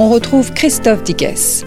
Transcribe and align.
On 0.00 0.08
retrouve 0.08 0.52
Christophe 0.54 1.04
Dickès. 1.04 1.64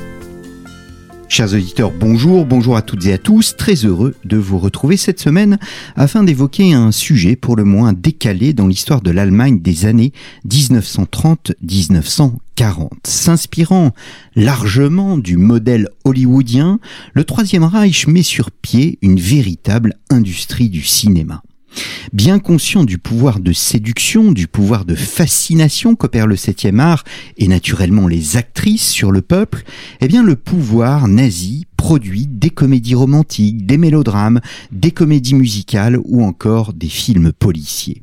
Chers 1.30 1.54
auditeurs, 1.54 1.92
bonjour, 1.92 2.48
bonjour 2.48 2.76
à 2.76 2.82
toutes 2.82 3.06
et 3.06 3.14
à 3.14 3.20
tous, 3.20 3.56
très 3.56 3.76
heureux 3.86 4.16
de 4.26 4.38
vous 4.38 4.58
retrouver 4.58 4.98
cette 4.98 5.20
semaine 5.20 5.60
afin 5.96 6.24
d'évoquer 6.24 6.74
un 6.74 6.92
sujet 6.92 7.36
pour 7.36 7.56
le 7.56 7.64
moins 7.64 7.94
décalé 7.94 8.54
dans 8.54 8.66
l'histoire 8.66 9.02
de 9.02 9.12
l'Allemagne 9.12 9.62
des 9.62 9.86
années 9.86 10.14
1930-1940. 10.50 12.90
S'inspirant 13.06 13.92
largement 14.36 15.20
du 15.20 15.38
modèle 15.38 15.90
hollywoodien, 16.04 16.80
le 17.14 17.26
Troisième 17.26 17.66
Reich 17.66 18.08
met 18.08 18.24
sur 18.24 18.50
pied 18.50 18.98
une 19.04 19.20
véritable 19.20 19.94
industrie 20.10 20.70
du 20.70 20.82
cinéma. 20.82 21.44
Bien 22.12 22.40
conscient 22.40 22.84
du 22.84 22.98
pouvoir 22.98 23.40
de 23.40 23.54
séduction, 23.54 24.32
du 24.32 24.48
pouvoir 24.48 24.86
de 24.86 24.96
fascination 24.96 25.96
qu'opère 25.96 26.28
le 26.28 26.36
septième 26.36 26.80
art 26.80 27.04
et 27.38 27.48
naturellement 27.48 28.08
les 28.08 28.38
actrices 28.38 28.90
sur 28.90 29.12
le 29.12 29.22
peuple, 29.22 29.64
eh 30.02 30.08
bien 30.08 30.24
le 30.24 30.36
pouvoir 30.36 31.08
nazi 31.08 31.66
produit 31.84 32.28
des 32.28 32.50
comédies 32.50 32.96
romantiques, 32.96 33.66
des 33.66 33.78
mélodrames, 33.78 34.40
des 34.72 34.92
comédies 34.92 35.36
musicales 35.36 36.00
ou 36.06 36.24
encore 36.24 36.72
des 36.72 36.88
films 36.88 37.34
policiers. 37.34 38.02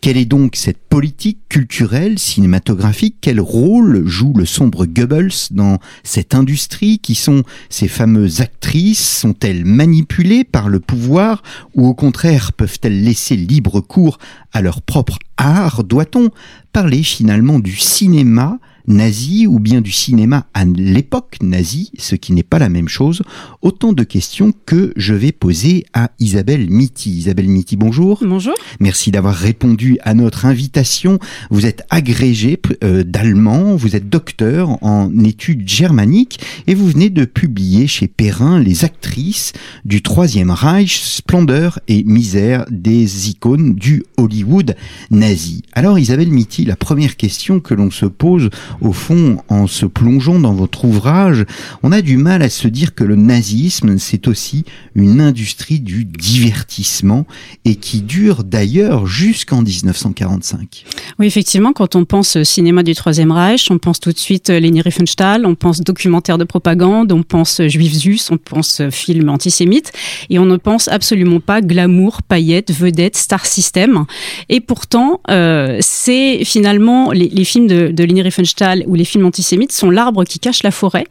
Quelle 0.00 0.16
est 0.16 0.24
donc 0.24 0.56
cette 0.56 0.82
politique 0.88 1.38
culturelle, 1.48 2.18
cinématographique? 2.18 3.18
Quel 3.20 3.40
rôle 3.40 4.08
joue 4.08 4.32
le 4.36 4.44
sombre 4.44 4.86
Goebbels 4.86 5.52
dans 5.52 5.78
cette 6.02 6.34
industrie 6.34 6.98
Qui 6.98 7.14
sont 7.14 7.44
ces 7.68 7.86
fameuses 7.86 8.40
actrices? 8.40 9.20
Sont-elles 9.20 9.64
manipulées 9.64 10.42
par 10.42 10.68
le 10.68 10.80
pouvoir 10.80 11.44
ou 11.76 11.86
au 11.86 11.94
contraire 11.94 12.52
peuvent-elles 12.52 13.04
laisser 13.04 13.36
libre 13.36 13.80
cours 13.80 14.18
à 14.52 14.62
leur 14.62 14.82
propre 14.82 15.20
art? 15.36 15.84
Doit-on 15.84 16.30
parler 16.72 17.04
finalement 17.04 17.60
du 17.60 17.76
cinéma 17.76 18.58
nazi 18.86 19.46
ou 19.46 19.58
bien 19.58 19.80
du 19.80 19.92
cinéma 19.92 20.46
à 20.54 20.64
l'époque 20.64 21.36
nazie, 21.40 21.90
ce 21.98 22.14
qui 22.14 22.32
n'est 22.32 22.42
pas 22.42 22.58
la 22.58 22.68
même 22.68 22.88
chose, 22.88 23.22
autant 23.60 23.92
de 23.92 24.04
questions 24.04 24.52
que 24.66 24.92
je 24.96 25.14
vais 25.14 25.32
poser 25.32 25.84
à 25.92 26.10
Isabelle 26.18 26.70
Mitty. 26.70 27.10
Isabelle 27.10 27.48
Mitty, 27.48 27.76
bonjour. 27.76 28.18
Bonjour. 28.22 28.54
Merci 28.80 29.10
d'avoir 29.10 29.34
répondu 29.34 29.98
à 30.02 30.14
notre 30.14 30.46
invitation. 30.46 31.18
Vous 31.50 31.66
êtes 31.66 31.82
agrégé 31.90 32.58
euh, 32.82 33.04
d'allemand, 33.04 33.76
vous 33.76 33.96
êtes 33.96 34.08
docteur 34.08 34.82
en 34.82 35.10
études 35.24 35.68
germaniques 35.68 36.40
et 36.66 36.74
vous 36.74 36.88
venez 36.88 37.10
de 37.10 37.24
publier 37.24 37.86
chez 37.86 38.08
Perrin 38.08 38.60
les 38.60 38.84
actrices 38.84 39.52
du 39.84 40.02
Troisième 40.02 40.50
Reich, 40.50 41.00
splendeur 41.00 41.78
et 41.88 42.04
misère 42.04 42.64
des 42.70 43.30
icônes 43.30 43.74
du 43.74 44.04
Hollywood 44.16 44.76
nazi. 45.10 45.62
Alors 45.72 45.98
Isabelle 45.98 46.30
Mitty, 46.30 46.64
la 46.64 46.76
première 46.76 47.16
question 47.16 47.60
que 47.60 47.74
l'on 47.74 47.90
se 47.90 48.06
pose 48.06 48.50
au 48.80 48.92
fond, 48.92 49.38
en 49.48 49.66
se 49.66 49.86
plongeant 49.86 50.38
dans 50.38 50.54
votre 50.54 50.84
ouvrage, 50.84 51.44
on 51.82 51.92
a 51.92 52.02
du 52.02 52.16
mal 52.16 52.42
à 52.42 52.48
se 52.48 52.68
dire 52.68 52.94
que 52.94 53.04
le 53.04 53.16
nazisme, 53.16 53.98
c'est 53.98 54.28
aussi 54.28 54.64
une 54.94 55.20
industrie 55.20 55.80
du 55.80 56.04
divertissement 56.04 57.26
et 57.64 57.76
qui 57.76 58.02
dure 58.02 58.44
d'ailleurs 58.44 59.06
jusqu'en 59.06 59.62
1945. 59.62 60.84
Oui, 61.18 61.26
effectivement, 61.26 61.72
quand 61.72 61.96
on 61.96 62.04
pense 62.04 62.42
cinéma 62.42 62.82
du 62.82 62.94
Troisième 62.94 63.32
Reich, 63.32 63.70
on 63.70 63.78
pense 63.78 64.00
tout 64.00 64.12
de 64.12 64.18
suite 64.18 64.50
Leni 64.50 64.80
Riefenstahl, 64.80 65.46
on 65.46 65.54
pense 65.54 65.80
documentaire 65.80 66.38
de 66.38 66.44
propagande, 66.44 67.12
on 67.12 67.22
pense 67.22 67.60
juif 67.66 67.92
zus, 67.92 68.30
on 68.30 68.38
pense 68.38 68.82
film 68.90 69.28
antisémite, 69.28 69.92
et 70.30 70.38
on 70.38 70.44
ne 70.44 70.56
pense 70.56 70.88
absolument 70.88 71.40
pas 71.40 71.60
glamour, 71.60 72.22
paillettes, 72.22 72.70
vedettes, 72.70 73.16
star 73.16 73.46
system. 73.46 74.04
Et 74.48 74.60
pourtant, 74.60 75.20
euh, 75.30 75.78
c'est 75.80 76.44
finalement 76.44 77.12
les, 77.12 77.28
les, 77.28 77.44
films 77.44 77.66
de, 77.66 77.88
de 77.88 78.04
Leni 78.04 78.22
Riefenstahl 78.22 78.61
ou 78.86 78.94
les 78.94 79.04
films 79.04 79.26
antisémites 79.26 79.72
sont 79.72 79.90
l'arbre 79.90 80.24
qui 80.24 80.38
cache 80.38 80.62
la 80.62 80.70
forêt, 80.70 81.06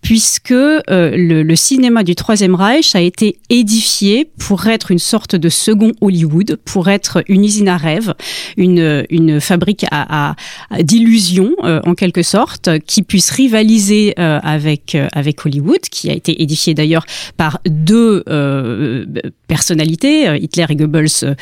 puisque 0.00 0.52
euh, 0.52 0.80
le, 0.88 1.56
cinéma 1.56 2.02
du 2.02 2.14
Troisième 2.14 2.54
Reich 2.54 2.94
a 2.94 3.00
été 3.00 3.38
édifié 3.48 4.28
pour 4.38 4.66
être 4.66 4.90
une 4.90 4.98
sorte 4.98 5.36
de 5.36 5.48
second 5.48 5.92
Hollywood, 6.00 6.58
pour 6.64 6.88
être 6.88 7.22
une 7.28 7.44
usine 7.44 7.68
à 7.68 7.76
rêve, 7.76 8.14
une, 8.56 9.04
une 9.10 9.40
fabrique 9.40 9.86
à, 9.90 10.34
d'illusions 10.80 11.52
euh, 11.62 11.80
en 11.84 11.94
quelque 11.94 12.22
sorte, 12.22 12.70
qui 12.86 13.02
puisse 13.02 13.30
rivaliser 13.30 14.14
euh, 14.18 14.40
avec 14.42 14.96
avec 15.12 15.44
Hollywood, 15.44 15.80
qui 15.90 16.10
a 16.10 16.12
été 16.12 16.42
édifié 16.42 16.74
d'ailleurs 16.74 17.06
par 17.36 17.60
deux 17.66 18.24
personnalités, 19.48 20.36
Hitler 20.40 20.66
et 20.68 20.76
Goebbels 20.76 21.36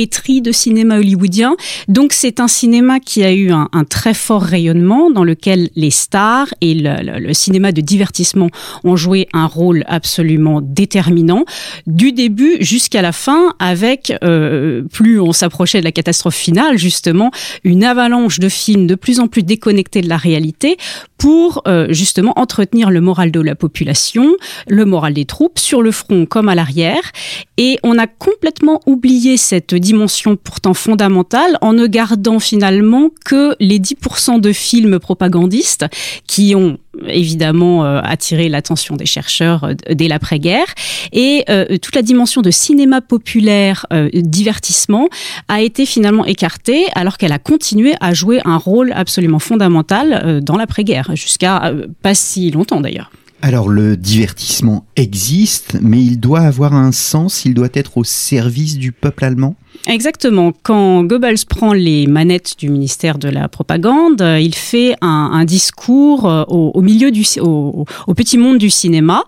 pétri 0.00 0.40
de 0.40 0.50
cinéma 0.50 0.96
hollywoodien. 0.96 1.56
Donc 1.88 2.14
c'est 2.14 2.40
un 2.40 2.48
cinéma 2.48 3.00
qui 3.00 3.22
a 3.22 3.34
eu 3.34 3.50
un, 3.50 3.68
très 3.86 4.14
fort 4.14 4.40
rayonnement 4.40 5.10
dans 5.10 5.24
lequel 5.24 5.68
les 5.76 5.90
stars 5.90 6.48
et 6.62 6.72
le, 6.74 7.34
cinéma 7.34 7.70
de 7.70 7.82
divertissement 7.82 8.48
ont 8.82 8.96
joué 8.96 9.28
un 9.34 9.44
rôle 9.44 9.84
absolument 9.88 10.62
déterminant 10.62 11.44
du 11.86 12.12
début 12.12 12.56
jusqu'à 12.60 13.02
la 13.02 13.12
fin 13.12 13.52
avec 13.58 14.14
euh, 14.24 14.84
plus 14.90 15.20
on 15.20 15.32
s'approchait 15.32 15.80
de 15.80 15.84
la 15.84 15.92
catastrophe 15.92 16.36
finale 16.36 16.78
justement 16.78 17.30
une 17.62 17.84
avalanche 17.84 18.38
de 18.38 18.48
films 18.48 18.86
de 18.86 18.94
plus 18.94 19.20
en 19.20 19.28
plus 19.28 19.42
déconnectés 19.42 20.00
de 20.00 20.08
la 20.08 20.16
réalité 20.16 20.78
pour 21.18 21.62
euh, 21.68 21.88
justement 21.90 22.32
entretenir 22.36 22.88
le 22.88 23.02
moral 23.02 23.30
de 23.30 23.40
la 23.40 23.54
population, 23.54 24.34
le 24.66 24.86
moral 24.86 25.12
des 25.12 25.26
troupes 25.26 25.58
sur 25.58 25.82
le 25.82 25.92
front 25.92 26.24
comme 26.24 26.48
à 26.48 26.54
l'arrière 26.54 27.02
et 27.58 27.78
on 27.82 27.98
a 27.98 28.06
complètement 28.06 28.80
oublié 28.86 29.36
cette 29.36 29.74
pourtant 30.36 30.74
fondamentale 30.74 31.58
en 31.60 31.72
ne 31.72 31.86
gardant 31.86 32.38
finalement 32.38 33.10
que 33.24 33.54
les 33.60 33.78
10% 33.78 34.40
de 34.40 34.52
films 34.52 34.98
propagandistes 34.98 35.86
qui 36.26 36.54
ont 36.54 36.78
évidemment 37.06 37.84
euh, 37.84 38.00
attiré 38.02 38.48
l'attention 38.48 38.96
des 38.96 39.06
chercheurs 39.06 39.64
euh, 39.64 39.74
dès 39.94 40.08
l'après-guerre 40.08 40.66
et 41.12 41.44
euh, 41.48 41.78
toute 41.78 41.94
la 41.94 42.02
dimension 42.02 42.42
de 42.42 42.50
cinéma 42.50 43.00
populaire 43.00 43.86
divertissement 44.12 45.08
a 45.48 45.60
été 45.60 45.86
finalement 45.86 46.24
écartée 46.24 46.86
alors 46.94 47.18
qu'elle 47.18 47.32
a 47.32 47.38
continué 47.38 47.94
à 48.00 48.12
jouer 48.14 48.40
un 48.44 48.56
rôle 48.56 48.92
absolument 48.92 49.38
fondamental 49.38 50.40
dans 50.42 50.56
l'après-guerre 50.56 51.14
jusqu'à 51.14 51.72
pas 52.02 52.14
si 52.14 52.50
longtemps 52.50 52.80
d'ailleurs. 52.80 53.10
Alors 53.42 53.68
le 53.68 53.96
divertissement 53.96 54.84
existe, 54.96 55.78
mais 55.80 56.02
il 56.02 56.20
doit 56.20 56.40
avoir 56.40 56.74
un 56.74 56.92
sens, 56.92 57.46
il 57.46 57.54
doit 57.54 57.70
être 57.72 57.96
au 57.96 58.04
service 58.04 58.76
du 58.76 58.92
peuple 58.92 59.24
allemand? 59.24 59.56
Exactement. 59.86 60.52
Quand 60.62 61.04
Goebbels 61.04 61.46
prend 61.48 61.72
les 61.72 62.06
manettes 62.06 62.54
du 62.58 62.68
ministère 62.68 63.18
de 63.18 63.28
la 63.28 63.48
propagande, 63.48 64.20
il 64.40 64.54
fait 64.54 64.94
un, 65.00 65.44
discours 65.44 66.28
euh, 66.28 66.44
au, 66.48 66.80
milieu 66.82 67.10
du 67.10 67.24
au, 67.40 67.86
petit 68.14 68.36
monde 68.36 68.58
du 68.58 68.68
cinéma 68.68 69.24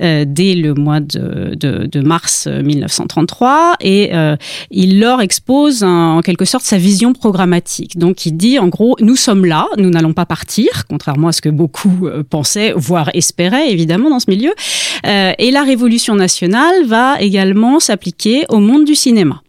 euh, 0.00 0.24
dès 0.26 0.54
le 0.54 0.74
mois 0.74 1.00
de, 1.00 2.00
mars 2.00 2.46
1933 2.46 3.76
et 3.80 4.14
euh, 4.14 4.36
il 4.70 5.00
leur 5.00 5.20
expose 5.20 5.82
en 5.82 6.20
quelque 6.20 6.44
sorte 6.44 6.64
sa 6.64 6.78
vision 6.78 7.12
programmatique. 7.12 7.98
Donc 7.98 8.26
il 8.26 8.36
dit 8.36 8.58
en 8.58 8.68
gros 8.68 8.96
nous 9.00 9.16
sommes 9.16 9.44
là, 9.44 9.66
nous 9.76 9.90
n'allons 9.90 10.12
pas 10.12 10.26
partir, 10.26 10.84
contrairement 10.88 11.28
à 11.28 11.32
ce 11.32 11.42
que 11.42 11.48
beaucoup 11.48 12.08
pensaient, 12.30 12.72
voire 12.76 13.10
espéraient 13.14 13.70
évidemment 13.72 14.08
dans 14.08 14.20
ce 14.20 14.30
milieu. 14.30 14.52
et 15.04 15.50
la 15.50 15.62
révolution 15.64 16.14
nationale 16.14 16.86
va 16.86 17.20
également 17.20 17.80
s'appliquer 17.80 18.44
au 18.48 18.60
monde 18.60 18.84
du 18.84 18.94
cinéma. 18.94 19.42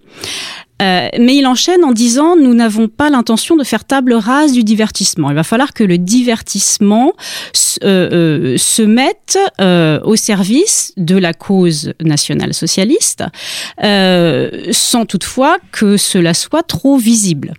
Euh, 0.82 1.08
mais 1.20 1.36
il 1.36 1.48
enchaîne 1.48 1.84
en 1.84 1.92
disant 1.92 2.36
nous 2.36 2.54
n'avons 2.54 2.88
pas 2.88 3.10
l'intention 3.10 3.56
de 3.56 3.64
faire 3.64 3.84
table 3.84 4.14
rase 4.14 4.52
du 4.52 4.64
divertissement. 4.64 5.30
Il 5.32 5.36
va 5.36 5.44
falloir 5.44 5.74
que 5.74 5.84
le 5.84 5.98
divertissement 5.98 7.14
euh, 7.84 8.10
euh, 8.12 8.58
se 8.58 8.84
mette 8.84 9.40
au 9.60 10.16
service 10.16 10.94
de 10.98 11.18
la 11.18 11.34
cause 11.34 11.94
nationale 12.02 12.54
socialiste, 12.54 13.24
sans 13.82 15.06
toutefois 15.08 15.58
que 15.72 15.98
cela 15.98 16.34
soit 16.34 16.64
trop 16.64 16.98
visible. 16.98 17.54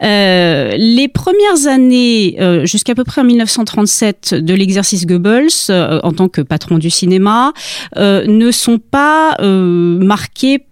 les 0.00 1.08
premières 1.12 1.66
années, 1.66 2.36
jusqu'à 2.64 2.94
peu 2.94 3.04
près 3.04 3.20
en 3.20 3.24
1937, 3.24 4.34
de 4.34 4.54
l'exercice 4.54 5.06
Goebbels 5.06 5.48
en 5.70 6.12
tant 6.12 6.28
que 6.28 6.40
patron 6.40 6.78
du 6.78 6.90
cinéma, 6.90 7.52
ne 7.96 8.50
sont 8.50 8.78
pas 8.78 9.36
marquées 9.40 10.64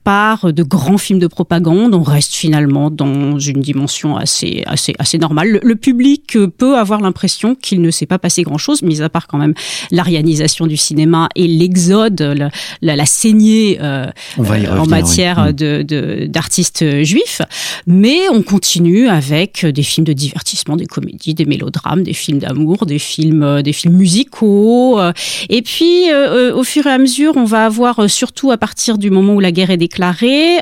de 0.42 0.62
grands 0.62 0.98
films 0.98 1.18
de 1.18 1.26
propagande. 1.26 1.94
On 1.94 2.02
reste 2.02 2.34
finalement 2.34 2.90
dans 2.90 3.38
une 3.38 3.60
dimension 3.60 4.16
assez, 4.16 4.62
assez, 4.66 4.94
assez 4.98 5.18
normale. 5.18 5.60
Le, 5.62 5.76
public 5.76 6.36
peut 6.58 6.76
avoir 6.76 7.00
l'impression 7.00 7.54
qu'il 7.54 7.80
ne 7.80 7.90
s'est 7.90 8.06
pas 8.06 8.18
passé 8.18 8.42
grand-chose, 8.42 8.82
mis 8.82 9.00
à 9.02 9.08
part 9.08 9.26
quand 9.26 9.38
même 9.38 9.54
l'arianisation 9.90 10.66
du 10.66 10.76
cinéma 10.76 11.28
et 11.36 11.46
l'exode, 11.46 12.20
la, 12.20 12.50
la, 12.82 13.06
saignée 13.06 13.78
euh, 13.80 14.06
en 14.38 14.86
matière 14.86 15.46
mm. 15.46 15.52
de 15.52 16.26
d'artistes 16.26 17.02
juifs. 17.02 17.40
Mais 17.86 18.28
on 18.30 18.42
continue 18.42 19.08
avec 19.08 19.64
des 19.64 19.82
films 19.82 20.06
de 20.06 20.12
divertissement, 20.12 20.76
des 20.76 20.86
comédies, 20.86 21.34
des 21.34 21.46
mélodrames, 21.46 22.02
des 22.02 22.12
films 22.12 22.40
d'amour, 22.40 22.84
des 22.84 22.98
films, 22.98 23.62
des 23.62 23.72
films 23.72 23.94
musicaux. 23.94 25.00
Et 25.48 25.62
puis, 25.62 26.12
au 26.54 26.64
fur 26.64 26.86
et 26.86 26.90
à 26.90 26.98
mesure, 26.98 27.32
on 27.36 27.44
va 27.44 27.64
avoir 27.64 28.10
surtout 28.10 28.50
à 28.50 28.58
partir 28.58 28.98
du 28.98 29.10
moment 29.10 29.34
où 29.34 29.40
la 29.40 29.52
guerre 29.52 29.70
est 29.70 29.76
déclarée, 29.76 29.99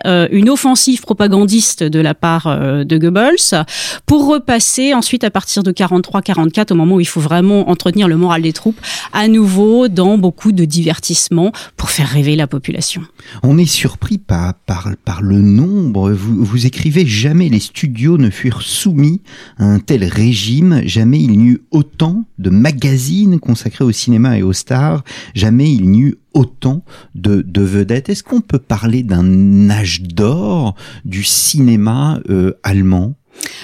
euh, 0.07 0.29
une 0.31 0.51
offensive 0.51 1.01
propagandiste 1.01 1.83
de 1.83 2.01
la 2.01 2.15
part 2.15 2.47
euh, 2.47 2.85
de 2.85 2.99
Goebbels, 2.99 3.65
pour 4.07 4.27
repasser 4.27 4.95
ensuite 4.95 5.25
à 5.25 5.31
partir 5.31 5.63
de 5.63 5.73
43-44, 5.73 6.73
au 6.73 6.77
moment 6.77 6.97
où 6.97 7.01
il 7.01 7.07
faut 7.07 7.21
vraiment 7.21 7.69
entretenir 7.71 8.09
le 8.09 8.17
moral 8.17 8.43
des 8.43 8.53
troupes, 8.53 8.81
à 9.13 9.29
nouveau 9.29 9.89
dans 9.89 10.19
beaucoup 10.19 10.53
de 10.53 10.65
divertissements 10.65 11.53
pour 11.77 11.91
faire 11.91 12.09
rêver 12.09 12.37
la 12.37 12.47
population. 12.47 13.03
On 13.43 13.59
est 13.59 13.67
surpris 13.67 14.19
par, 14.19 14.55
par, 14.55 15.23
le 15.23 15.41
nombre. 15.41 16.13
Vous, 16.13 16.45
vous 16.45 16.67
écrivez 16.67 17.07
jamais 17.07 17.49
les 17.49 17.61
studios 17.61 18.19
ne 18.19 18.31
furent 18.31 18.63
soumis 18.63 19.21
à 19.59 19.65
un 19.65 19.79
tel 19.79 20.05
régime, 20.05 20.83
jamais 20.85 21.21
il 21.21 21.39
n'y 21.39 21.49
eut 21.49 21.63
autant 21.71 22.25
de 22.39 22.51
magazines 22.51 23.41
consacrés 23.41 23.85
au 23.85 23.93
cinéma 23.93 24.39
et 24.39 24.43
aux 24.43 24.53
stars, 24.53 25.03
jamais 25.35 25.73
il 25.73 25.91
n'y 25.91 26.01
eut 26.01 26.19
autant 26.39 26.85
de, 27.15 27.43
vedettes. 27.61 28.09
Est-ce 28.09 28.23
qu'on 28.23 28.41
peut 28.41 28.61
parler 28.61 29.03
d'un 29.03 29.69
âge 29.71 30.03
d'or 30.03 30.75
du 31.05 31.25
cinéma 31.25 32.21
euh, 32.31 32.59
allemand? 32.63 33.15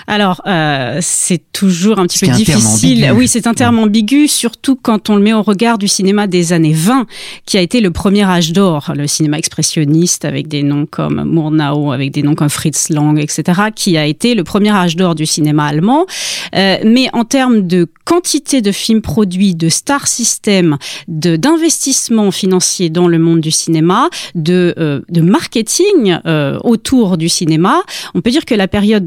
Alors, 0.07 0.43
euh, 0.47 0.99
c'est 1.01 1.43
toujours 1.53 1.99
un 1.99 2.07
petit 2.07 2.19
peu 2.19 2.33
difficile. 2.33 3.11
Oui, 3.15 3.29
c'est 3.29 3.47
un 3.47 3.55
terme 3.55 3.79
ambigu, 3.79 4.29
surtout 4.29 4.77
quand 4.77 5.11
on 5.11 5.17
le 5.17 5.23
met 5.23 5.33
au 5.33 5.43
regard 5.43 5.79
du 5.79 5.89
cinéma 5.89 6.27
des 6.27 6.53
années 6.53 6.75
20, 6.75 7.07
qui 7.47 7.57
a 7.57 7.61
été 7.61 7.81
le 7.81 7.91
premier 7.91 8.25
âge 8.25 8.53
d'or, 8.53 8.93
le 8.95 9.07
cinéma 9.07 9.39
expressionniste 9.39 10.25
avec 10.25 10.49
des 10.49 10.63
noms 10.63 10.87
comme 10.87 11.25
Murnau, 11.25 11.93
avec 11.93 12.11
des 12.11 12.23
noms 12.23 12.35
comme 12.35 12.51
Fritz 12.51 12.91
Lang, 12.91 13.19
etc., 13.19 13.63
qui 13.75 13.97
a 13.97 14.05
été 14.05 14.35
le 14.35 14.45
premier 14.45 14.71
âge 14.71 14.97
d'or 14.97 15.15
du 15.15 15.27
cinéma 15.27 15.67
allemand. 15.67 16.07
Euh, 16.55 16.79
mais 16.85 17.09
en 17.13 17.25
termes 17.25 17.67
de 17.67 17.89
quantité 18.05 18.61
de 18.61 18.73
films 18.73 19.01
produits, 19.01 19.55
de 19.55 19.69
star 19.69 20.07
system, 20.07 20.77
de 21.09 21.37
d'investissement 21.37 22.31
financier 22.31 22.91
dans 22.91 23.09
le 23.09 23.19
monde 23.19 23.41
du 23.41 23.51
cinéma, 23.51 24.09
de, 24.35 24.75
euh, 24.79 25.01
de 25.09 25.21
marketing 25.21 26.19
euh, 26.27 26.59
autour 26.63 27.17
du 27.17 27.29
cinéma, 27.29 27.83
on 28.15 28.21
peut 28.21 28.31
dire 28.31 28.45
que 28.45 28.55
la 28.55 28.69
période 28.69 29.05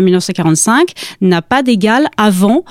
1933-1945 0.00 0.88
n'a 1.20 1.42
pas 1.42 1.62
d'égal 1.62 2.08
avant 2.16 2.64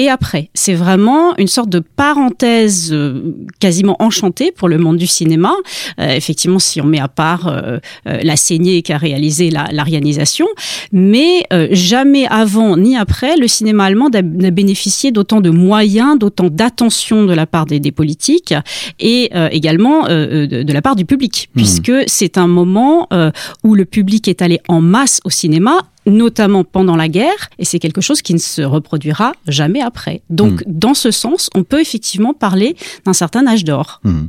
et 0.00 0.08
après. 0.08 0.48
C'est 0.54 0.72
vraiment 0.72 1.36
une 1.36 1.46
sorte 1.46 1.68
de 1.68 1.78
parenthèse 1.78 2.90
euh, 2.90 3.34
quasiment 3.58 3.96
enchantée 3.98 4.50
pour 4.50 4.66
le 4.66 4.78
monde 4.78 4.96
du 4.96 5.06
cinéma. 5.06 5.52
Euh, 6.00 6.08
effectivement, 6.16 6.58
si 6.58 6.80
on 6.80 6.86
met 6.86 7.00
à 7.00 7.08
part 7.08 7.48
euh, 7.48 7.78
la 8.06 8.36
saignée 8.36 8.80
qui 8.80 8.94
a 8.94 8.96
réalisé 8.96 9.50
l'arianisation, 9.50 10.46
mais 10.92 11.44
jamais 11.72 12.26
avant 12.28 12.76
ni 12.76 12.96
après, 12.96 13.36
le 13.36 13.46
cinéma 13.46 13.84
allemand 13.84 14.08
n'a 14.10 14.50
bénéficié 14.50 15.10
d'autant 15.10 15.40
de 15.40 15.50
moyens, 15.50 16.18
d'autant 16.18 16.48
d'attention 16.48 17.26
de 17.26 17.34
la 17.34 17.46
part 17.46 17.66
des, 17.66 17.92
politiques 17.92 18.54
et 18.98 19.30
également 19.50 20.04
de, 20.04 20.72
la 20.72 20.82
part 20.82 20.96
du 20.96 21.04
public, 21.04 21.48
mmh. 21.50 21.56
puisque 21.56 21.92
c'est 22.06 22.38
un 22.38 22.46
moment 22.46 23.08
où 23.64 23.74
le 23.74 23.84
public 23.84 24.28
est 24.28 24.42
allé 24.42 24.60
en 24.68 24.80
masse 24.80 25.20
au 25.24 25.30
cinéma 25.30 25.90
notamment 26.06 26.64
pendant 26.64 26.96
la 26.96 27.08
guerre, 27.08 27.50
et 27.58 27.64
c'est 27.64 27.78
quelque 27.78 28.00
chose 28.00 28.22
qui 28.22 28.34
ne 28.34 28.38
se 28.38 28.62
reproduira 28.62 29.32
jamais 29.46 29.80
après. 29.80 30.22
Donc, 30.30 30.60
hmm. 30.60 30.64
dans 30.66 30.94
ce 30.94 31.10
sens, 31.10 31.50
on 31.54 31.64
peut 31.64 31.80
effectivement 31.80 32.34
parler 32.34 32.76
d'un 33.04 33.12
certain 33.12 33.46
âge 33.46 33.64
d'or. 33.64 34.00
Hmm. 34.04 34.26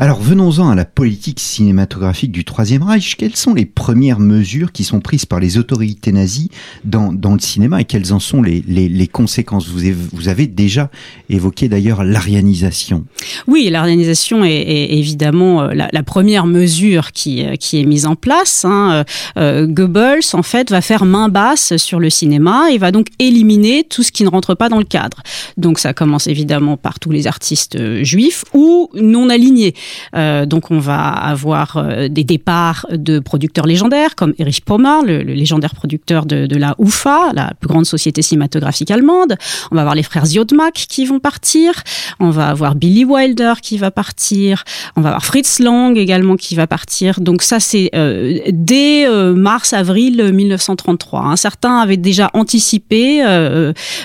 Alors 0.00 0.20
venons-en 0.20 0.70
à 0.70 0.74
la 0.74 0.84
politique 0.84 1.38
cinématographique 1.38 2.32
du 2.32 2.44
Troisième 2.44 2.82
Reich. 2.82 3.14
Quelles 3.16 3.36
sont 3.36 3.54
les 3.54 3.64
premières 3.64 4.18
mesures 4.18 4.72
qui 4.72 4.82
sont 4.82 4.98
prises 4.98 5.24
par 5.24 5.38
les 5.38 5.56
autorités 5.56 6.10
nazies 6.10 6.50
dans, 6.82 7.12
le 7.12 7.38
cinéma 7.38 7.80
et 7.80 7.84
quelles 7.84 8.12
en 8.12 8.18
sont 8.18 8.42
les, 8.42 9.08
conséquences? 9.12 9.68
Vous 9.68 10.28
avez, 10.28 10.48
déjà 10.48 10.90
évoqué 11.30 11.68
d'ailleurs 11.68 12.02
l'arianisation. 12.02 13.04
Oui, 13.46 13.68
l'arianisation 13.70 14.44
est, 14.44 14.88
évidemment 14.90 15.62
euh, 15.62 15.74
la, 15.74 16.02
première 16.02 16.46
mesure 16.46 17.12
qui, 17.12 17.44
euh, 17.44 17.54
qui 17.54 17.80
est 17.80 17.84
mise 17.84 18.06
en 18.06 18.16
place. 18.16 18.64
Hein. 18.64 19.04
Euh, 19.36 19.66
Goebbels, 19.66 20.24
en 20.32 20.42
fait, 20.42 20.70
va 20.70 20.80
faire 20.80 21.04
main 21.04 21.28
basse 21.28 21.76
sur 21.76 22.00
le 22.00 22.10
cinéma 22.10 22.70
et 22.72 22.78
va 22.78 22.90
donc 22.90 23.06
éliminer 23.20 23.84
tout 23.84 24.02
ce 24.02 24.10
qui 24.10 24.24
ne 24.24 24.28
rentre 24.28 24.54
pas 24.54 24.68
dans 24.68 24.78
le 24.78 24.84
cadre. 24.84 25.22
Donc 25.56 25.78
ça 25.78 25.94
commence 25.94 26.26
évidemment 26.26 26.76
par 26.76 26.98
tous 26.98 27.12
les 27.12 27.28
artistes 27.28 28.02
juifs 28.02 28.44
ou 28.52 28.90
non 28.94 29.30
alignés. 29.30 29.74
Euh, 30.16 30.46
donc 30.46 30.70
on 30.70 30.78
va 30.78 31.08
avoir 31.08 31.76
euh, 31.76 32.08
des 32.08 32.24
départs 32.24 32.86
de 32.90 33.18
producteurs 33.18 33.66
légendaires 33.66 34.14
comme 34.14 34.34
Erich 34.38 34.64
Pommer, 34.64 35.00
le, 35.04 35.22
légendaire 35.22 35.74
producteur 35.74 36.26
de, 36.26 36.56
la 36.56 36.74
UFA, 36.78 37.32
la 37.34 37.52
plus 37.58 37.68
grande 37.68 37.86
société 37.86 38.22
cinématographique 38.22 38.90
allemande. 38.90 39.36
On 39.70 39.74
va 39.74 39.82
avoir 39.82 39.94
les 39.94 40.02
frères 40.02 40.26
Ziodmak 40.26 40.74
qui 40.74 41.04
vont 41.04 41.18
partir. 41.18 41.82
On 42.20 42.30
va 42.30 42.48
avoir 42.48 42.74
Billy 42.74 43.04
Wilder 43.04 43.54
qui 43.60 43.78
va 43.78 43.90
partir. 43.90 44.64
On 44.96 45.00
va 45.00 45.10
avoir 45.10 45.24
Fritz 45.24 45.58
Lang 45.58 45.96
également 45.96 46.36
qui 46.36 46.54
va 46.54 46.66
partir. 46.66 47.20
Donc 47.20 47.42
ça 47.42 47.60
c'est 47.60 47.90
euh, 47.94 48.38
dès 48.50 49.06
mars-avril 49.34 50.32
1933. 50.32 51.20
Hein. 51.20 51.36
Certains 51.36 51.78
avaient 51.78 51.96
déjà 51.96 52.30
anticipé. 52.34 53.18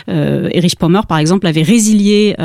Erich 0.07 0.75
Pommer 0.77 1.01
par 1.07 1.17
exemple 1.17 1.47
avait 1.47 1.61
résilié, 1.61 2.35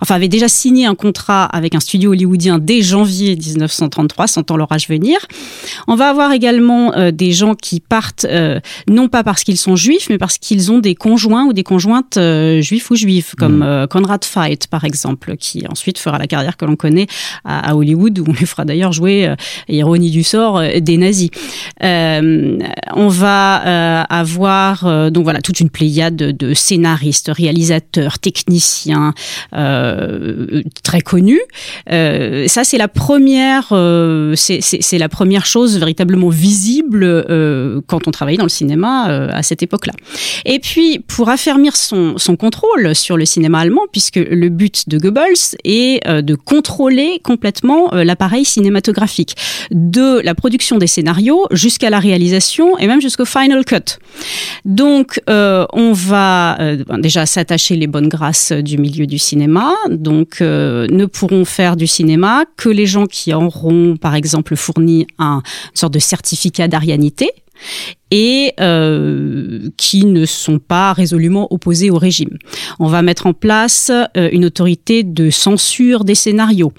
enfin 0.00 0.14
avait 0.14 0.28
déjà 0.28 0.48
signé 0.48 0.86
un 0.86 0.94
contrat 0.94 1.44
avec 1.44 1.74
un 1.74 1.80
studio 1.80 2.12
hollywoodien 2.12 2.58
dès 2.58 2.79
janvier 2.82 3.36
1933, 3.36 4.26
sentant 4.26 4.56
l'orage 4.56 4.88
venir. 4.88 5.18
On 5.88 5.94
va 5.94 6.08
avoir 6.08 6.32
également 6.32 6.94
euh, 6.94 7.10
des 7.10 7.32
gens 7.32 7.54
qui 7.54 7.80
partent 7.80 8.26
euh, 8.28 8.60
non 8.88 9.08
pas 9.08 9.22
parce 9.24 9.44
qu'ils 9.44 9.56
sont 9.56 9.76
juifs, 9.76 10.08
mais 10.10 10.18
parce 10.18 10.38
qu'ils 10.38 10.70
ont 10.70 10.78
des 10.78 10.94
conjoints 10.94 11.44
ou 11.44 11.52
des 11.52 11.62
conjointes 11.62 12.16
euh, 12.16 12.60
juifs 12.60 12.90
ou 12.90 12.96
juifs, 12.96 13.34
comme 13.36 13.58
mm. 13.58 13.88
Conrad 13.88 14.24
Veidt 14.34 14.68
par 14.68 14.84
exemple, 14.84 15.36
qui 15.36 15.64
ensuite 15.68 15.98
fera 15.98 16.18
la 16.18 16.26
carrière 16.26 16.56
que 16.56 16.64
l'on 16.64 16.76
connaît 16.76 17.06
à, 17.44 17.74
Hollywood, 17.74 18.18
où 18.18 18.24
on 18.28 18.32
lui 18.32 18.46
fera 18.46 18.64
d'ailleurs 18.64 18.92
jouer, 18.92 19.34
ironie 19.68 20.10
du 20.10 20.22
sort, 20.22 20.60
des 20.80 20.96
nazis. 20.96 21.30
on 21.80 23.08
va 23.08 24.02
avoir 24.02 25.10
donc 25.10 25.24
voilà 25.24 25.40
toute 25.40 25.60
une 25.60 25.70
pléiade 25.70 26.16
de, 26.16 26.30
de 26.30 26.54
scénaristes, 26.54 27.30
réalisateurs, 27.32 28.18
techniciens 28.18 29.14
très 29.50 31.00
connus. 31.02 31.40
ça 31.86 32.64
c'est 32.70 32.78
la 32.78 32.86
première, 32.86 33.70
euh, 33.72 34.36
c'est 34.36 34.98
la 34.98 35.08
première 35.08 35.44
chose 35.44 35.76
véritablement 35.76 36.28
visible 36.28 37.02
euh, 37.02 37.80
quand 37.88 38.06
on 38.06 38.12
travaillait 38.12 38.38
dans 38.38 38.44
le 38.44 38.48
cinéma 38.48 39.10
euh, 39.10 39.28
à 39.32 39.42
cette 39.42 39.64
époque-là. 39.64 39.92
Et 40.44 40.60
puis, 40.60 41.00
pour 41.00 41.30
affermir 41.30 41.74
son, 41.74 42.14
contrôle 42.38 42.94
sur 42.94 43.16
le 43.16 43.24
cinéma 43.24 43.58
allemand, 43.58 43.82
puisque 43.90 44.20
le 44.24 44.48
but 44.50 44.88
de 44.88 44.98
Goebbels 44.98 45.56
est 45.64 46.08
de 46.08 46.34
contrôler 46.36 47.20
complètement 47.24 47.90
l'appareil 47.92 48.44
cinématographique, 48.44 49.34
de 49.72 50.20
la 50.20 50.36
production 50.36 50.78
des 50.78 50.86
scénarios 50.86 51.46
jusqu'à 51.50 51.90
la 51.90 51.98
réalisation 51.98 52.78
et 52.78 52.86
même 52.86 53.00
jusqu'au 53.00 53.24
final 53.24 53.64
cut. 53.64 53.98
Donc, 54.64 55.20
on 55.26 55.92
va 55.92 56.56
déjà 56.98 57.26
s'attacher 57.26 57.74
les 57.74 57.88
bonnes 57.88 58.08
grâces 58.08 58.52
du 58.52 58.78
milieu 58.78 59.08
du 59.08 59.18
cinéma, 59.18 59.72
donc 59.88 60.40
ne 60.40 61.04
pourront 61.06 61.44
faire 61.44 61.74
du 61.74 61.88
cinéma 61.88 62.44
que 62.60 62.68
les 62.68 62.84
gens 62.84 63.06
qui 63.06 63.32
auront, 63.32 63.96
par 63.96 64.14
exemple, 64.14 64.54
fourni 64.54 65.06
un, 65.18 65.36
une 65.36 65.76
sorte 65.76 65.94
de 65.94 65.98
certificat 65.98 66.68
d'arianité 66.68 67.32
et 68.10 68.54
euh, 68.60 69.68
qui 69.76 70.04
ne 70.04 70.26
sont 70.26 70.58
pas 70.58 70.92
résolument 70.92 71.52
opposés 71.52 71.90
au 71.90 71.98
régime. 71.98 72.36
On 72.78 72.86
va 72.86 73.02
mettre 73.02 73.26
en 73.26 73.32
place 73.32 73.90
euh, 73.90 74.28
une 74.32 74.44
autorité 74.44 75.04
de 75.04 75.30
censure 75.30 76.04
des 76.04 76.16
scénarios. 76.16 76.72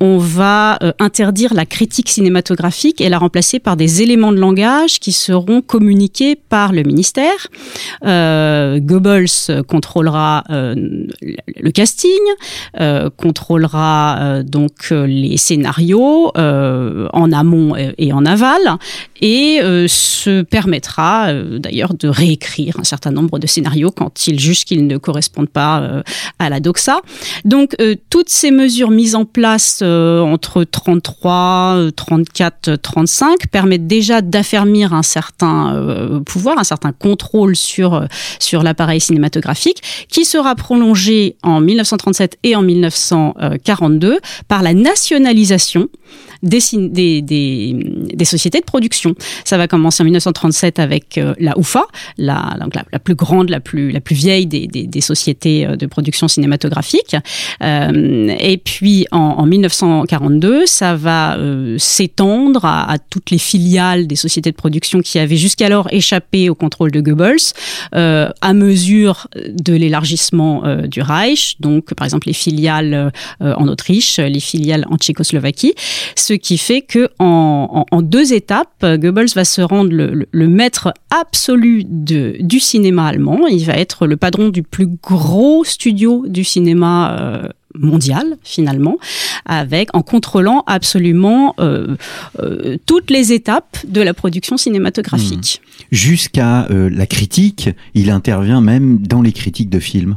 On 0.00 0.18
va 0.18 0.78
euh, 0.82 0.92
interdire 0.98 1.54
la 1.54 1.64
critique 1.64 2.10
cinématographique 2.10 3.00
et 3.00 3.08
la 3.08 3.18
remplacer 3.18 3.60
par 3.60 3.76
des 3.76 4.02
éléments 4.02 4.32
de 4.32 4.38
langage 4.38 5.00
qui 5.00 5.12
seront 5.12 5.62
communiqués 5.62 6.36
par 6.36 6.72
le 6.72 6.82
ministère. 6.82 7.48
Goebbels 8.02 9.62
contrôlera 9.66 10.44
le 10.48 11.70
casting, 11.70 12.10
contrôlera 13.16 14.42
donc 14.42 14.90
les 14.90 15.36
scénarios 15.36 16.32
en 16.34 17.32
amont 17.32 17.74
et 17.76 18.12
en 18.12 18.26
aval 18.26 18.60
et 19.20 19.60
se 19.88 20.42
permettra 20.80 21.32
d'ailleurs 21.58 21.94
de 21.94 22.08
réécrire 22.08 22.74
un 22.80 22.84
certain 22.84 23.10
nombre 23.12 23.38
de 23.38 23.46
scénarios 23.46 23.90
quand 23.90 24.26
il 24.26 24.40
juge 24.40 24.64
qu'ils 24.64 24.86
ne 24.86 24.98
correspondent 24.98 25.48
pas 25.48 26.02
à 26.38 26.50
la 26.50 26.60
doxa. 26.60 27.00
Donc 27.44 27.76
toutes 28.10 28.28
ces 28.28 28.50
mesures 28.50 28.90
mises 28.90 29.14
en 29.14 29.24
place 29.24 29.82
entre 29.82 30.64
33, 30.64 31.90
34, 31.94 32.76
35 32.76 33.48
permettent 33.50 33.86
déjà 33.86 34.20
d'affermir 34.20 34.92
un 34.92 35.02
certain 35.02 36.22
pouvoir, 36.26 36.58
un 36.58 36.64
certain 36.64 36.92
contrôle 36.92 37.54
sur 37.54 38.06
sur 38.40 38.62
l'appareil 38.62 39.00
cinématographique 39.00 39.82
qui 40.08 40.24
sera 40.24 40.54
prolongé 40.54 41.36
en 41.42 41.60
1937 41.60 42.38
et 42.42 42.56
en 42.56 42.62
1942 42.62 44.18
par 44.48 44.62
la 44.62 44.74
nationalisation 44.74 45.88
des, 46.44 48.24
sociétés 48.24 48.60
de 48.60 48.64
production. 48.64 49.14
Ça 49.44 49.58
va 49.58 49.68
commencer 49.68 50.02
en 50.02 50.04
1937 50.04 50.78
avec 50.78 51.18
euh, 51.18 51.34
la 51.38 51.54
UFA, 51.58 51.84
la, 52.18 52.56
la, 52.92 52.98
plus 52.98 53.14
grande, 53.14 53.50
la 53.50 53.60
plus, 53.60 53.90
la 53.90 54.00
plus 54.00 54.14
vieille 54.14 54.46
des, 54.46 55.00
sociétés 55.00 55.66
euh, 55.66 55.76
de 55.76 55.86
production 55.86 56.28
cinématographique. 56.28 57.16
Euh, 57.62 58.34
et 58.38 58.56
puis 58.58 59.06
en, 59.10 59.44
1942, 59.46 60.66
ça 60.66 60.94
va 60.94 61.36
s'étendre 61.78 62.64
à, 62.64 62.96
toutes 63.10 63.30
les 63.30 63.38
filiales 63.38 64.06
des 64.06 64.16
sociétés 64.16 64.50
de 64.50 64.56
production 64.56 65.00
qui 65.00 65.18
avaient 65.18 65.36
jusqu'alors 65.36 65.88
échappé 65.90 66.48
au 66.48 66.54
contrôle 66.54 66.90
de 66.90 67.00
Goebbels 67.00 67.36
à 67.92 68.52
mesure 68.52 69.28
de 69.34 69.74
l'élargissement 69.74 70.62
du 70.86 71.00
Reich. 71.02 71.56
Donc 71.60 71.94
par 71.94 72.04
exemple 72.04 72.28
les 72.28 72.32
filiales 72.32 73.12
en 73.40 73.68
Autriche, 73.68 74.18
les 74.18 74.40
filiales 74.40 74.86
en 74.90 74.96
Tchécoslovaquie. 74.96 75.74
Qui 76.36 76.58
fait 76.58 76.82
que 76.82 77.08
en, 77.18 77.84
deux 78.02 78.32
étapes, 78.32 78.84
Goebbels 78.84 79.32
va 79.34 79.44
se 79.44 79.60
rendre 79.60 79.90
le, 79.92 80.48
maître 80.48 80.92
absolu 81.10 81.84
du 81.84 82.60
cinéma 82.60 83.06
allemand. 83.06 83.46
Il 83.46 83.64
va 83.64 83.74
être 83.74 84.06
le 84.06 84.16
patron 84.16 84.48
du 84.48 84.62
plus 84.62 84.86
gros 84.86 85.64
studio 85.64 86.24
du 86.26 86.44
cinéma. 86.44 87.16
Euh, 87.20 87.48
mondial 87.76 88.36
finalement, 88.44 88.98
avec 89.46 89.88
en 89.94 90.02
contrôlant 90.02 90.62
absolument 90.68 91.56
euh, 91.58 91.96
euh, 92.38 92.76
toutes 92.86 93.10
les 93.10 93.32
étapes 93.32 93.78
de 93.88 94.00
la 94.00 94.14
production 94.14 94.56
cinématographique. 94.56 95.60
Hmm. 95.60 95.84
Jusqu'à 95.90 96.68
la 96.70 97.06
critique, 97.06 97.70
il 97.94 98.10
intervient 98.10 98.60
même 98.60 98.98
dans 98.98 99.22
les 99.22 99.32
critiques 99.32 99.70
de 99.70 99.80
films. 99.80 100.14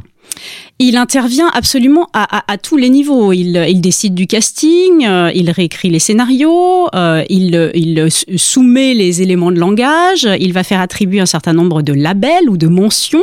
Il 0.80 0.96
intervient 0.96 1.48
absolument 1.52 2.08
à, 2.12 2.56
tous 2.56 2.76
les 2.76 2.88
niveaux. 2.88 3.32
Il, 3.32 3.80
décide 3.80 4.14
du 4.14 4.28
casting, 4.28 5.04
euh, 5.04 5.32
il 5.34 5.50
réécrit 5.50 5.90
les 5.90 5.98
scénarios, 5.98 6.86
euh, 6.94 7.24
il, 7.28 8.08
soumet 8.36 8.94
les 8.94 9.20
éléments 9.20 9.50
de 9.50 9.58
langage, 9.58 10.28
il 10.38 10.52
va 10.52 10.62
faire 10.62 10.80
attribuer 10.80 11.18
un 11.18 11.26
certain 11.26 11.52
nombre 11.52 11.82
de 11.82 11.92
labels 11.92 12.48
ou 12.48 12.56
de 12.56 12.68
mentions 12.68 13.22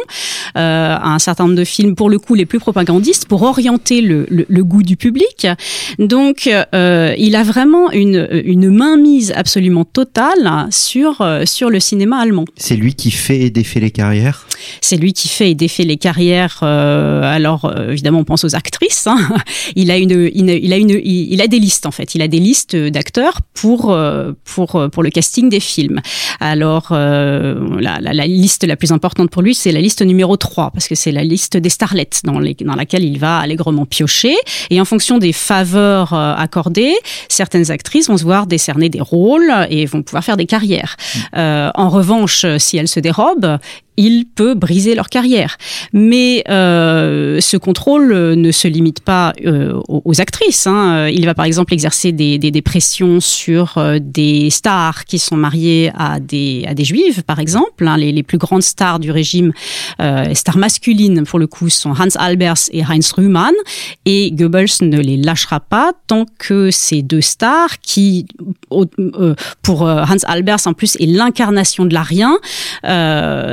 euh, 0.58 0.96
à 0.98 1.14
un 1.14 1.20
certain 1.20 1.46
nombre 1.46 1.56
de 1.56 1.64
films, 1.64 1.96
pour 1.96 2.10
le 2.10 2.20
coup 2.20 2.36
les 2.36 2.46
plus 2.46 2.60
propagandistes, 2.60 3.26
pour 3.26 3.44
orienter 3.44 4.02
le, 4.02 4.26
goût 4.64 4.84
du 4.84 4.98
public. 4.98 5.48
Donc 5.98 6.48
il 6.48 7.36
a 7.36 7.44
vraiment 7.44 7.90
une, 7.92 8.28
une 8.44 8.70
mainmise 8.70 9.32
absolument 9.34 9.86
totale 9.86 10.68
sur, 10.72 11.26
sur 11.46 11.70
le 11.70 11.80
cinéma 11.80 12.18
allemand. 12.18 12.46
C'est 12.58 12.76
lui 12.76 12.96
qui 12.96 13.12
fait 13.12 13.44
et 13.44 13.50
défait 13.50 13.80
les 13.80 13.92
carrières? 13.92 14.46
C'est 14.82 14.98
lui 14.98 15.14
qui 15.14 15.30
fait 15.30 15.52
et 15.52 15.56
défait 15.56 15.84
les 15.84 15.98
carrières 15.98 16.62
alors 16.64 17.45
euh, 17.46 17.92
évidemment, 17.92 18.20
on 18.20 18.24
pense 18.24 18.44
aux 18.44 18.56
actrices. 18.56 19.08
Hein. 19.08 19.18
Il 19.76 19.92
a 19.92 19.98
une, 19.98 20.30
il 20.34 20.74
a 20.74 20.78
une, 20.78 21.02
il 21.04 21.42
a 21.42 21.48
des 21.48 21.60
listes 21.60 21.86
en 21.86 21.92
fait. 21.92 22.16
Il 22.16 22.22
a 22.22 22.28
des 22.28 22.40
listes 22.40 22.76
d'acteurs 22.76 23.40
pour 23.54 23.92
euh, 23.92 24.32
pour 24.44 24.90
pour 24.92 25.04
le 25.04 25.10
casting 25.10 25.50
des 25.50 25.60
films. 25.60 26.02
Alors 26.40 26.90
euh, 26.92 27.80
la, 27.80 28.00
la, 28.00 28.28
liste 28.28 28.64
la 28.66 28.76
plus 28.76 28.92
importante 28.92 29.30
pour 29.30 29.42
lui, 29.42 29.56
c'est 29.56 29.72
la 29.72 29.82
liste 29.82 30.02
numéro 30.02 30.38
3 30.38 30.72
parce 30.72 30.88
que 30.88 30.96
c'est 30.96 31.12
la 31.12 31.24
liste 31.24 31.58
des 31.58 31.70
starlets 31.70 32.10
dans, 32.24 32.40
les, 32.40 32.54
dans 32.54 32.76
laquelle 32.76 33.04
il 33.04 33.20
va 33.20 33.40
allègrement 33.40 33.86
piocher. 33.86 34.36
Et 34.70 34.80
en 34.80 34.86
fonction 34.86 35.18
des 35.18 35.34
faveurs 35.34 36.14
accordées, 36.14 36.94
certaines 37.28 37.72
actrices 37.72 38.08
vont 38.08 38.18
se 38.18 38.24
voir 38.24 38.48
décerner 38.48 38.90
des 38.90 39.02
rôles 39.02 39.52
et 39.70 39.86
vont 39.86 40.04
pouvoir 40.04 40.24
faire 40.24 40.38
des 40.38 40.46
carrières. 40.46 40.96
Mmh. 41.16 41.72
en 41.76 41.90
revanche, 41.90 42.46
si 42.58 42.78
elles 42.78 42.88
se 42.88 43.00
dérobent, 43.00 43.60
il 43.98 44.26
peut 44.26 44.54
briser 44.54 44.96
leur 44.96 45.10
carrière. 45.10 45.58
Mais 45.94 46.44
euh, 46.50 47.40
ce 47.42 47.58
contrôle 47.58 48.12
euh, 48.12 48.36
ne 48.36 48.52
se 48.52 48.68
limite 48.68 49.00
pas 49.00 49.34
euh, 49.46 49.80
aux, 49.88 50.22
actrices. 50.22 50.68
Hein. 50.68 51.08
Il 51.08 51.26
va 51.26 51.34
par 51.34 51.46
exemple 51.46 51.74
exercer 51.74 52.12
des, 52.12 52.38
des, 52.38 52.52
des 52.52 52.62
pressions 52.62 53.20
sur 53.20 53.78
euh, 53.78 54.00
des 54.02 54.50
stars 54.50 55.06
qui 55.06 55.20
sont 55.20 55.36
mariées 55.36 55.92
à 55.96 56.20
des, 56.20 56.66
à 56.68 56.74
des 56.74 56.84
juives, 56.84 57.24
par 57.24 57.40
exemple. 57.40 57.88
Hein. 57.88 57.98
Les, 57.98 58.24
plus 58.26 58.38
grandes 58.38 58.64
stars 58.64 59.00
du 59.00 59.12
régime, 59.12 59.52
stars 60.34 60.58
masculines 60.58 61.26
pour 61.26 61.38
le 61.38 61.46
coup, 61.46 61.70
sont 61.70 61.92
Hans 61.92 62.16
Albers 62.16 62.70
et 62.72 62.82
Heinz 62.82 63.12
Rühmann. 63.12 63.54
Et 64.06 64.32
Goebbels 64.32 64.82
ne 64.82 65.00
les 65.00 65.18
lâchera 65.18 65.60
pas 65.60 65.92
tant 66.08 66.26
que 66.40 66.72
ces 66.72 67.04
deux 67.04 67.22
stars, 67.22 67.80
qui 67.82 68.26
pour 69.62 69.82
Hans 69.82 70.24
Albers 70.26 70.66
en 70.66 70.74
plus 70.74 70.96
est 70.96 71.06
l'incarnation 71.06 71.86
de 71.86 71.94
l'arien, 71.94 72.38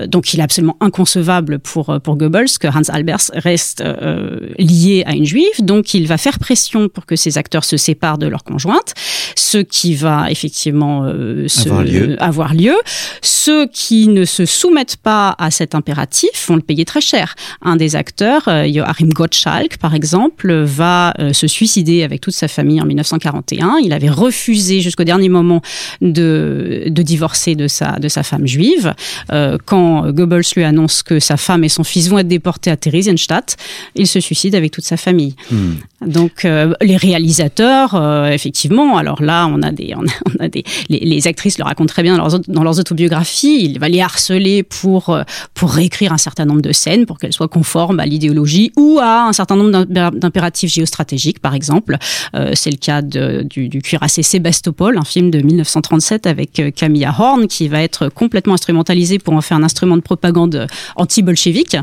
donc 0.09 0.32
il 0.35 0.41
est 0.41 0.43
absolument 0.43 0.77
inconcevable 0.81 1.59
pour, 1.59 1.91
euh, 1.91 1.99
pour 1.99 2.17
Goebbels 2.17 2.59
que 2.59 2.69
Hans 2.69 2.89
Albers 2.89 3.31
reste 3.35 3.81
euh, 3.81 4.41
lié 4.59 5.05
à 5.07 5.15
une 5.15 5.25
juive. 5.25 5.47
Donc, 5.61 5.95
il 5.95 6.07
va 6.07 6.19
faire 6.19 6.39
pression 6.39 6.89
pour 6.89 7.07
que 7.07 7.17
ces 7.17 7.39
acteurs 7.39 7.65
se 7.65 7.77
séparent 7.77 8.19
de 8.19 8.27
leur 8.27 8.45
conjointe, 8.45 8.95
ce 9.37 9.59
qui 9.59 9.95
va 9.95 10.31
effectivement 10.31 11.05
euh, 11.05 11.47
avoir, 12.19 12.55
lieu. 12.55 12.77
Ceux 13.23 13.67
qui 13.67 14.09
ne 14.09 14.25
se 14.25 14.45
soumettent 14.45 14.97
pas 14.97 15.35
à 15.39 15.51
cet 15.51 15.75
impératif 15.75 16.31
vont 16.49 16.57
le 16.57 16.63
payer 16.63 16.85
très 16.85 17.01
cher. 17.01 17.35
Un 17.63 17.77
des 17.77 17.97
acteurs, 17.97 18.45
Joachim 18.47 19.09
Gottschalk, 19.09 19.79
par 19.79 19.95
exemple, 19.95 20.53
va 20.53 21.15
se 21.33 21.47
suicider 21.47 22.03
avec 22.03 22.21
toute 22.21 22.35
sa 22.35 22.49
famille 22.49 22.81
en 22.81 22.85
1941. 22.85 23.79
Il 23.83 23.93
avait 23.93 24.11
refusé 24.11 24.81
jusqu'au 24.81 25.05
dernier 25.05 25.29
moment 25.29 25.63
de, 26.01 26.85
de 26.87 27.03
divorcer 27.03 27.55
de 27.55 27.69
sa, 27.69 27.93
de 27.99 28.09
sa 28.09 28.23
femme 28.23 28.47
juive. 28.47 28.95
quand 29.65 30.11
Goebbels 30.11 30.22
lui 30.57 30.65
annonce 30.65 31.03
que 31.03 31.21
sa 31.21 31.37
femme 31.37 31.65
et 31.65 31.69
son 31.69 31.85
fils 31.85 32.09
vont 32.09 32.19
être 32.19 32.29
déportés 32.29 32.71
à 32.71 32.77
Theresienstadt, 32.77 33.57
il 33.95 34.07
se 34.07 34.21
suicide 34.21 34.55
avec 34.55 34.73
toute 34.73 34.85
sa 34.85 34.97
famille. 34.97 35.35
Hmm. 35.51 35.75
Donc 36.07 36.45
euh, 36.45 36.73
les 36.81 36.97
réalisateurs, 36.97 37.95
euh, 37.95 38.31
effectivement, 38.31 38.97
alors 38.97 39.23
là 39.23 39.47
on 39.47 39.63
a 39.63 39.71
des, 39.71 39.95
on 39.97 40.05
a, 40.43 40.49
des, 40.49 40.65
les, 40.89 41.27
actrices 41.27 41.59
le 41.59 41.65
racontent 41.65 41.93
très 41.93 42.03
bien 42.03 42.17
dans 42.17 42.29
leurs, 42.29 42.41
dans 42.41 42.65
leurs, 42.65 42.81
autobiographies. 42.81 43.65
Il 43.65 43.79
va 43.79 43.89
les 43.89 44.01
harceler 44.01 44.63
pour 44.63 45.11
euh, 45.11 45.23
pour 45.55 45.71
réécrire 45.71 46.13
un 46.13 46.19
certain 46.19 46.45
nombre 46.45 46.63
de 46.63 46.73
scènes 46.73 47.07
pour 47.07 47.19
qu'elles 47.19 47.33
soient 47.33 47.49
conformes 47.49 48.01
à 48.01 48.07
l'idéologie 48.07 48.73
ou 48.77 48.99
à 49.01 49.27
un 49.29 49.33
certain 49.33 49.57
nombre 49.57 49.85
d'impératifs 49.85 50.73
géostratégiques, 50.73 51.39
par 51.39 51.55
exemple. 51.55 51.97
C'est 52.55 52.71
le 52.71 52.77
cas 52.77 53.03
de, 53.03 53.43
du, 53.43 53.69
du 53.69 53.83
cuirassé 53.83 54.23
Sébastopol, 54.23 54.99
un 54.99 55.05
film 55.05 55.31
de 55.31 55.41
1937 55.41 56.27
avec 56.27 56.63
Camilla 56.75 57.15
Horn 57.17 57.47
qui 57.47 57.69
va 57.69 57.83
être 57.83 58.09
complètement 58.09 58.55
instrumentalisé 58.55 59.19
pour 59.19 59.35
en 59.35 59.41
faire 59.41 59.57
un 59.57 59.63
instrument 59.63 59.97
de 59.97 60.03
propagande 60.13 60.67
anti-bolchevique. 60.97 61.77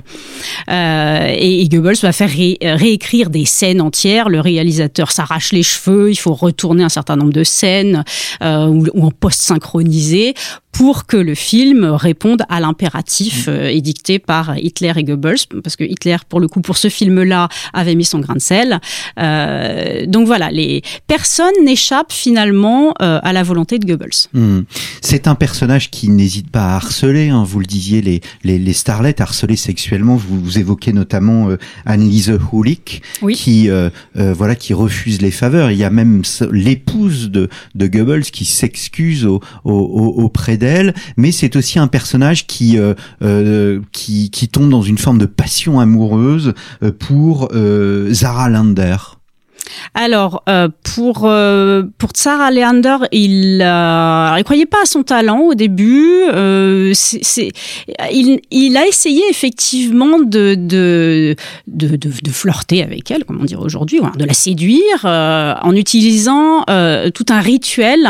et, 0.70 1.68
Goebbels 1.70 1.98
va 2.02 2.12
faire 2.12 2.30
réécrire 2.30 3.30
des 3.30 3.46
scènes 3.46 3.82
entières 3.82 4.30
le 4.30 4.40
réalisateur 4.40 5.12
s'arrache 5.12 5.52
les 5.52 5.64
cheveux, 5.64 6.12
il 6.12 6.16
faut 6.16 6.34
retourner 6.34 6.84
un 6.84 6.90
certain 6.90 7.16
nombre 7.16 7.34
de 7.34 7.44
scènes 7.44 8.04
euh, 8.42 8.68
ou, 8.68 8.86
ou 8.94 9.06
en 9.06 9.12
post-synchronisé 9.12 10.34
pour 10.72 11.06
que 11.06 11.18
le 11.18 11.36
film 11.36 11.84
réponde 11.84 12.44
à 12.48 12.60
l'impératif 12.60 13.48
mm. 13.48 13.50
euh, 13.50 13.70
édicté 13.70 14.20
par 14.20 14.58
Hitler 14.58 14.94
et 14.96 15.04
Goebbels, 15.04 15.40
parce 15.64 15.76
que 15.76 15.84
Hitler, 15.84 16.18
pour 16.28 16.40
le 16.40 16.48
coup, 16.48 16.62
pour 16.62 16.78
ce 16.78 16.88
film-là, 16.88 17.50
avait 17.74 17.96
mis 17.96 18.06
son 18.06 18.20
grain 18.20 18.36
de 18.36 18.40
sel. 18.40 18.80
Euh, 19.20 20.06
donc 20.06 20.26
voilà, 20.26 20.52
les 20.52 20.82
personnes 21.08 21.66
n'échappent 21.66 22.14
finalement 22.14 22.94
euh, 23.02 23.20
à 23.22 23.34
la 23.34 23.44
volonté 23.44 23.80
de 23.80 23.86
Goebbels. 23.86 24.30
Mm. 24.34 24.62
C'est 25.02 25.28
un 25.28 25.36
personnage 25.36 25.90
qui 25.92 26.10
n'hésite 26.10 26.50
pas 26.50 26.74
à 26.74 26.76
harceler, 26.76 27.30
hein, 27.30 27.44
vous 27.46 27.60
le 27.60 27.66
disiez, 27.66 28.02
les, 28.02 28.19
les, 28.44 28.60
les 28.60 28.74
starlets 28.74 29.22
harceler 29.22 29.56
sexuellement. 29.56 30.16
Vous, 30.16 30.40
vous 30.40 30.58
évoquez 30.58 30.94
notamment 30.94 31.50
euh, 31.50 31.58
Anneliese 31.86 32.38
Hulik, 32.52 33.02
qui 33.34 33.70
euh, 33.70 33.90
voilà 34.16 34.56
qui 34.56 34.74
refuse 34.74 35.22
les 35.22 35.32
faveurs. 35.32 35.72
Il 35.72 35.78
y 35.78 35.84
a 35.84 35.90
même 35.90 36.22
l'épouse 36.52 37.30
de, 37.30 37.50
de 37.76 37.88
Goebbels 37.88 38.24
qui 38.24 38.46
s'excuse 38.46 39.26
au, 39.26 39.42
au, 39.64 39.74
auprès 40.18 40.58
d'elle, 40.58 40.94
mais 41.18 41.32
c'est 41.32 41.56
aussi 41.56 41.80
un 41.80 41.88
personnage 41.88 42.48
qui, 42.48 42.78
euh, 42.78 42.94
euh, 43.22 43.82
qui, 43.92 44.30
qui 44.30 44.48
tombe 44.48 44.70
dans 44.70 44.82
une 44.82 44.98
forme 44.98 45.18
de 45.18 45.26
passion 45.26 45.80
amoureuse 45.80 46.54
euh, 46.84 46.92
pour 46.92 47.50
Zara 48.12 48.50
Lander. 48.50 49.19
Alors, 49.94 50.44
euh, 50.50 50.70
pour 50.96 51.26
euh, 51.26 51.84
pour 51.98 52.12
Tsar 52.12 52.52
Leander, 52.52 52.98
il 53.12 53.62
euh, 53.62 54.36
il 54.38 54.44
croyait 54.44 54.66
pas 54.66 54.84
à 54.84 54.86
son 54.86 55.04
talent 55.04 55.40
au 55.40 55.54
début. 55.56 56.24
Euh, 56.34 56.92
c'est, 56.94 57.52
il, 58.12 58.40
il 58.52 58.78
a 58.78 58.88
essayé 58.88 59.22
effectivement 59.30 60.20
de 60.20 60.56
de, 60.56 61.36
de, 61.68 61.88
de, 61.98 62.32
flirter 62.32 62.84
avec 62.84 63.12
elle, 63.12 63.26
comment 63.26 63.44
dire 63.44 63.62
aujourd'hui, 63.62 64.00
de 64.18 64.26
la 64.26 64.34
séduire 64.34 65.06
euh, 65.06 65.54
en 65.62 65.76
utilisant 65.76 66.64
euh, 66.70 67.10
tout 67.10 67.26
un 67.30 67.40
rituel 67.40 68.08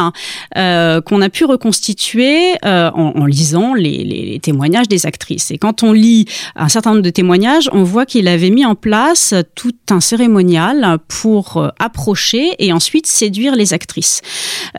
qu'on 0.56 1.22
a 1.22 1.30
pu 1.30 1.46
reconstituer 1.46 2.56
en, 2.64 3.14
en, 3.16 3.26
lisant 3.26 3.74
les, 3.74 4.04
les, 4.04 4.26
les, 4.26 4.40
témoignages 4.40 4.88
des 4.88 5.06
actrices. 5.06 5.52
Et 5.52 5.58
quand 5.58 5.84
on 5.84 5.92
lit 5.92 6.26
un 6.56 6.70
certain 6.70 6.92
nombre 6.92 7.02
de 7.02 7.10
témoignages, 7.10 7.70
on 7.74 7.84
voit 7.84 8.06
qu'il 8.06 8.28
avait 8.28 8.50
mis 8.50 8.66
en 8.66 8.76
place 8.76 9.34
tout 9.56 9.74
un 9.90 10.00
cérémonial 10.00 10.98
pour 11.08 11.49
approcher 11.80 12.52
et 12.60 12.72
ensuite 12.74 13.08
séduire 13.08 13.56
les 13.56 13.74
actrices. 13.74 14.22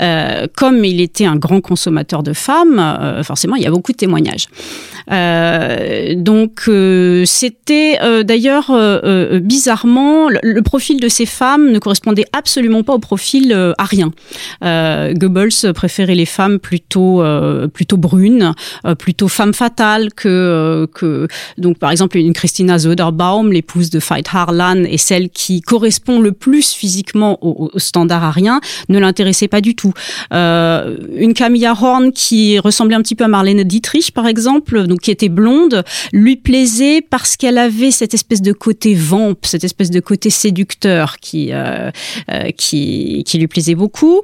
Euh, 0.00 0.46
comme 0.56 0.84
il 0.84 1.00
était 1.00 1.26
un 1.26 1.36
grand 1.36 1.60
consommateur 1.60 2.22
de 2.22 2.32
femmes, 2.32 2.78
euh, 2.78 3.22
forcément, 3.22 3.56
il 3.56 3.62
y 3.62 3.66
a 3.66 3.70
beaucoup 3.70 3.92
de 3.92 3.96
témoignages. 3.96 4.46
Euh, 5.10 6.14
donc, 6.16 6.62
euh, 6.68 7.24
c'était 7.26 7.98
euh, 8.02 8.22
d'ailleurs 8.22 8.70
bizarrement, 9.40 10.28
le, 10.28 10.60
profil 10.60 11.00
de 11.00 11.08
ces 11.08 11.26
femmes 11.26 11.72
ne 11.72 11.78
correspondait 11.78 12.26
absolument 12.32 12.82
pas 12.82 12.94
au 12.94 12.98
profil 12.98 13.74
arien. 13.78 14.12
Goebbels 14.62 15.72
préférait 15.74 16.14
les 16.14 16.26
femmes 16.26 16.58
plutôt 16.58 17.22
brunes, 17.92 18.54
plutôt 18.98 19.28
femmes 19.28 19.54
fatales 19.54 20.12
que 20.14 20.88
que 20.94 21.26
donc 21.58 21.78
par 21.78 21.90
exemple 21.90 22.18
une 22.18 22.32
Christina 22.32 22.78
Söderbaum, 22.78 23.52
l'épouse 23.52 23.90
de 23.90 23.98
Veit 23.98 24.24
Harlan, 24.32 24.84
et 24.84 24.98
celle 24.98 25.30
qui 25.30 25.60
correspond 25.60 26.20
le 26.20 26.32
plus 26.32 26.59
physiquement 26.68 27.38
au, 27.42 27.70
standard 27.76 28.24
arien, 28.24 28.60
ne 28.88 28.98
l'intéressait 28.98 29.48
pas 29.48 29.60
du 29.60 29.74
tout. 29.74 29.92
Euh, 30.32 30.96
une 31.16 31.34
Camilla 31.34 31.74
Horn 31.80 32.12
qui 32.12 32.58
ressemblait 32.58 32.96
un 32.96 33.02
petit 33.02 33.14
peu 33.14 33.24
à 33.24 33.28
Marlène 33.28 33.62
Dietrich, 33.64 34.12
par 34.12 34.26
exemple, 34.26 34.86
donc 34.86 35.00
qui 35.00 35.10
était 35.10 35.28
blonde, 35.28 35.84
lui 36.12 36.36
plaisait 36.36 37.00
parce 37.02 37.36
qu'elle 37.36 37.58
avait 37.58 37.90
cette 37.90 38.14
espèce 38.14 38.42
de 38.42 38.52
côté 38.52 38.94
vamp, 38.94 39.34
cette 39.42 39.64
espèce 39.64 39.90
de 39.90 40.00
côté 40.00 40.30
séducteur 40.30 41.18
qui 41.18 41.50
euh, 41.52 41.90
euh, 42.30 42.50
qui, 42.56 43.24
lui 43.34 43.46
plaisait 43.46 43.74
beaucoup. 43.74 44.22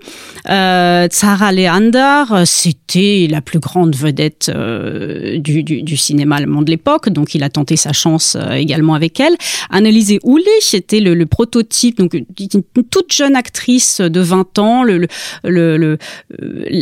Euh, 0.49 1.09
Leander, 1.53 2.25
c'était 2.45 3.29
la 3.31 3.41
plus 3.41 3.61
grande 3.61 3.95
vedette 3.95 4.51
du, 4.51 5.63
du, 5.63 5.97
cinéma 5.97 6.37
allemand 6.37 6.63
de 6.63 6.71
l'époque, 6.71 7.09
donc 7.09 7.35
il 7.35 7.43
a 7.43 7.49
tenté 7.49 7.77
sa 7.77 7.93
chance 7.93 8.37
également 8.53 8.95
avec 8.95 9.21
elle. 9.21 9.35
Anneliese 9.71 10.19
Ulich 10.25 10.75
était 10.75 11.01
le, 11.01 11.15
le 11.15 11.27
prototype, 11.27 11.99
donc 11.99 12.17
une 12.39 12.85
toute 12.91 13.13
jeune 13.13 13.37
actrice 13.37 14.01
de 14.01 14.21
20 14.21 14.59
ans, 14.59 14.83
le, 14.83 15.07
le, 15.45 15.77
le 15.77 15.99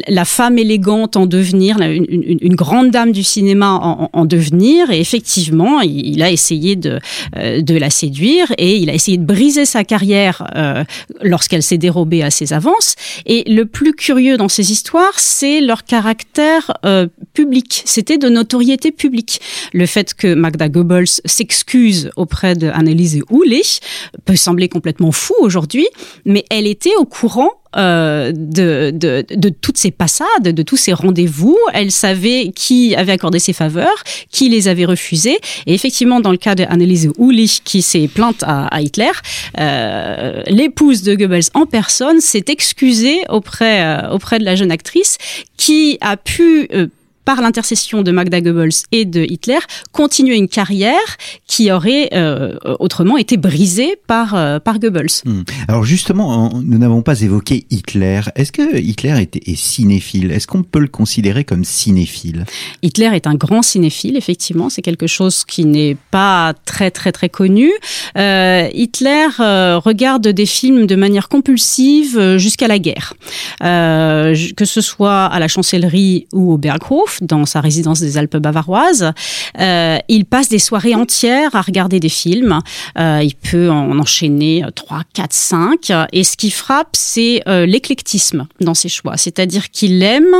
la 0.08 0.24
femme 0.24 0.58
élégante 0.58 1.16
en 1.16 1.26
devenir, 1.26 1.78
une, 1.80 2.54
grande 2.54 2.90
dame 2.90 3.12
du 3.12 3.22
cinéma 3.22 3.72
en, 3.72 4.10
en, 4.12 4.24
devenir. 4.24 4.90
Et 4.90 5.00
effectivement, 5.00 5.80
il, 5.80 6.22
a 6.22 6.30
essayé 6.30 6.76
de, 6.76 6.98
euh, 7.36 7.60
de 7.60 7.76
la 7.76 7.90
séduire 7.90 8.46
et 8.58 8.76
il 8.76 8.90
a 8.90 8.94
essayé 8.94 9.16
de 9.16 9.24
briser 9.24 9.64
sa 9.64 9.84
carrière 9.84 10.50
euh, 10.56 10.84
lorsqu'elle 11.22 11.62
s'est 11.62 11.78
dérobée 11.78 12.22
à 12.22 12.30
ses 12.30 12.52
avances. 12.52 12.94
Et 13.26 13.44
le 13.50 13.66
plus 13.66 13.92
curieux 13.92 14.36
dans 14.36 14.48
ces 14.48 14.72
histoires, 14.72 15.18
c'est 15.18 15.60
leur 15.60 15.84
caractère 15.84 16.72
euh, 16.84 17.06
public. 17.32 17.82
C'était 17.84 18.18
de 18.18 18.28
notoriété 18.28 18.92
publique. 18.92 19.40
Le 19.72 19.86
fait 19.86 20.14
que 20.14 20.34
Magda 20.34 20.68
Goebbels 20.68 21.20
s'excuse 21.24 22.10
auprès 22.16 22.54
de 22.54 22.68
Anneliese 22.68 23.20
Ulich 23.30 23.80
peut 24.24 24.36
sembler 24.36 24.68
complètement 24.68 25.12
fou 25.12 25.33
aujourd'hui, 25.40 25.86
mais 26.24 26.44
elle 26.50 26.66
était 26.66 26.94
au 26.98 27.04
courant 27.04 27.50
euh, 27.76 28.30
de, 28.32 28.92
de, 28.94 29.24
de, 29.28 29.48
toutes 29.48 29.78
ces 29.78 29.90
passades, 29.90 30.42
de 30.42 30.62
tous 30.62 30.76
ces 30.76 30.92
rendez-vous. 30.92 31.58
Elle 31.72 31.90
savait 31.90 32.52
qui 32.54 32.94
avait 32.94 33.12
accordé 33.12 33.40
ses 33.40 33.52
faveurs, 33.52 34.04
qui 34.30 34.48
les 34.48 34.68
avait 34.68 34.84
refusés. 34.84 35.38
Et 35.66 35.74
effectivement, 35.74 36.20
dans 36.20 36.30
le 36.30 36.36
cas 36.36 36.54
d'Anneliese 36.54 37.10
Ulich, 37.18 37.62
qui 37.64 37.82
s'est 37.82 38.06
plainte 38.06 38.44
à, 38.44 38.66
à 38.68 38.80
Hitler, 38.80 39.10
euh, 39.58 40.42
l'épouse 40.46 41.02
de 41.02 41.16
Goebbels 41.16 41.50
en 41.54 41.66
personne 41.66 42.20
s'est 42.20 42.44
excusée 42.46 43.22
auprès, 43.28 43.82
euh, 43.82 44.10
auprès 44.10 44.38
de 44.38 44.44
la 44.44 44.54
jeune 44.54 44.70
actrice 44.70 45.18
qui 45.56 45.98
a 46.00 46.16
pu 46.16 46.68
euh, 46.72 46.86
par 47.24 47.40
l'intercession 47.40 48.02
de 48.02 48.12
Magda 48.12 48.40
Goebbels 48.40 48.84
et 48.92 49.04
de 49.04 49.22
Hitler, 49.22 49.58
continuer 49.92 50.36
une 50.36 50.48
carrière 50.48 50.98
qui 51.46 51.70
aurait 51.70 52.10
euh, 52.12 52.56
autrement 52.78 53.16
été 53.16 53.36
brisée 53.36 53.96
par, 54.06 54.34
euh, 54.34 54.58
par 54.58 54.78
Goebbels. 54.78 55.22
Hmm. 55.24 55.42
Alors 55.68 55.84
justement, 55.84 56.50
nous 56.62 56.78
n'avons 56.78 57.02
pas 57.02 57.20
évoqué 57.20 57.66
Hitler. 57.70 58.20
Est-ce 58.34 58.52
que 58.52 58.76
Hitler 58.76 59.20
était, 59.20 59.50
est 59.50 59.56
cinéphile? 59.56 60.30
Est-ce 60.32 60.46
qu'on 60.46 60.62
peut 60.62 60.80
le 60.80 60.88
considérer 60.88 61.44
comme 61.44 61.64
cinéphile? 61.64 62.44
Hitler 62.82 63.10
est 63.14 63.26
un 63.26 63.34
grand 63.34 63.62
cinéphile, 63.62 64.16
effectivement. 64.16 64.68
C'est 64.70 64.82
quelque 64.82 65.06
chose 65.06 65.44
qui 65.44 65.64
n'est 65.64 65.96
pas 66.10 66.54
très 66.64 66.90
très 66.90 67.12
très 67.12 67.28
connu. 67.28 67.70
Euh, 68.16 68.68
Hitler 68.72 69.26
euh, 69.40 69.78
regarde 69.78 70.28
des 70.28 70.46
films 70.46 70.86
de 70.86 70.96
manière 70.96 71.28
compulsive 71.28 72.18
euh, 72.18 72.38
jusqu'à 72.38 72.68
la 72.68 72.78
guerre. 72.78 73.14
Euh, 73.62 74.34
que 74.56 74.64
ce 74.64 74.80
soit 74.80 75.24
à 75.24 75.38
la 75.38 75.48
chancellerie 75.48 76.26
ou 76.32 76.52
au 76.52 76.58
Berghof, 76.58 77.13
dans 77.22 77.46
sa 77.46 77.60
résidence 77.60 78.00
des 78.00 78.18
Alpes 78.18 78.36
bavaroises. 78.36 79.12
Euh, 79.60 79.98
il 80.08 80.24
passe 80.24 80.48
des 80.48 80.58
soirées 80.58 80.94
entières 80.94 81.54
à 81.54 81.62
regarder 81.62 82.00
des 82.00 82.08
films. 82.08 82.58
Euh, 82.98 83.20
il 83.22 83.34
peut 83.34 83.70
en 83.70 83.98
enchaîner 83.98 84.64
3, 84.74 85.02
4, 85.12 85.32
5. 85.32 85.92
Et 86.12 86.24
ce 86.24 86.36
qui 86.36 86.50
frappe, 86.50 86.90
c'est 86.92 87.42
euh, 87.48 87.66
l'éclectisme 87.66 88.46
dans 88.60 88.74
ses 88.74 88.88
choix. 88.88 89.16
C'est-à-dire 89.16 89.70
qu'il 89.70 90.02
aime, 90.02 90.34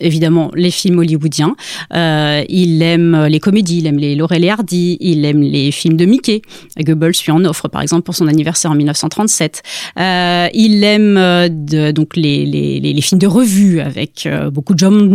évidemment, 0.00 0.50
les 0.54 0.70
films 0.70 0.98
hollywoodiens. 0.98 1.54
Il 1.92 2.82
aime 2.82 3.24
les 3.26 3.40
comédies, 3.40 3.78
il 3.78 3.86
aime 3.86 3.98
les 3.98 4.14
Laurel 4.14 4.44
et 4.44 4.50
Hardy, 4.50 4.96
il 5.00 5.24
aime 5.24 5.42
les 5.42 5.70
films 5.72 5.96
de 5.96 6.04
Mickey. 6.04 6.42
Goebbels 6.78 7.12
lui 7.24 7.32
en 7.32 7.44
offre, 7.44 7.68
par 7.68 7.82
exemple, 7.82 8.02
pour 8.02 8.14
son 8.14 8.26
anniversaire 8.26 8.70
en 8.70 8.74
1937. 8.74 9.62
Euh, 9.98 10.48
il 10.54 10.82
aime 10.84 11.48
donc 11.92 12.16
les, 12.16 13.00
films 13.02 13.20
de 13.20 13.26
revue 13.26 13.80
avec 13.80 14.28
beaucoup 14.52 14.74
de 14.74 14.78
John 14.78 15.08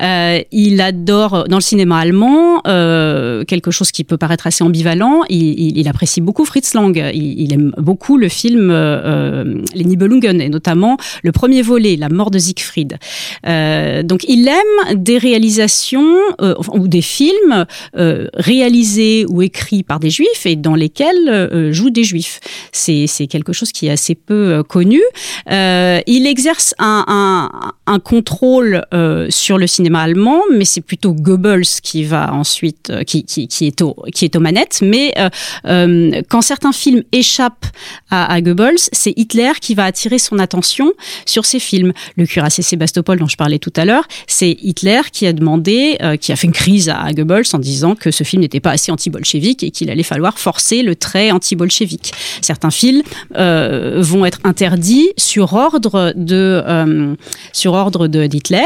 Euh, 0.00 0.40
il 0.52 0.80
adore 0.80 1.44
dans 1.48 1.56
le 1.56 1.62
cinéma 1.62 1.98
allemand 1.98 2.60
euh, 2.66 3.44
quelque 3.44 3.70
chose 3.70 3.90
qui 3.92 4.04
peut 4.04 4.16
paraître 4.16 4.46
assez 4.46 4.64
ambivalent. 4.64 5.22
Il, 5.28 5.88
apprécie 5.88 6.20
beaucoup 6.20 6.44
Fritz 6.44 6.74
Lang. 6.74 6.96
Il, 7.14 7.52
aime 7.52 7.72
beaucoup 7.78 8.16
le 8.16 8.28
film 8.28 8.70
euh, 8.70 9.62
Les 9.74 9.84
Nibelungen 9.84 10.40
et 10.40 10.48
notamment 10.48 10.96
le 11.22 11.32
premier 11.32 11.62
volet, 11.62 11.96
La 11.96 12.08
mort 12.08 12.30
de 12.30 12.38
Siegfried. 12.38 12.98
Euh, 13.46 14.02
donc 14.02 14.24
il 14.28 14.46
aime 14.48 15.02
des 15.02 15.18
réalisations 15.18 16.16
euh, 16.40 16.54
ou 16.74 16.88
des 16.88 17.02
films 17.02 17.66
euh, 17.96 18.26
réalisés 18.34 19.24
ou 19.28 19.42
écrits 19.42 19.82
par 19.82 20.00
des 20.00 20.10
juifs 20.10 20.46
et 20.46 20.56
dans 20.56 20.74
lesquels 20.74 21.70
jouent 21.72 21.90
des 21.90 22.04
juifs. 22.04 22.40
C'est 22.72 23.26
quelque 23.28 23.52
chose 23.52 23.72
qui 23.72 23.86
est 23.86 23.90
assez 23.90 24.14
peu 24.14 24.62
connu. 24.62 25.00
il 25.48 26.26
exerce 26.26 26.74
un, 26.78 27.48
contrôle 28.04 28.84
euh, 28.94 29.29
sur 29.30 29.58
le 29.58 29.66
cinéma 29.66 30.02
allemand, 30.02 30.42
mais 30.52 30.64
c'est 30.64 30.80
plutôt 30.80 31.12
Goebbels 31.12 31.66
qui 31.82 32.04
va 32.04 32.32
ensuite, 32.34 32.90
euh, 32.90 33.02
qui, 33.04 33.24
qui, 33.24 33.66
est, 33.66 33.80
au, 33.82 33.96
qui 34.12 34.24
est 34.24 34.36
aux 34.36 34.40
manettes. 34.40 34.80
Mais 34.82 35.12
euh, 35.18 35.28
euh, 35.66 36.22
quand 36.28 36.42
certains 36.42 36.72
films 36.72 37.02
échappent 37.12 37.66
à, 38.10 38.40
Goebbels, 38.40 38.78
c'est 38.92 39.12
Hitler 39.16 39.52
qui 39.60 39.74
va 39.74 39.84
attirer 39.84 40.18
son 40.18 40.38
attention 40.38 40.92
sur 41.26 41.44
ces 41.44 41.60
films. 41.60 41.92
Le 42.16 42.26
cuirassé 42.26 42.62
Sébastopol 42.62 43.18
dont 43.18 43.28
je 43.28 43.36
parlais 43.36 43.58
tout 43.58 43.72
à 43.76 43.84
l'heure, 43.84 44.04
c'est 44.26 44.56
Hitler 44.62 45.00
qui 45.12 45.26
a 45.26 45.32
demandé, 45.32 45.96
euh, 46.02 46.16
qui 46.16 46.32
a 46.32 46.36
fait 46.36 46.46
une 46.46 46.52
crise 46.52 46.88
à, 46.88 47.12
Goebbels 47.12 47.44
en 47.52 47.58
disant 47.58 47.94
que 47.94 48.10
ce 48.10 48.24
film 48.24 48.42
n'était 48.42 48.60
pas 48.60 48.72
assez 48.72 48.90
anti-bolchevique 48.92 49.62
et 49.62 49.70
qu'il 49.70 49.90
allait 49.90 50.02
falloir 50.02 50.38
forcer 50.38 50.82
le 50.82 50.96
trait 50.96 51.30
anti-bolchevique. 51.30 52.12
Certains 52.40 52.70
films 52.70 53.02
euh, 53.36 53.96
vont 54.00 54.24
être 54.24 54.40
interdits 54.44 55.10
sur 55.16 55.52
ordre 55.54 56.12
de 56.16 57.16
sur 57.52 57.72
ordre 57.74 58.06
d'Hitler. 58.06 58.64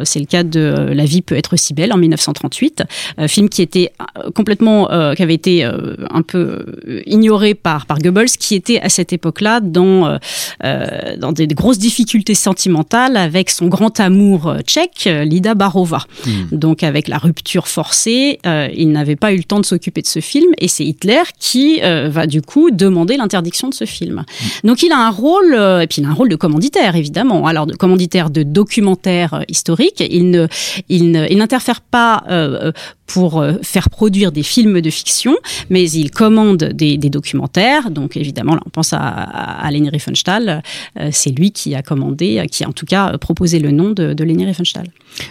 Euh, 0.00 0.04
c'est 0.04 0.18
le 0.18 0.26
cas 0.26 0.42
de 0.42 0.60
euh, 0.60 0.94
La 0.94 1.04
vie 1.04 1.22
peut 1.22 1.36
être 1.36 1.56
si 1.56 1.74
belle 1.74 1.92
en 1.92 1.96
1938, 1.96 2.82
euh, 3.18 3.28
film 3.28 3.48
qui 3.48 3.62
était 3.62 3.92
complètement, 4.34 4.88
qui 5.14 5.22
avait 5.22 5.34
été 5.34 5.64
un 5.64 6.22
peu 6.22 6.64
ignoré 7.06 7.54
par 7.54 7.86
par 7.86 7.98
Goebbels, 7.98 8.30
qui 8.30 8.54
était 8.54 8.80
à 8.80 8.88
cette 8.88 9.12
époque-là 9.12 9.60
dans 9.60 10.18
dans 10.62 11.32
des, 11.32 11.46
grosses 11.48 11.78
difficultés 11.78 12.34
sentimentales 12.34 13.16
avec 13.16 13.50
son 13.50 13.66
grand 13.68 13.98
amour 14.00 14.54
tchèque, 14.64 15.08
Lida 15.24 15.54
Barova. 15.54 16.04
Mmh. 16.26 16.30
Donc 16.56 16.82
avec 16.82 17.08
la 17.08 17.18
rupture 17.18 17.68
forcée, 17.68 18.38
il 18.44 18.92
n'avait 18.92 19.16
pas 19.16 19.32
eu 19.32 19.38
le 19.38 19.44
temps 19.44 19.60
de 19.60 19.66
s'occuper 19.66 20.02
de 20.02 20.06
ce 20.06 20.20
film 20.20 20.52
et 20.58 20.68
c'est 20.68 20.84
Hitler 20.84 21.22
qui 21.38 21.80
va 21.80 22.26
du 22.26 22.42
coup 22.42 22.70
demander 22.70 23.16
l'interdiction 23.16 23.68
de 23.68 23.74
ce 23.74 23.84
film. 23.84 24.24
Mmh. 24.24 24.66
Donc 24.68 24.82
il 24.82 24.92
a 24.92 24.98
un 24.98 25.10
rôle, 25.10 25.54
et 25.54 25.86
puis 25.86 26.02
il 26.02 26.04
a 26.04 26.08
un 26.08 26.14
rôle 26.14 26.28
de 26.28 26.36
commanditaire 26.36 26.96
évidemment. 26.96 27.46
Alors 27.46 27.66
de 27.66 27.74
commanditaire 27.74 28.30
de 28.30 28.42
documentaire 28.42 29.44
historique. 29.48 29.89
Il 29.98 30.30
ne, 30.30 30.46
il 30.88 31.38
n'interfère 31.38 31.80
pas 31.80 32.22
euh, 32.28 32.72
pour 33.12 33.44
faire 33.62 33.90
produire 33.90 34.32
des 34.32 34.42
films 34.42 34.80
de 34.80 34.90
fiction, 34.90 35.36
mais 35.68 35.88
il 35.90 36.10
commande 36.10 36.64
des, 36.64 36.96
documentaires. 36.96 37.90
Donc 37.90 38.16
évidemment, 38.16 38.54
là, 38.54 38.60
on 38.66 38.70
pense 38.70 38.92
à, 38.92 38.98
à, 38.98 39.70
Leni 39.70 39.88
Riefenstahl. 39.90 40.62
c'est 41.10 41.30
lui 41.30 41.50
qui 41.50 41.74
a 41.74 41.82
commandé, 41.82 42.46
qui 42.50 42.64
a 42.64 42.68
en 42.68 42.72
tout 42.72 42.86
cas 42.86 43.18
proposé 43.18 43.58
le 43.58 43.70
nom 43.70 43.90
de, 43.90 44.14
de 44.14 44.24
Leni 44.24 44.44
Riefenstahl. 44.44 44.86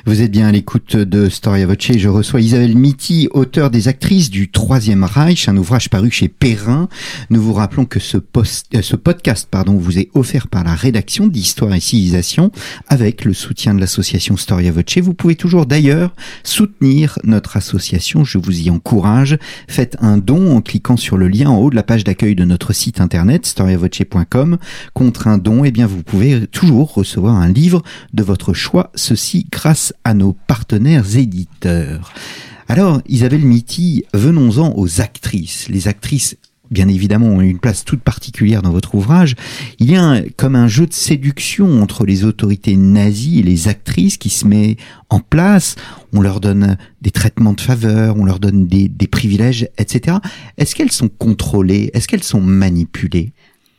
Vous 0.06 0.22
êtes 0.22 0.32
bien 0.32 0.48
à 0.48 0.52
l'écoute 0.52 0.96
de 0.96 1.30
Storia 1.30 1.65
Voce. 1.65 1.98
Je 1.98 2.10
reçois 2.10 2.42
Isabelle 2.42 2.76
Mitty, 2.76 3.28
auteure 3.32 3.70
des 3.70 3.88
actrices 3.88 4.30
du 4.30 4.50
Troisième 4.50 5.04
Reich, 5.04 5.48
un 5.48 5.58
ouvrage 5.58 5.89
paru 5.89 6.12
chez 6.12 6.28
Perrin. 6.28 6.89
Nous 7.30 7.42
vous 7.42 7.54
rappelons 7.54 7.86
que 7.86 8.00
ce, 8.00 8.18
euh, 8.18 8.82
ce 8.82 8.96
podcast 8.96 9.48
pardon, 9.50 9.78
vous 9.78 10.00
est 10.00 10.10
offert 10.13 10.48
par 10.48 10.63
la 10.63 10.76
rédaction 10.76 11.28
d'Histoire 11.28 11.74
et 11.74 11.80
Civilisation 11.80 12.52
avec 12.88 13.26
le 13.26 13.34
soutien 13.34 13.74
de 13.74 13.80
l'association 13.80 14.38
Storia 14.38 14.72
Voce. 14.72 14.98
Vous 15.02 15.13
pouvez 15.13 15.36
toujours 15.36 15.65
d'ailleurs 15.65 16.13
soutenir 16.44 17.18
notre 17.24 17.58
association. 17.58 17.69
Je 17.78 18.38
vous 18.38 18.62
y 18.62 18.70
encourage. 18.70 19.38
Faites 19.68 19.98
un 20.00 20.18
don 20.18 20.56
en 20.56 20.62
cliquant 20.62 20.98
sur 20.98 21.18
le 21.18 21.28
lien 21.28 21.50
en 21.50 21.58
haut 21.58 21.70
de 21.70 21.76
la 21.76 21.84
page 21.84 22.04
d'accueil 22.04 22.36
de 22.36 22.46
notre 22.46 22.74
site 22.74 23.02
internet 23.02 23.46
storiavoce.com. 23.46 24.58
Contre 24.94 25.28
un 25.28 25.38
don, 25.38 25.64
eh 25.64 25.72
bien, 25.72 25.86
vous 25.86 26.04
pouvez 26.04 26.48
toujours 26.48 26.94
recevoir 26.94 27.36
un 27.36 27.50
livre 27.50 27.84
de 28.14 28.24
votre 28.24 28.54
choix. 28.54 28.92
Ceci 28.96 29.48
grâce 29.52 29.94
à 30.04 30.14
nos 30.14 30.34
partenaires 30.34 31.18
éditeurs. 31.18 32.14
Alors, 32.68 33.02
Isabelle 33.08 33.46
Mitty, 33.46 34.06
venons-en 34.14 34.74
aux 34.76 35.02
actrices. 35.02 35.70
Les 35.70 35.88
actrices 35.88 36.38
bien 36.72 36.88
évidemment 36.88 37.28
ont 37.28 37.42
une 37.42 37.60
place 37.60 37.86
toute 37.86 38.02
particulière 38.02 38.62
dans 38.62 38.72
votre 38.72 38.96
ouvrage. 38.96 39.36
Il 39.80 39.90
y 39.90 39.96
a 39.96 40.22
comme 40.38 40.56
un 40.56 40.68
jeu 40.68 40.86
de 40.86 40.94
séduction 40.94 41.82
entre 41.82 42.06
les 42.06 42.24
autorités 42.24 42.76
nazies 42.76 43.40
et 43.40 43.44
les 43.44 43.68
actrices 43.68 44.18
qui 44.18 44.30
se 44.30 44.46
met 44.48 44.78
en 45.10 45.20
place. 45.20 45.76
On 46.14 46.22
leur 46.22 46.40
donne 46.40 46.78
des 47.02 47.12
traitements 47.12 47.54
de 47.54 47.62
faveur, 47.62 48.18
on 48.18 48.26
leur 48.26 48.40
donne 48.40 48.68
des, 48.68 48.88
des 48.88 49.08
privilèges, 49.08 49.68
etc. 49.78 50.18
Est-ce 50.58 50.76
qu'elles 50.76 50.92
sont 50.92 51.10
contrôlées? 51.10 51.92
Est-ce 51.94 52.08
qu'elles 52.08 52.24
sont 52.24 52.42
manipulées? 52.42 53.32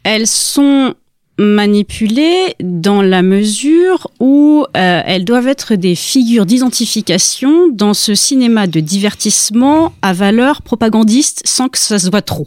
Elles 0.03 0.27
sont 0.27 0.95
manipulées 1.41 2.55
dans 2.63 3.01
la 3.01 3.23
mesure 3.23 4.11
où 4.21 4.65
euh, 4.77 5.03
elles 5.07 5.25
doivent 5.25 5.49
être 5.49 5.75
des 5.75 5.95
figures 5.95 6.45
d'identification 6.45 7.69
dans 7.73 7.95
ce 7.95 8.15
cinéma 8.15 8.67
de 8.67 8.81
divertissement 8.81 9.95
à 10.03 10.13
valeur 10.13 10.61
propagandiste 10.61 11.41
sans 11.47 11.69
que 11.69 11.79
ça 11.79 11.99
se 11.99 12.11
voit 12.11 12.23
trop. 12.23 12.47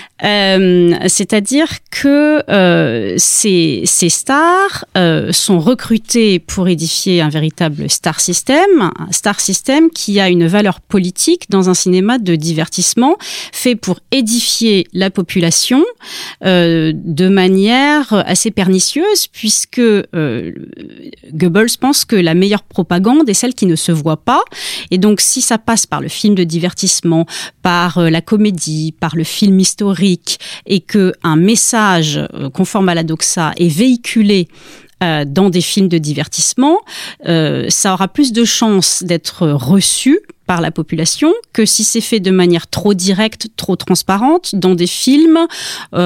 Euh, 0.23 0.93
c'est-à-dire 1.07 1.67
que 1.89 2.43
euh, 2.49 3.15
ces, 3.17 3.85
stars 3.85 4.85
euh, 4.97 5.31
sont 5.31 5.59
recrutées 5.59 6.39
pour 6.39 6.67
édifier 6.67 7.21
un 7.21 7.29
véritable 7.29 7.89
star 7.89 8.19
system, 8.19 8.91
un 8.97 9.11
star 9.11 9.39
system 9.39 9.89
qui 9.89 10.19
a 10.19 10.29
une 10.29 10.45
valeur 10.45 10.79
politique 10.79 11.49
dans 11.49 11.69
un 11.69 11.73
cinéma 11.73 12.19
de 12.19 12.35
divertissement 12.35 13.17
fait 13.51 13.75
pour 13.75 13.99
édifier 14.11 14.87
la 14.93 15.09
population 15.09 15.83
de 16.41 17.27
manière 17.27 18.13
assez 18.25 18.51
pernicieuse, 18.51 19.27
puisque 19.27 19.81
Goebbels 21.33 21.77
pense 21.79 22.05
que 22.05 22.15
la 22.15 22.33
meilleure 22.33 22.63
propagande 22.63 23.29
est 23.29 23.33
celle 23.33 23.53
qui 23.53 23.65
ne 23.65 23.75
se 23.75 23.91
voit 23.91 24.17
pas. 24.17 24.43
Et 24.91 24.97
donc, 24.97 25.21
si 25.21 25.41
ça 25.41 25.57
passe 25.57 25.85
par 25.85 26.01
le 26.01 26.07
film 26.07 26.35
de 26.35 26.43
divertissement, 26.43 27.25
par 27.61 27.99
la 27.99 28.21
comédie, 28.21 28.93
par 28.99 29.15
le 29.15 29.23
film 29.23 29.59
historique, 29.59 30.10
et 30.65 30.79
que 30.79 31.13
un 31.23 31.35
message 31.35 32.17
euh, 32.33 32.49
conforme 32.49 32.89
à 32.89 32.95
la 32.95 33.03
doxa 33.03 33.53
est 33.57 33.67
véhiculé 33.67 34.47
euh, 35.03 35.25
dans 35.25 35.49
des 35.49 35.61
films 35.61 35.87
de 35.87 35.97
divertissement, 35.97 36.77
euh, 37.27 37.65
ça 37.69 37.93
aura 37.93 38.07
plus 38.07 38.31
de 38.31 38.45
chances 38.45 39.03
d'être 39.03 39.47
reçu 39.47 40.19
par 40.45 40.61
la 40.61 40.71
population 40.71 41.33
que 41.53 41.65
si 41.65 41.83
c'est 41.83 42.01
fait 42.01 42.19
de 42.19 42.31
manière 42.31 42.67
trop 42.67 42.93
directe, 42.93 43.47
trop 43.55 43.75
transparente, 43.75 44.55
dans 44.55 44.75
des 44.75 44.87
films 44.87 45.39
où 45.93 45.97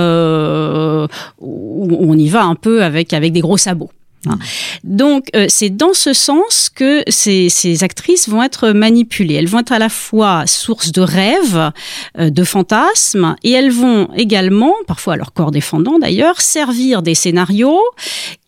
on 1.42 2.18
y 2.18 2.30
va 2.30 2.44
un 2.44 2.56
peu 2.56 2.84
avec, 2.84 3.14
avec 3.14 3.34
des 3.34 3.42
gros 3.42 3.58
sabots. 3.58 3.92
Hein. 4.28 4.38
Donc, 4.84 5.28
euh, 5.36 5.46
c'est 5.50 5.70
dans 5.70 5.94
ce 5.94 6.14
sens 6.14 6.70
que 6.74 7.04
ces, 7.08 7.50
ces, 7.50 7.84
actrices 7.84 8.30
vont 8.30 8.44
être 8.44 8.70
manipulées. 8.70 9.36
Elles 9.36 9.48
vont 9.48 9.60
être 9.60 9.72
à 9.72 9.80
la 9.80 9.90
fois 9.90 10.46
source 10.48 10.92
de 10.92 11.02
rêves, 11.02 11.72
euh, 12.18 12.30
de 12.30 12.44
fantasmes, 12.44 13.36
et 13.44 13.52
elles 13.52 13.72
vont 13.72 14.10
également, 14.16 14.74
parfois 14.88 15.14
à 15.14 15.18
leur 15.18 15.34
corps 15.34 15.52
défendant 15.52 16.00
d'ailleurs, 16.00 16.42
servir 16.42 17.02
des 17.02 17.16
scénarios 17.16 17.82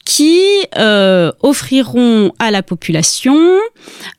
qui 0.08 0.40
euh, 0.78 1.34
offriront 1.42 2.32
à 2.40 2.50
la 2.50 2.64
population 2.64 3.36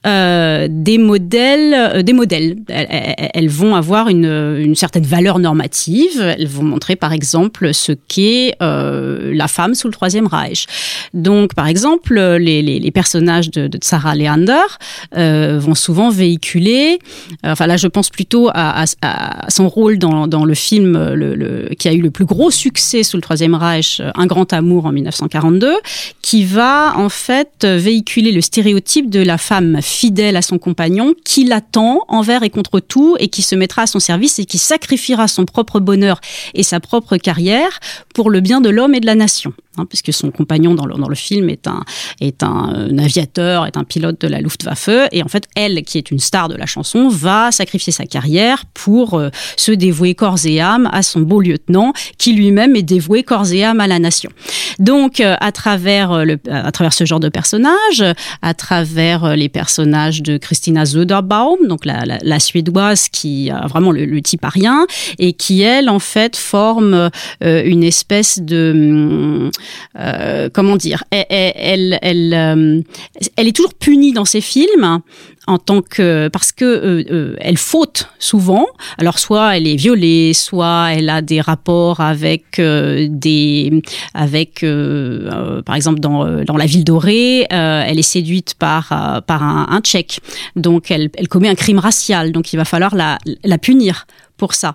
euh, 0.06 0.68
des 0.70 0.98
modèles, 0.98 1.72
euh, 1.72 2.02
des 2.02 2.12
modèles. 2.12 2.56
Elles, 2.68 3.48
vont 3.48 3.74
avoir 3.74 4.10
une, 4.10 4.26
une, 4.26 4.74
certaine 4.74 5.04
valeur 5.04 5.38
normative. 5.38 6.20
Elles 6.20 6.46
vont 6.46 6.62
montrer, 6.62 6.94
par 6.94 7.14
exemple, 7.14 7.72
ce 7.72 7.92
qu'est 7.92 8.54
euh, 8.60 9.32
la 9.32 9.48
femme 9.48 9.74
sous 9.74 9.88
le 9.88 9.94
Troisième 9.94 10.26
Reich. 10.26 10.66
Donc, 11.14 11.54
par 11.54 11.66
exemple, 11.66 12.20
les, 12.38 12.60
les, 12.60 12.80
les 12.80 12.90
personnages 12.90 13.50
de, 13.50 13.66
de, 13.66 13.78
Sarah 13.80 14.14
Leander 14.14 14.52
euh, 15.16 15.58
vont 15.58 15.74
souvent 15.74 16.10
véhiculer. 16.10 16.98
enfin, 17.44 17.66
là, 17.66 17.78
je 17.78 17.88
pense 17.88 18.10
plutôt 18.10 18.50
à, 18.52 18.82
à, 18.82 19.46
à 19.46 19.48
son 19.48 19.70
rôle 19.70 19.96
dans, 19.98 20.26
dans 20.26 20.44
le 20.44 20.54
film 20.54 21.14
le, 21.14 21.34
le, 21.34 21.70
qui 21.78 21.88
a 21.88 21.94
eu 21.94 22.02
le 22.02 22.10
plus 22.10 22.26
gros 22.26 22.50
succès 22.50 23.02
sous 23.02 23.16
le 23.16 23.22
Troisième 23.22 23.54
Reich, 23.54 24.02
Un 24.16 24.26
grand 24.26 24.52
amour 24.52 24.84
en 24.84 24.92
1942 24.92 25.77
qui 26.22 26.44
va 26.44 26.94
en 26.96 27.08
fait 27.08 27.64
véhiculer 27.64 28.32
le 28.32 28.40
stéréotype 28.40 29.10
de 29.10 29.20
la 29.20 29.38
femme 29.38 29.80
fidèle 29.82 30.36
à 30.36 30.42
son 30.42 30.58
compagnon, 30.58 31.14
qui 31.24 31.44
l'attend 31.44 32.04
envers 32.08 32.42
et 32.42 32.50
contre 32.50 32.80
tout 32.80 33.16
et 33.18 33.28
qui 33.28 33.42
se 33.42 33.54
mettra 33.54 33.82
à 33.82 33.86
son 33.86 34.00
service 34.00 34.38
et 34.38 34.44
qui 34.44 34.58
sacrifiera 34.58 35.28
son 35.28 35.44
propre 35.44 35.80
bonheur 35.80 36.20
et 36.54 36.62
sa 36.62 36.80
propre 36.80 37.16
carrière 37.16 37.80
pour 38.14 38.30
le 38.30 38.40
bien 38.40 38.60
de 38.60 38.68
l'homme 38.68 38.94
et 38.94 39.00
de 39.00 39.06
la 39.06 39.14
nation. 39.14 39.52
Hein, 39.78 39.86
puisque 39.88 40.12
son 40.12 40.30
compagnon 40.30 40.74
dans 40.74 40.86
le, 40.86 40.94
dans 40.96 41.08
le 41.08 41.14
film 41.14 41.48
est 41.50 41.66
un, 41.66 41.84
est 42.20 42.42
un, 42.42 42.72
euh, 42.74 42.98
aviateur, 42.98 43.66
est 43.66 43.76
un 43.76 43.84
pilote 43.84 44.20
de 44.20 44.28
la 44.28 44.40
Luftwaffe, 44.40 44.90
et 45.12 45.22
en 45.22 45.28
fait, 45.28 45.44
elle, 45.54 45.82
qui 45.82 45.98
est 45.98 46.10
une 46.10 46.18
star 46.18 46.48
de 46.48 46.56
la 46.56 46.66
chanson, 46.66 47.08
va 47.08 47.52
sacrifier 47.52 47.92
sa 47.92 48.04
carrière 48.04 48.64
pour 48.74 49.14
euh, 49.14 49.28
se 49.56 49.72
dévouer 49.72 50.14
corps 50.14 50.38
et 50.44 50.60
âme 50.60 50.88
à 50.92 51.02
son 51.02 51.20
beau 51.20 51.40
lieutenant, 51.40 51.92
qui 52.18 52.32
lui-même 52.32 52.74
est 52.76 52.82
dévoué 52.82 53.22
corps 53.22 53.52
et 53.52 53.64
âme 53.64 53.80
à 53.80 53.86
la 53.86 53.98
nation. 53.98 54.30
Donc, 54.78 55.20
euh, 55.20 55.36
à 55.40 55.52
travers 55.52 56.24
le, 56.24 56.38
à 56.50 56.72
travers 56.72 56.92
ce 56.92 57.04
genre 57.04 57.20
de 57.20 57.28
personnages, 57.28 58.04
à 58.42 58.54
travers 58.54 59.36
les 59.36 59.48
personnages 59.48 60.22
de 60.22 60.38
Christina 60.38 60.86
Söderbaum, 60.86 61.66
donc 61.66 61.84
la, 61.84 62.40
suédoise 62.40 63.08
qui 63.08 63.50
a 63.50 63.66
vraiment 63.66 63.92
le, 63.92 64.20
type 64.22 64.44
à 64.44 64.48
rien, 64.48 64.86
et 65.18 65.32
qui 65.32 65.62
elle, 65.62 65.88
en 65.88 65.98
fait, 65.98 66.36
forme 66.36 67.10
une 67.40 67.84
espèce 67.84 68.40
de 68.40 69.50
euh, 69.98 70.48
comment 70.52 70.76
dire, 70.76 71.04
elle, 71.10 71.98
elle, 72.02 72.34
euh, 72.34 72.80
elle, 73.36 73.48
est 73.48 73.56
toujours 73.56 73.74
punie 73.74 74.12
dans 74.12 74.24
ses 74.24 74.40
films 74.40 75.00
en 75.46 75.58
tant 75.58 75.80
que 75.80 76.28
parce 76.28 76.52
que 76.52 76.64
euh, 76.64 77.36
elle 77.40 77.56
faute 77.56 78.08
souvent. 78.18 78.66
Alors 78.98 79.18
soit 79.18 79.56
elle 79.56 79.66
est 79.66 79.76
violée, 79.76 80.34
soit 80.34 80.88
elle 80.92 81.08
a 81.08 81.22
des 81.22 81.40
rapports 81.40 82.00
avec 82.00 82.60
des 82.60 83.82
avec 84.14 84.64
par 85.64 85.74
exemple 85.74 86.00
dans 86.00 86.44
dans 86.44 86.56
la 86.56 86.66
ville 86.66 86.84
dorée, 86.84 87.46
elle 87.50 87.98
est 87.98 88.02
séduite 88.02 88.54
par 88.58 89.22
par 89.26 89.42
un, 89.42 89.66
un 89.70 89.80
tchèque. 89.80 90.20
Donc 90.56 90.90
elle 90.90 91.10
elle 91.16 91.28
commet 91.28 91.48
un 91.48 91.54
crime 91.54 91.78
racial. 91.78 92.32
Donc 92.32 92.52
il 92.52 92.56
va 92.56 92.64
falloir 92.64 92.94
la 92.94 93.18
la 93.44 93.58
punir 93.58 94.06
pour 94.38 94.54
ça. 94.54 94.74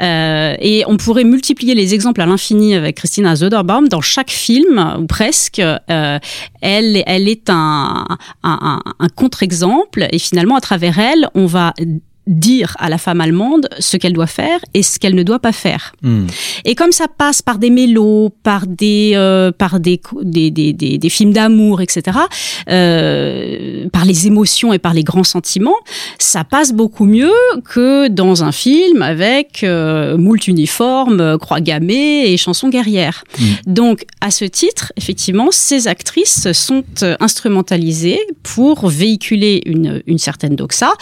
Euh, 0.00 0.54
et 0.60 0.84
on 0.86 0.96
pourrait 0.96 1.24
multiplier 1.24 1.74
les 1.74 1.92
exemples 1.92 2.22
à 2.22 2.26
l'infini 2.26 2.74
avec 2.74 2.96
Christina 2.96 3.36
Söderbaum. 3.36 3.88
Dans 3.88 4.00
chaque 4.00 4.30
film, 4.30 4.96
ou 4.98 5.06
presque, 5.06 5.58
euh, 5.58 6.18
elle, 6.62 7.02
elle 7.06 7.28
est 7.28 7.50
un, 7.50 8.06
un, 8.42 8.80
un 8.98 9.08
contre-exemple. 9.08 10.06
Et 10.12 10.18
finalement, 10.18 10.56
à 10.56 10.60
travers 10.60 10.98
elle, 10.98 11.28
on 11.34 11.46
va 11.46 11.74
dire 12.30 12.76
à 12.78 12.88
la 12.88 12.96
femme 12.96 13.20
allemande 13.20 13.68
ce 13.80 13.96
qu'elle 13.96 14.12
doit 14.12 14.28
faire 14.28 14.60
et 14.72 14.82
ce 14.82 14.98
qu'elle 14.98 15.14
ne 15.14 15.22
doit 15.22 15.40
pas 15.40 15.52
faire. 15.52 15.92
Hmm. 16.02 16.26
Et 16.64 16.74
comme 16.74 16.92
ça 16.92 17.06
passe 17.08 17.42
par 17.42 17.58
des 17.58 17.70
mélos, 17.70 18.30
par 18.42 18.66
des 18.66 19.12
euh, 19.14 19.50
par 19.52 19.80
des 19.80 20.00
des, 20.22 20.50
des, 20.50 20.72
des, 20.72 20.96
des 20.96 21.08
films 21.10 21.32
d'amour, 21.32 21.80
etc., 21.80 22.18
euh, 22.68 23.88
par 23.92 24.04
les 24.04 24.28
émotions 24.28 24.72
et 24.72 24.78
par 24.78 24.94
les 24.94 25.02
grands 25.02 25.24
sentiments, 25.24 25.76
ça 26.18 26.44
passe 26.44 26.72
beaucoup 26.72 27.04
mieux 27.04 27.32
que 27.64 28.08
dans 28.08 28.44
un 28.44 28.52
film 28.52 29.02
avec 29.02 29.64
euh, 29.64 30.16
moult 30.16 30.46
uniformes, 30.46 31.36
croix 31.38 31.60
gammée 31.60 32.30
et 32.30 32.36
chansons 32.36 32.68
guerrières. 32.68 33.24
Hmm. 33.38 33.44
Donc, 33.66 34.04
à 34.20 34.30
ce 34.30 34.44
titre, 34.44 34.92
effectivement, 34.96 35.48
ces 35.50 35.88
actrices 35.88 36.52
sont 36.52 36.84
euh, 37.02 37.16
instrumentalisées 37.20 38.20
pour 38.42 38.88
véhiculer 38.88 39.62
une, 39.66 40.02
une 40.06 40.18
certaine 40.18 40.54
doxa 40.56 40.92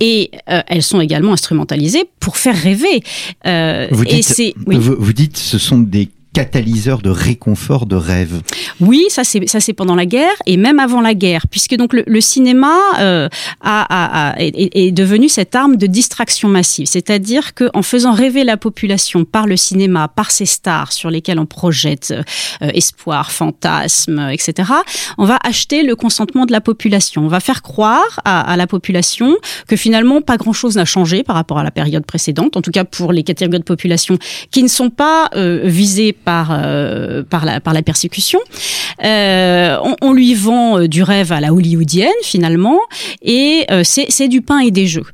et 0.00 0.30
euh, 0.48 0.60
elles 0.72 0.82
sont 0.82 1.00
également 1.00 1.34
instrumentalisées 1.34 2.04
pour 2.18 2.38
faire 2.38 2.56
rêver. 2.56 3.02
Euh, 3.46 3.88
vous, 3.90 4.06
dites, 4.06 4.40
et 4.40 4.54
vous, 4.64 4.96
vous 4.98 5.12
dites 5.12 5.36
ce 5.36 5.58
sont 5.58 5.78
des 5.78 6.08
catalyseur 6.32 7.02
de 7.02 7.10
réconfort, 7.10 7.86
de 7.86 7.96
rêve. 7.96 8.40
Oui, 8.80 9.04
ça 9.08 9.24
c'est 9.24 9.46
ça 9.46 9.60
c'est 9.60 9.72
pendant 9.72 9.94
la 9.94 10.06
guerre 10.06 10.34
et 10.46 10.56
même 10.56 10.78
avant 10.78 11.00
la 11.00 11.14
guerre, 11.14 11.46
puisque 11.48 11.76
donc 11.76 11.92
le, 11.92 12.20
cinéma 12.20 12.74
euh, 13.00 13.28
a, 13.60 14.30
a, 14.30 14.34
est, 14.38 14.92
devenu 14.92 15.28
cette 15.28 15.54
arme 15.54 15.76
de 15.76 15.86
distraction 15.86 16.48
massive, 16.48 16.86
c'est-à-dire 16.86 17.54
que 17.54 17.70
en 17.74 17.82
faisant 17.82 18.12
rêver 18.12 18.44
la 18.44 18.56
population 18.56 19.24
par 19.24 19.46
le 19.46 19.56
cinéma, 19.56 20.08
par 20.08 20.30
ses 20.30 20.46
stars 20.46 20.92
sur 20.92 21.10
lesquelles 21.10 21.38
on 21.38 21.46
projette 21.46 22.12
euh, 22.12 22.68
espoir, 22.74 23.30
fantasme, 23.30 24.30
etc., 24.32 24.70
on 25.18 25.24
va 25.24 25.38
acheter 25.44 25.82
le 25.82 25.96
consentement 25.96 26.46
de 26.46 26.52
la 26.52 26.60
population. 26.60 27.24
On 27.24 27.28
va 27.28 27.40
faire 27.40 27.62
croire 27.62 28.20
à, 28.24 28.40
à 28.40 28.56
la 28.56 28.66
population 28.66 29.36
que 29.68 29.76
finalement 29.76 30.20
pas 30.20 30.36
grand-chose 30.36 30.76
n'a 30.76 30.84
changé 30.84 31.22
par 31.22 31.36
rapport 31.36 31.58
à 31.58 31.64
la 31.64 31.70
période 31.70 32.06
précédente, 32.06 32.56
en 32.56 32.62
tout 32.62 32.70
cas 32.70 32.84
pour 32.84 33.12
les 33.12 33.22
catégories 33.22 33.58
de 33.58 33.64
population 33.64 34.18
qui 34.50 34.62
ne 34.62 34.68
sont 34.68 34.90
pas 34.90 35.28
euh, 35.34 35.62
visées 35.64 36.16
par, 36.24 36.50
euh, 36.52 37.22
par, 37.22 37.44
la, 37.44 37.82
persécution. 37.82 38.38
Euh, 39.04 39.76
on, 40.00 40.12
lui 40.12 40.34
vend 40.34 40.78
euh, 40.78 40.88
du 40.88 41.02
rêve 41.02 41.32
à 41.32 41.40
la 41.40 41.52
hollywoodienne 41.52 42.10
finalement, 42.22 42.78
et 43.22 43.66
c'est 43.82 44.28
du 44.28 44.42
pain 44.42 44.60
et 44.60 44.70
des 44.70 44.86
jeux. 44.86 45.04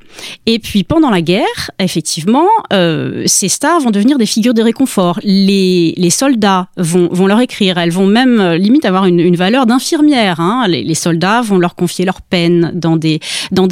Et 0.47 0.59
puis 0.59 0.85
pendant 0.85 1.11
la 1.11 1.23
guerre, 1.23 1.71
effectivement, 1.79 2.47
ces 2.71 3.49
stars 3.49 3.81
vont 3.81 3.91
devenir 3.91 4.19
des 4.19 4.27
figures 4.27 4.55
de 4.55 4.63
réconfort. 4.63 5.21
Les, 5.23 6.11
soldats 6.11 6.69
vont, 6.77 7.27
leur 7.27 7.41
écrire, 7.41 7.79
elles 7.79 7.91
vont 7.91 8.07
même 8.07 8.53
limite 8.55 8.85
avoir 8.85 9.07
une, 9.07 9.37
valeur 9.37 9.67
d'infirmière. 9.67 10.41
Hein. 10.41 10.67
Les, 10.69 10.95
soldats 10.95 11.43
vont 11.43 11.59
leur 11.59 11.75
confier 11.75 12.05
leurs 12.05 12.23
peines 12.23 12.73
dans 12.75 12.97
des, 12.97 13.21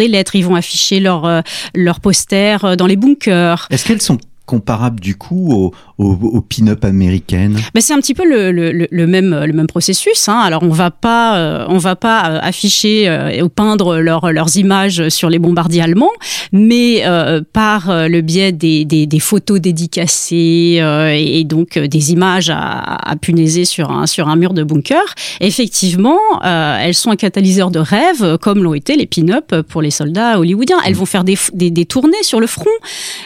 lettres, 0.09 0.37
ils 0.37 0.45
vont 0.45 0.55
afficher 0.55 1.01
leurs 1.01 1.43
leur 1.75 2.01
posters 2.01 2.77
dans 2.77 2.87
les 2.87 2.97
bunkers. 2.97 3.67
Est-ce 3.71 3.85
qu'elles 3.85 4.03
sont 4.03 4.19
comparables 4.47 5.01
du 5.01 5.17
coup 5.17 5.53
aux, 5.53 5.73
aux, 5.99 6.41
pin-up 6.43 6.85
américaines 6.85 7.57
Mais 7.75 7.81
c'est 7.81 7.95
un 7.95 7.99
petit 7.99 8.15
peu 8.15 8.29
le, 8.29 8.53
le, 8.53 8.87
le, 8.91 9.07
même 9.07 9.45
le 9.45 9.53
même 9.53 9.67
processus. 9.67 10.29
Hein. 10.29 10.39
Alors 10.39 10.63
on 10.63 10.69
va 10.69 10.91
pas 10.91 11.39
euh, 11.39 11.65
on 11.69 11.79
va 11.79 11.97
pas 11.97 12.31
euh, 12.31 12.39
afficher 12.43 13.09
euh, 13.09 13.43
ou 13.43 13.49
peindre 13.49 13.99
leur, 13.99 14.33
leurs 14.33 14.57
images 14.57 15.09
sur 15.09 15.31
les 15.31 15.39
bombardiers 15.39 15.83
allemands, 15.83 16.13
mais 16.53 17.03
euh, 17.07 17.41
par 17.53 18.09
le 18.09 18.21
biais 18.21 18.53
des, 18.53 18.85
des, 18.85 19.07
des 19.07 19.21
photos 19.21 19.61
dédicacées 19.61 20.83
et, 21.15 21.45
donc 21.45 21.79
des 21.79 22.13
images 22.13 22.51
à, 22.51 23.11
à 23.11 23.17
punaiser 23.17 23.65
sur 23.65 23.91
un 23.91 24.07
sur 24.07 24.29
un 24.29 24.37
mur 24.37 24.53
de 24.53 24.63
bunker, 24.63 25.03
effectivement, 25.41 26.19
elles 26.43 26.95
sont 26.95 27.11
un 27.11 27.17
catalyseur 27.17 27.71
de 27.71 27.79
rêve, 27.79 28.39
comme 28.39 28.63
l'ont 28.63 28.75
été 28.75 28.97
les 28.97 29.07
pin-up 29.07 29.55
pour 29.69 29.83
les 29.83 29.91
soldats 29.91 30.39
hollywoodiens. 30.39 30.79
Elles 30.85 30.95
vont 30.95 31.07
faire 31.07 31.25
des, 31.25 31.39
des, 31.55 31.71
des 31.71 31.85
tournées 31.87 32.23
sur 32.23 32.41
le 32.41 32.47
front 32.47 32.71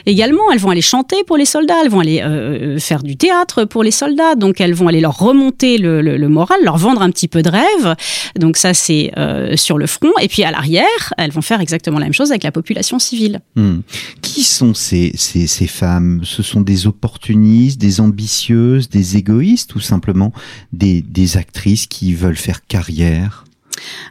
également. 0.06 0.50
Elles 0.52 0.58
vont 0.58 0.70
aller 0.70 0.82
chanter 0.82 1.16
pour 1.26 1.36
les 1.36 1.44
soldats. 1.44 1.74
Elles 1.82 1.90
vont 1.90 2.00
aller 2.00 2.20
euh, 2.22 2.59
faire 2.78 3.02
du 3.02 3.16
théâtre 3.16 3.64
pour 3.64 3.82
les 3.82 3.90
soldats. 3.90 4.34
Donc 4.34 4.60
elles 4.60 4.74
vont 4.74 4.88
aller 4.88 5.00
leur 5.00 5.18
remonter 5.18 5.78
le, 5.78 6.02
le, 6.02 6.16
le 6.16 6.28
moral, 6.28 6.58
leur 6.62 6.76
vendre 6.76 7.02
un 7.02 7.10
petit 7.10 7.28
peu 7.28 7.42
de 7.42 7.50
rêve. 7.50 7.96
Donc 8.38 8.56
ça 8.56 8.74
c'est 8.74 9.12
euh, 9.16 9.56
sur 9.56 9.78
le 9.78 9.86
front. 9.86 10.12
Et 10.20 10.28
puis 10.28 10.42
à 10.44 10.50
l'arrière, 10.50 11.14
elles 11.18 11.32
vont 11.32 11.42
faire 11.42 11.60
exactement 11.60 11.98
la 11.98 12.06
même 12.06 12.14
chose 12.14 12.30
avec 12.30 12.44
la 12.44 12.52
population 12.52 12.98
civile. 12.98 13.40
Hmm. 13.56 13.80
Qui 14.22 14.42
sont 14.42 14.74
ces, 14.74 15.12
ces, 15.16 15.46
ces 15.46 15.66
femmes? 15.66 16.20
Ce 16.24 16.42
sont 16.42 16.60
des 16.60 16.86
opportunistes, 16.86 17.80
des 17.80 18.00
ambitieuses, 18.00 18.88
des 18.88 19.16
égoïstes 19.16 19.74
ou 19.74 19.80
simplement 19.80 20.32
des, 20.72 21.02
des 21.02 21.36
actrices 21.36 21.86
qui 21.86 22.14
veulent 22.14 22.36
faire 22.36 22.66
carrière? 22.66 23.44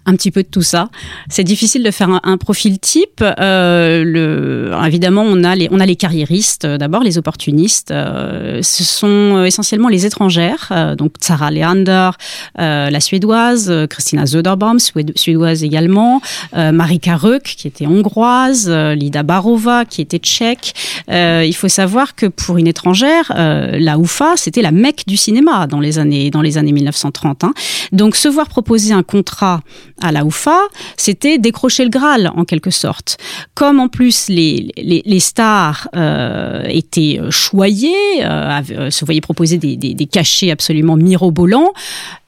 Un 0.06 0.16
petit 0.16 0.32
peu 0.32 0.44
de 0.44 0.48
tout 0.48 0.62
ça. 0.62 0.90
C'est 1.30 1.44
difficile 1.44 1.84
de 1.84 1.92
faire 1.92 2.10
un, 2.24 2.38
profil 2.38 2.80
type. 2.80 3.22
Euh, 3.22 4.86
évidemment, 4.86 5.24
on 5.24 5.44
a 5.44 5.56
les, 5.56 5.68
on 5.72 5.80
a 5.80 5.86
les 5.86 5.96
carriéristes, 5.96 6.66
euh, 6.66 6.78
d'abord 6.78 7.04
les 7.04 7.18
opportunistes. 7.18 7.92
Euh, 7.92 8.62
ce 8.62 8.84
sont 8.84 9.44
essentiellement 9.44 9.90
les 9.90 10.06
étrangères, 10.06 10.96
donc 10.98 11.14
Sarah 11.20 11.52
Leander, 11.52 12.12
la 12.58 13.00
suédoise, 13.00 13.72
Christina 13.90 14.26
Söderbaum, 14.26 14.78
suédoise 15.16 15.64
également, 15.64 16.22
Marika 16.54 17.16
Rök, 17.16 17.44
qui 17.44 17.68
était 17.68 17.88
hongroise, 17.88 18.70
Lida 18.70 19.24
Barova, 19.24 19.86
qui 19.86 20.02
était 20.02 20.18
tchèque. 20.18 20.74
il 21.10 21.56
faut 21.56 21.68
savoir 21.68 22.16
que 22.16 22.26
pour 22.26 22.58
une 22.58 22.68
étrangère, 22.68 23.32
la 23.36 23.98
UFA, 23.98 24.34
c'était 24.36 24.62
la 24.62 24.72
mecque 24.72 25.04
du 25.08 25.18
cinéma 25.18 25.68
dans 25.68 25.80
les 25.80 26.00
années, 26.00 26.30
dans 26.32 26.42
les 26.42 26.58
années 26.58 26.72
1930. 26.72 27.44
Hein. 27.44 27.54
Donc, 27.92 28.16
se 28.16 28.28
voir 28.28 28.48
proposer 28.48 28.94
un 28.94 29.04
contrat 29.04 29.59
à 30.02 30.12
la 30.12 30.24
UFA, 30.24 30.60
c'était 30.98 31.38
décrocher 31.38 31.84
le 31.84 31.90
Graal 31.90 32.32
en 32.36 32.46
quelque 32.46 32.72
sorte. 32.72 33.18
Comme 33.56 33.80
en 33.80 33.88
plus 33.88 34.30
les, 34.30 34.72
les, 34.78 35.20
stars 35.20 35.88
euh, 35.96 36.64
étaient 36.68 37.20
choyées, 37.30 37.94
euh, 38.22 38.62
euh, 38.72 38.90
se 38.92 39.06
voyaient 39.06 39.22
proposer 39.22 39.58
des, 39.58 39.76
des, 39.76 39.94
des 39.94 40.06
cachets 40.06 40.52
absolument 40.52 40.96
mirobolants, 40.96 41.74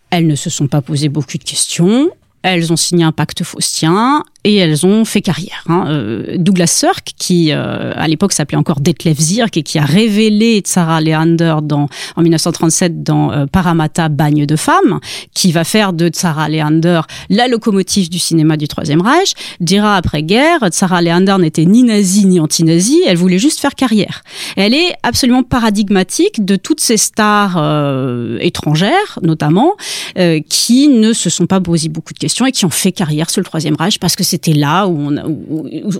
elles 0.09 0.27
ne 0.27 0.35
se 0.35 0.49
sont 0.49 0.67
pas 0.67 0.81
posé 0.81 1.09
beaucoup 1.09 1.37
de 1.37 1.43
questions. 1.43 2.09
Elles 2.43 2.73
ont 2.73 2.77
signé 2.77 3.03
un 3.03 3.11
pacte 3.11 3.43
faustien 3.43 4.23
et 4.43 4.55
elles 4.55 4.85
ont 4.85 5.05
fait 5.05 5.21
carrière. 5.21 5.63
Hein. 5.67 5.85
Euh, 5.87 6.37
Douglas 6.37 6.67
Sirk, 6.67 7.13
qui 7.17 7.51
euh, 7.51 7.93
à 7.95 8.07
l'époque 8.07 8.33
s'appelait 8.33 8.57
encore 8.57 8.79
Detlef 8.79 9.19
Zirk 9.19 9.55
et 9.57 9.63
qui 9.63 9.77
a 9.77 9.85
révélé 9.85 10.61
Sarah 10.65 10.99
Leander 10.99 11.57
dans, 11.61 11.87
en 12.15 12.21
1937 12.21 13.03
dans 13.03 13.31
euh, 13.31 13.45
Paramata, 13.45 14.09
Bagne 14.09 14.45
de 14.47 14.55
femmes, 14.55 14.99
qui 15.35 15.51
va 15.51 15.63
faire 15.63 15.93
de 15.93 16.09
Sarah 16.11 16.49
Leander 16.49 17.01
la 17.29 17.47
locomotive 17.47 18.09
du 18.09 18.17
cinéma 18.17 18.57
du 18.57 18.67
Troisième 18.67 19.01
Reich, 19.01 19.33
dira 19.59 19.95
après-guerre, 19.95 20.59
Sarah 20.71 21.01
Leander 21.01 21.35
n'était 21.39 21.65
ni 21.65 21.83
nazie 21.83 22.25
ni 22.25 22.39
anti-nazie, 22.39 23.01
elle 23.05 23.17
voulait 23.17 23.39
juste 23.39 23.59
faire 23.59 23.75
carrière. 23.75 24.23
elle 24.55 24.73
est 24.73 24.93
absolument 25.03 25.43
paradigmatique 25.43 26.43
de 26.43 26.55
toutes 26.55 26.79
ces 26.79 26.97
stars 26.97 27.57
euh, 27.57 28.37
étrangères, 28.39 29.19
notamment, 29.21 29.73
qui 30.49 30.87
ne 30.87 31.13
se 31.13 31.29
sont 31.29 31.45
pas 31.45 31.59
posé 31.59 31.89
beaucoup 31.89 32.13
de 32.13 32.19
questions 32.19 32.45
et 32.45 32.51
qui 32.51 32.65
ont 32.65 32.69
fait 32.69 32.91
carrière 32.91 33.29
sur 33.29 33.41
le 33.41 33.45
Troisième 33.45 33.75
Reich 33.75 33.99
parce 33.99 34.15
que 34.15 34.23
c'était 34.31 34.53
là 34.53 34.87
où 34.87 35.11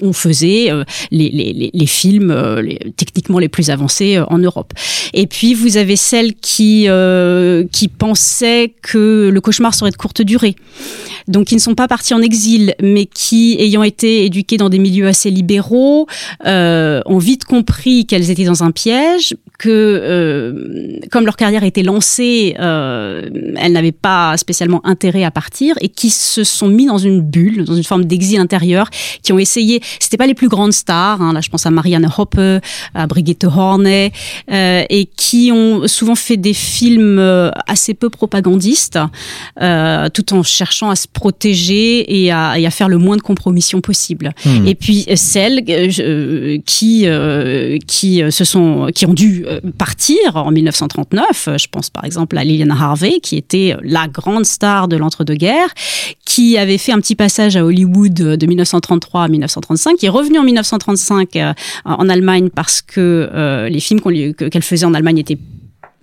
on, 0.02 0.14
faisait 0.14 0.72
euh, 0.72 0.84
les, 1.12 1.86
films 1.86 2.32
euh, 2.32 2.64
techniquement 2.96 3.40
les 3.40 3.50
plus 3.50 3.70
avancés 3.70 4.16
euh, 4.16 4.26
en 4.28 4.38
Europe. 4.38 4.74
Et 5.14 5.28
puis 5.28 5.54
vous 5.54 5.78
avez 5.78 5.96
celles 5.98 6.34
qui 6.36 6.88
qui 7.72 7.88
pensaient 7.88 8.74
que 8.82 9.30
le 9.32 9.42
cauchemar 9.42 9.74
serait 9.74 9.92
de 9.92 9.96
courte 9.96 10.22
durée, 10.22 10.56
donc 11.28 11.48
qui 11.48 11.56
ne 11.56 11.60
sont 11.60 11.76
pas 11.76 11.88
partis 11.88 12.14
en 12.14 12.22
exil, 12.22 12.74
mais 12.82 13.06
qui 13.06 13.58
ayant 13.60 13.84
été 13.84 14.26
éduquées 14.26 14.58
dans 14.58 14.70
des 14.70 14.80
milieux 14.80 15.08
assez 15.08 15.30
libéraux, 15.30 16.08
ont 16.46 17.18
vite 17.18 17.44
compris 17.46 18.06
qu'elles 18.06 18.30
étaient 18.30 18.46
dans 18.46 18.64
un 18.64 18.72
piège, 18.72 19.36
que 19.62 19.70
euh, 19.70 21.00
comme 21.12 21.26
leur 21.26 21.36
carrière 21.36 21.64
était 21.64 21.84
lancée, 21.84 22.56
euh, 22.60 23.30
elles 23.58 23.74
n'avaient 23.74 23.92
pas 23.92 24.36
spécialement 24.38 24.82
intérêt 24.84 25.24
à 25.24 25.30
partir 25.30 25.76
et 25.82 25.90
qui 25.90 26.10
se 26.10 26.44
sont 26.44 26.68
mis 26.68 26.88
dans 26.88 26.98
une 26.98 27.22
bulle, 27.22 27.66
dans 27.66 27.76
une 27.76 27.84
forme 27.84 28.06
d'exil 28.06 28.22
exil 28.22 28.40
intérieur, 28.40 28.90
qui 29.24 29.34
ont 29.34 29.40
essayé. 29.40 29.82
C'était 30.00 30.18
pas 30.18 30.28
les 30.28 30.36
plus 30.36 30.48
grandes 30.48 30.74
stars. 30.74 31.22
Hein, 31.22 31.34
là, 31.34 31.42
je 31.42 31.50
pense 31.50 31.66
à 31.66 31.72
Marianne 31.72 32.08
Hoppe, 32.18 32.40
à 32.94 33.08
Brigitte 33.08 33.44
Horney, 33.44 34.12
euh, 34.52 34.84
et 34.90 35.06
qui 35.06 35.52
ont 35.52 35.88
souvent 35.88 36.16
fait 36.16 36.38
des 36.38 36.54
films 36.54 37.18
euh, 37.20 37.50
assez 37.68 37.96
peu 37.96 38.10
propagandistes, 38.10 39.00
euh, 39.62 40.10
tout 40.14 40.34
en 40.34 40.44
cherchant 40.44 40.90
à 40.90 40.96
se 40.96 41.08
protéger 41.08 42.22
et 42.22 42.32
à, 42.32 42.60
et 42.60 42.66
à 42.66 42.72
faire 42.72 42.90
le 42.90 42.98
moins 42.98 43.18
de 43.18 43.22
compromissions 43.22 43.82
possible. 43.82 44.34
Mmh. 44.46 44.68
Et 44.68 44.76
puis 44.76 45.06
celles 45.16 45.64
euh, 45.70 46.58
qui 46.66 47.08
euh, 47.08 47.78
qui 47.88 48.22
se 48.30 48.44
sont 48.44 48.88
qui 48.94 49.06
ont 49.06 49.14
dû 49.14 49.46
partir 49.78 50.18
en 50.36 50.52
1939. 50.52 51.50
Je 51.58 51.68
pense 51.68 51.90
par 51.90 52.06
exemple 52.06 52.38
à 52.38 52.44
Lillian 52.44 52.70
Harvey, 52.70 53.20
qui 53.22 53.38
était 53.38 53.76
la 53.84 54.08
grande 54.08 54.46
star 54.46 54.88
de 54.88 54.98
l'entre-deux-guerres, 54.98 55.74
qui 56.26 56.58
avait 56.58 56.78
fait 56.78 56.92
un 56.92 57.00
petit 57.00 57.16
passage 57.16 57.56
à 57.56 57.66
Hollywood 57.66 58.14
de 58.14 58.46
1933 58.46 59.24
à 59.24 59.28
1935, 59.28 59.98
qui 59.98 60.06
est 60.06 60.10
revenu 60.10 60.40
en 60.40 60.44
1935 60.44 61.36
euh, 61.36 61.54
en 61.86 62.10
Allemagne 62.10 62.50
parce 62.50 62.82
que 62.82 63.30
euh, 63.34 63.70
les 63.70 63.80
films 63.80 64.00
qu'elle 64.00 64.64
faisait 64.64 64.86
en 64.86 64.94
Allemagne 64.94 65.20
étaient 65.20 65.38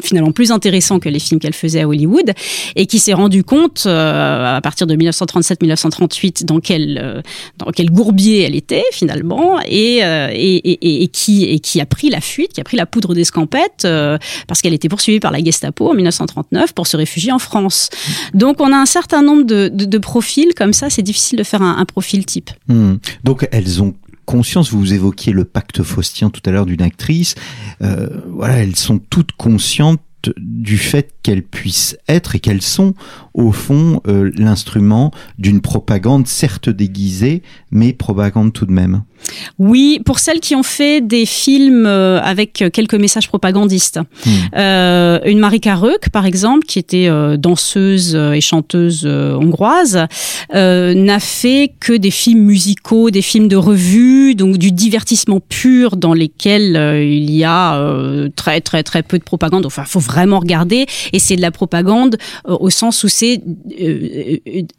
finalement 0.02 0.32
plus 0.32 0.52
intéressant 0.52 1.00
que 1.00 1.08
les 1.08 1.18
films 1.18 1.40
qu'elle 1.40 1.54
faisait 1.54 1.80
à 1.80 1.88
Hollywood 1.88 2.32
et 2.76 2.86
qui 2.86 2.98
s'est 2.98 3.12
rendu 3.12 3.44
compte 3.44 3.84
euh, 3.86 4.56
à 4.56 4.60
partir 4.60 4.86
de 4.86 4.94
1937-1938 4.96 6.44
dans 6.44 6.60
quel 6.60 7.00
euh, 7.02 7.20
dans 7.56 7.70
quel 7.72 7.90
gourbier 7.90 8.42
elle 8.42 8.54
était 8.54 8.84
finalement 8.92 9.60
et, 9.66 10.04
euh, 10.04 10.28
et, 10.32 10.56
et, 10.56 11.02
et, 11.02 11.08
qui 11.08 11.44
et 11.44 11.58
qui 11.58 11.80
a 11.80 11.86
pris 11.86 12.10
la 12.10 12.20
fuite, 12.20 12.52
qui 12.52 12.60
a 12.60 12.64
pris 12.64 12.76
la 12.76 12.86
poudre 12.86 13.14
d'escampette 13.14 13.84
euh, 13.84 14.18
parce 14.46 14.62
qu'elle 14.62 14.74
était 14.74 14.88
poursuivie 14.88 15.20
par 15.20 15.32
la 15.32 15.42
Gestapo 15.42 15.90
en 15.90 15.94
1939 15.94 16.72
pour 16.74 16.86
se 16.86 16.96
réfugier 16.96 17.32
en 17.32 17.38
France. 17.38 17.90
Donc 18.34 18.60
on 18.60 18.72
a 18.72 18.76
un 18.76 18.86
certain 18.86 19.22
nombre 19.22 19.44
de, 19.44 19.68
de, 19.68 19.84
de 19.84 19.98
profils 19.98 20.54
comme 20.56 20.72
ça, 20.72 20.90
c'est 20.90 21.02
difficile 21.02 21.38
de 21.38 21.44
faire 21.44 21.62
un, 21.62 21.76
un 21.78 21.84
profil 21.84 22.24
type. 22.24 22.50
Mmh. 22.68 22.94
Donc 23.24 23.48
elles 23.50 23.82
ont 23.82 23.94
conscience, 24.28 24.70
vous 24.70 24.92
évoquiez 24.92 25.32
le 25.32 25.46
pacte 25.46 25.82
faustien 25.82 26.28
tout 26.28 26.42
à 26.44 26.50
l'heure 26.50 26.66
d'une 26.66 26.82
actrice, 26.82 27.34
euh, 27.80 28.08
voilà, 28.28 28.58
elles 28.58 28.76
sont 28.76 28.98
toutes 28.98 29.32
conscientes 29.32 30.02
du 30.36 30.76
fait 30.76 31.14
qu'elles 31.22 31.42
puissent 31.42 31.96
être 32.08 32.34
et 32.34 32.40
qu'elles 32.40 32.60
sont 32.60 32.94
au 33.32 33.52
fond 33.52 34.02
euh, 34.06 34.30
l'instrument 34.36 35.12
d'une 35.38 35.62
propagande 35.62 36.26
certes 36.26 36.68
déguisée 36.68 37.42
mais 37.70 37.94
propagande 37.94 38.52
tout 38.52 38.66
de 38.66 38.72
même. 38.72 39.02
Oui, 39.58 40.00
pour 40.04 40.18
celles 40.18 40.40
qui 40.40 40.54
ont 40.54 40.62
fait 40.62 41.00
des 41.00 41.26
films 41.26 41.86
euh, 41.86 42.20
avec 42.22 42.64
quelques 42.72 42.94
messages 42.94 43.28
propagandistes. 43.28 44.00
Hmm. 44.24 44.30
Euh, 44.56 45.18
une 45.24 45.38
Marika 45.38 45.74
Rök, 45.74 46.10
par 46.10 46.26
exemple, 46.26 46.66
qui 46.66 46.78
était 46.78 47.08
euh, 47.08 47.36
danseuse 47.36 48.14
et 48.14 48.40
chanteuse 48.40 49.06
hongroise, 49.06 50.06
n'a 50.52 51.20
fait 51.20 51.72
que 51.80 51.92
des 51.92 52.10
films 52.10 52.40
musicaux, 52.40 53.10
des 53.10 53.22
films 53.22 53.48
de 53.48 53.56
revue, 53.56 54.34
donc 54.34 54.58
du 54.58 54.72
divertissement 54.72 55.40
pur 55.40 55.96
dans 55.96 56.14
lesquels 56.14 56.76
il 57.02 57.30
y 57.30 57.44
a 57.44 58.28
très 58.36 58.60
très 58.60 58.82
très 58.82 59.02
peu 59.02 59.18
de 59.18 59.24
propagande. 59.24 59.66
Enfin, 59.66 59.84
faut 59.84 60.00
vraiment 60.00 60.40
regarder, 60.40 60.86
et 61.12 61.18
c'est 61.18 61.36
de 61.36 61.42
la 61.42 61.50
propagande 61.50 62.16
au 62.44 62.70
sens 62.70 63.04
où 63.04 63.08
c'est 63.08 63.40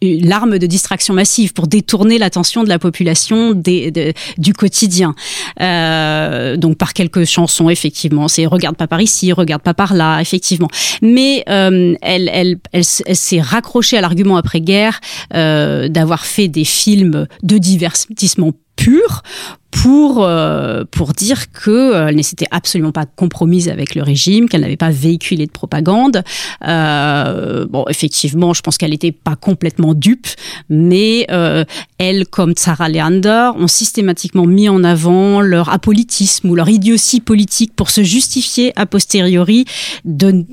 l'arme 0.01 0.57
de 0.57 0.67
distraction 0.67 1.13
massive 1.13 1.53
pour 1.53 1.67
détourner 1.67 2.17
l'attention 2.17 2.63
de 2.63 2.69
la 2.69 2.79
population 2.79 3.53
des, 3.53 4.13
du 4.39 4.53
quotidien. 4.53 5.13
Euh, 5.61 6.57
donc 6.57 6.77
par 6.77 6.93
quelques 6.93 7.25
chansons, 7.25 7.69
effectivement, 7.69 8.27
c'est 8.27 8.45
regarde 8.45 8.75
pas 8.75 8.87
par 8.87 9.01
ici, 9.01 9.31
regarde 9.31 9.61
pas 9.61 9.73
par 9.73 9.93
là, 9.93 10.19
effectivement. 10.19 10.69
Mais 11.01 11.43
euh, 11.49 11.95
elle, 12.01 12.29
elle, 12.33 12.57
elle, 12.71 12.83
s'est 12.83 13.41
raccrochée 13.41 13.97
à 13.97 14.01
l'argument 14.01 14.37
après-guerre 14.37 14.99
euh, 15.33 15.87
d'avoir 15.89 16.25
fait 16.25 16.47
des 16.47 16.65
films 16.65 17.27
de 17.43 17.57
divertissement 17.57 18.53
pur 18.75 19.23
pour 19.71 20.23
euh, 20.23 20.83
pour 20.89 21.13
dire 21.13 21.51
que 21.51 21.69
euh, 21.69 22.07
elle 22.07 22.15
ne 22.15 22.21
s'était 22.21 22.47
absolument 22.51 22.91
pas 22.91 23.05
compromise 23.05 23.69
avec 23.69 23.95
le 23.95 24.01
régime, 24.01 24.49
qu'elle 24.49 24.61
n'avait 24.61 24.77
pas 24.77 24.89
véhiculé 24.89 25.45
de 25.45 25.51
propagande. 25.51 26.23
Euh, 26.67 27.65
bon, 27.69 27.85
effectivement, 27.89 28.53
je 28.53 28.61
pense 28.61 28.77
qu'elle 28.77 28.91
n'était 28.91 29.11
pas 29.11 29.35
complètement 29.35 29.93
dupe, 29.93 30.27
mais 30.69 31.27
euh, 31.31 31.63
elle, 31.97 32.27
comme 32.27 32.53
Sarah 32.55 32.89
Leander, 32.89 33.51
ont 33.57 33.67
systématiquement 33.67 34.45
mis 34.45 34.69
en 34.69 34.83
avant 34.83 35.41
leur 35.41 35.69
apolitisme 35.69 36.49
ou 36.49 36.55
leur 36.55 36.69
idiotie 36.69 37.21
politique 37.21 37.73
pour 37.75 37.89
se 37.89 38.03
justifier 38.03 38.73
a 38.75 38.85
posteriori 38.85 39.65
de 40.05 40.45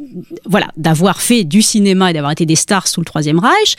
voilà 0.44 0.68
d'avoir 0.76 1.20
fait 1.20 1.44
du 1.44 1.62
cinéma 1.62 2.10
et 2.10 2.12
d'avoir 2.12 2.32
été 2.32 2.46
des 2.46 2.56
stars 2.56 2.86
sous 2.86 3.00
le 3.00 3.06
Troisième 3.06 3.38
Reich. 3.38 3.76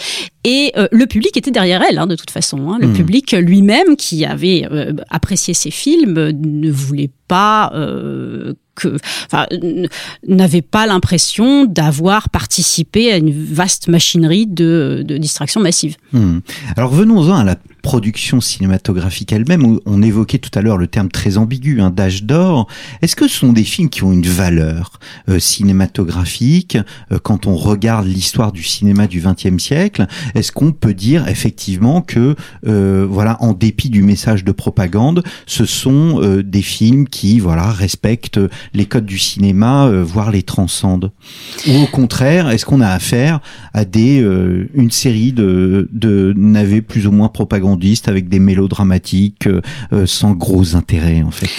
Et 0.50 0.72
euh, 0.78 0.88
le 0.94 1.08
public 1.08 1.36
était 1.36 1.52
derrière 1.52 1.84
elle, 1.84 1.98
hein, 1.98 2.08
de 2.08 2.16
toute 2.16 2.32
façon. 2.32 2.72
Hein. 2.72 2.78
Le 2.80 2.88
mmh. 2.88 2.94
public 2.94 3.32
lui-même, 3.34 3.98
qui 3.98 4.24
avait 4.24 4.66
apprécié 5.10 5.54
ces 5.54 5.72
films, 5.72 6.32
ne 6.32 6.72
voulait 6.72 7.10
euh, 7.74 8.54
n'avait 10.28 10.62
pas 10.62 10.86
l'impression 10.86 11.66
d'avoir 11.66 12.30
participé 12.30 13.12
à 13.12 13.18
une 13.18 13.32
vaste 13.32 13.88
machinerie 13.88 14.46
de, 14.46 15.04
distraction 15.20 15.60
massive. 15.62 15.96
Hmm. 16.14 16.40
Alors 16.76 16.92
venons-en 16.94 17.36
à 17.36 17.44
la 17.44 17.56
production 17.82 18.42
cinématographique 18.42 19.32
elle-même. 19.32 19.80
On 19.86 20.02
évoquait 20.04 20.38
tout 20.38 20.52
à 20.54 20.62
l'heure 20.62 20.78
le 20.78 20.88
terme 20.88 21.10
très 21.10 21.38
ambigu, 21.38 21.80
un 21.82 21.90
d'âge 21.90 22.24
d'or. 22.24 22.68
Est-ce 23.02 23.16
que 23.16 23.28
ce 23.28 23.40
sont 23.40 23.54
des 23.54 23.64
films 23.64 23.90
qui 23.90 24.04
ont 24.04 24.12
une 24.12 24.28
valeur 24.28 25.00
euh, 25.30 25.40
cinématographique 25.40 26.78
euh, 27.12 27.18
quand 27.18 27.48
on 27.48 27.56
regarde 27.56 28.06
l'histoire 28.06 28.52
du 28.52 28.62
cinéma 28.62 29.08
du 29.08 29.22
XXe 29.22 29.58
siècle? 29.58 30.06
Est-ce 30.36 30.52
qu'on 30.52 30.72
peut 30.72 30.94
dire 30.94 31.28
effectivement 31.30 32.02
que, 32.02 32.36
voilà, 32.64 33.38
en 33.42 33.54
dépit 33.54 33.90
du 33.90 34.04
message 34.04 34.44
de 34.44 34.52
propagande, 34.52 35.24
ce 35.46 35.66
sont 35.66 36.22
des 36.44 36.62
films 36.62 37.08
qui, 37.08 37.17
voilà, 37.42 37.72
respectent 37.72 38.40
les 38.74 38.86
codes 38.86 39.06
du 39.06 39.18
cinéma, 39.18 39.88
euh, 39.88 40.04
voire 40.04 40.32
les 40.32 40.44
transcendent 40.44 41.12
Ou 41.68 41.84
au 41.84 41.88
contraire, 41.88 42.50
est-ce 42.50 42.66
qu'on 42.66 42.82
a 42.82 42.90
affaire 42.90 43.40
à 43.74 43.86
des 43.86 44.18
une 44.74 44.92
série 44.92 45.34
de, 45.34 45.90
de 45.92 46.34
navets 46.36 46.82
plus 46.82 47.08
ou 47.08 47.12
moins 47.12 47.30
propagandistes 47.30 48.08
avec 48.08 48.30
des 48.30 48.40
mélodramatiques 48.40 49.48
euh, 49.48 49.62
euh, 49.94 50.06
sans 50.06 50.32
gros 50.34 50.76
intérêt 50.76 51.22
en 51.22 51.32
fait? 51.32 51.52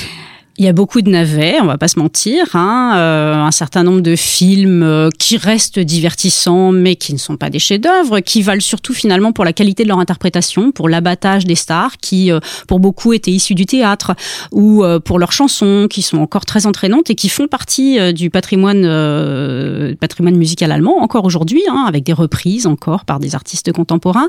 Il 0.60 0.64
y 0.64 0.68
a 0.68 0.72
beaucoup 0.72 1.02
de 1.02 1.08
navets, 1.08 1.60
on 1.62 1.66
va 1.66 1.78
pas 1.78 1.86
se 1.86 2.00
mentir, 2.00 2.44
hein, 2.54 2.94
euh, 2.96 3.36
un 3.36 3.52
certain 3.52 3.84
nombre 3.84 4.00
de 4.00 4.16
films 4.16 4.82
euh, 4.82 5.08
qui 5.16 5.36
restent 5.36 5.78
divertissants 5.78 6.72
mais 6.72 6.96
qui 6.96 7.12
ne 7.12 7.18
sont 7.18 7.36
pas 7.36 7.48
des 7.48 7.60
chefs-d'œuvre, 7.60 8.18
qui 8.18 8.42
valent 8.42 8.60
surtout 8.60 8.92
finalement 8.92 9.30
pour 9.30 9.44
la 9.44 9.52
qualité 9.52 9.84
de 9.84 9.88
leur 9.88 10.00
interprétation, 10.00 10.72
pour 10.72 10.88
l'abattage 10.88 11.44
des 11.44 11.54
stars 11.54 11.98
qui 11.98 12.32
euh, 12.32 12.40
pour 12.66 12.80
beaucoup 12.80 13.12
étaient 13.12 13.30
issus 13.30 13.54
du 13.54 13.66
théâtre 13.66 14.16
ou 14.50 14.82
pour 15.04 15.20
leurs 15.20 15.30
chansons 15.30 15.86
qui 15.88 16.02
sont 16.02 16.18
encore 16.18 16.44
très 16.44 16.66
entraînantes 16.66 17.08
et 17.08 17.14
qui 17.14 17.28
font 17.28 17.46
partie 17.46 18.12
du 18.12 18.28
patrimoine 18.28 19.94
patrimoine 20.00 20.36
musical 20.36 20.72
allemand 20.72 20.98
encore 20.98 21.24
aujourd'hui 21.24 21.62
hein, 21.70 21.84
avec 21.86 22.02
des 22.02 22.12
reprises 22.12 22.66
encore 22.66 23.04
par 23.04 23.20
des 23.20 23.36
artistes 23.36 23.72
contemporains. 23.72 24.28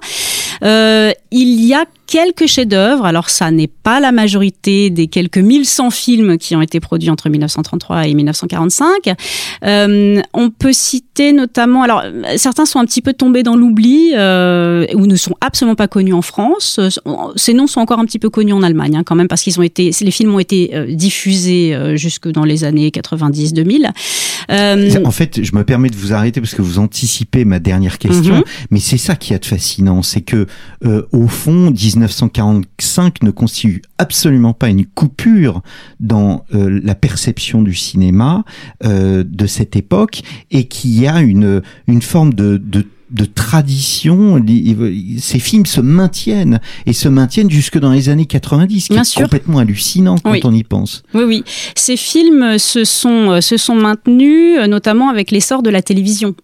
Il 0.61 1.65
y 1.65 1.73
a 1.73 1.85
quelques 2.09 2.47
chefs-d'œuvre, 2.47 3.05
alors 3.05 3.29
ça 3.29 3.51
n'est 3.51 3.67
pas 3.67 3.99
la 3.99 4.11
majorité 4.11 4.89
des 4.89 5.05
quelques 5.07 5.37
1100 5.37 5.91
films 5.91 6.37
qui 6.39 6.55
ont 6.55 6.61
été 6.61 6.79
produits 6.79 7.11
entre 7.11 7.29
1933 7.29 8.07
et 8.07 8.15
1945. 8.15 9.13
Euh, 9.63 10.19
on 10.33 10.49
peut 10.49 10.73
citer 10.73 11.33
notamment, 11.33 11.83
alors 11.83 12.03
certains 12.37 12.65
sont 12.65 12.79
un 12.79 12.85
petit 12.85 13.03
peu 13.03 13.13
tombés 13.13 13.43
dans 13.43 13.55
l'oubli 13.55 14.13
euh, 14.15 14.87
ou 14.95 15.05
ne 15.05 15.15
sont 15.15 15.35
absolument 15.39 15.75
pas 15.75 15.87
connus 15.87 16.13
en 16.13 16.23
France. 16.23 16.79
Ces 17.35 17.53
noms 17.53 17.67
sont 17.67 17.79
encore 17.79 17.99
un 17.99 18.05
petit 18.05 18.19
peu 18.19 18.31
connus 18.31 18.53
en 18.53 18.63
Allemagne 18.63 18.97
hein, 18.97 19.03
quand 19.05 19.15
même 19.15 19.27
parce 19.27 19.43
qu'ils 19.43 19.59
ont 19.59 19.63
été, 19.63 19.91
les 20.01 20.11
films 20.11 20.33
ont 20.33 20.39
été 20.39 20.71
euh, 20.73 20.87
diffusés 20.91 21.77
jusque 21.95 22.27
dans 22.27 22.43
les 22.43 22.63
années 22.63 22.89
90-2000. 22.89 23.91
En 25.05 25.11
fait, 25.11 25.43
je 25.43 25.55
me 25.55 25.63
permets 25.63 25.91
de 25.91 25.95
vous 25.95 26.13
arrêter 26.13 26.41
parce 26.41 26.55
que 26.55 26.63
vous 26.63 26.79
anticipez 26.79 27.45
ma 27.45 27.59
dernière 27.59 27.99
question, 27.99 28.37
mhm. 28.37 28.43
mais 28.71 28.79
c'est 28.79 28.97
ça 28.97 29.15
qui 29.15 29.33
est 29.33 29.45
fascinant, 29.45 30.01
c'est 30.01 30.21
que 30.21 30.47
au 31.11 31.27
fond, 31.27 31.71
1945 31.71 33.23
ne 33.23 33.31
constitue 33.31 33.81
absolument 33.97 34.53
pas 34.53 34.69
une 34.69 34.85
coupure 34.85 35.61
dans 35.99 36.45
euh, 36.53 36.79
la 36.83 36.95
perception 36.95 37.61
du 37.61 37.73
cinéma 37.73 38.43
euh, 38.83 39.23
de 39.27 39.47
cette 39.47 39.75
époque 39.75 40.21
et 40.51 40.65
qu'il 40.65 40.99
y 40.99 41.07
a 41.07 41.21
une, 41.21 41.61
une 41.87 42.01
forme 42.01 42.33
de, 42.33 42.57
de 42.57 42.85
de 43.11 43.25
tradition, 43.25 44.39
ces 45.17 45.39
films 45.39 45.65
se 45.65 45.81
maintiennent 45.81 46.59
et 46.85 46.93
se 46.93 47.09
maintiennent 47.09 47.49
jusque 47.49 47.79
dans 47.79 47.91
les 47.91 48.07
années 48.09 48.27
90, 48.27 48.81
ce 48.81 48.87
qui 48.87 48.93
est 48.93 49.21
complètement 49.23 49.57
hallucinant 49.57 50.15
quand 50.19 50.37
on 50.43 50.53
y 50.53 50.63
pense. 50.63 51.01
Oui, 51.15 51.23
oui. 51.23 51.43
Ces 51.75 51.97
films 51.97 52.59
se 52.59 52.83
sont, 52.83 53.41
se 53.41 53.57
sont 53.57 53.73
maintenus, 53.73 54.59
notamment 54.67 55.09
avec 55.09 55.31
l'essor 55.31 55.63
de 55.63 55.71
la 55.71 55.81
télévision. 55.81 56.35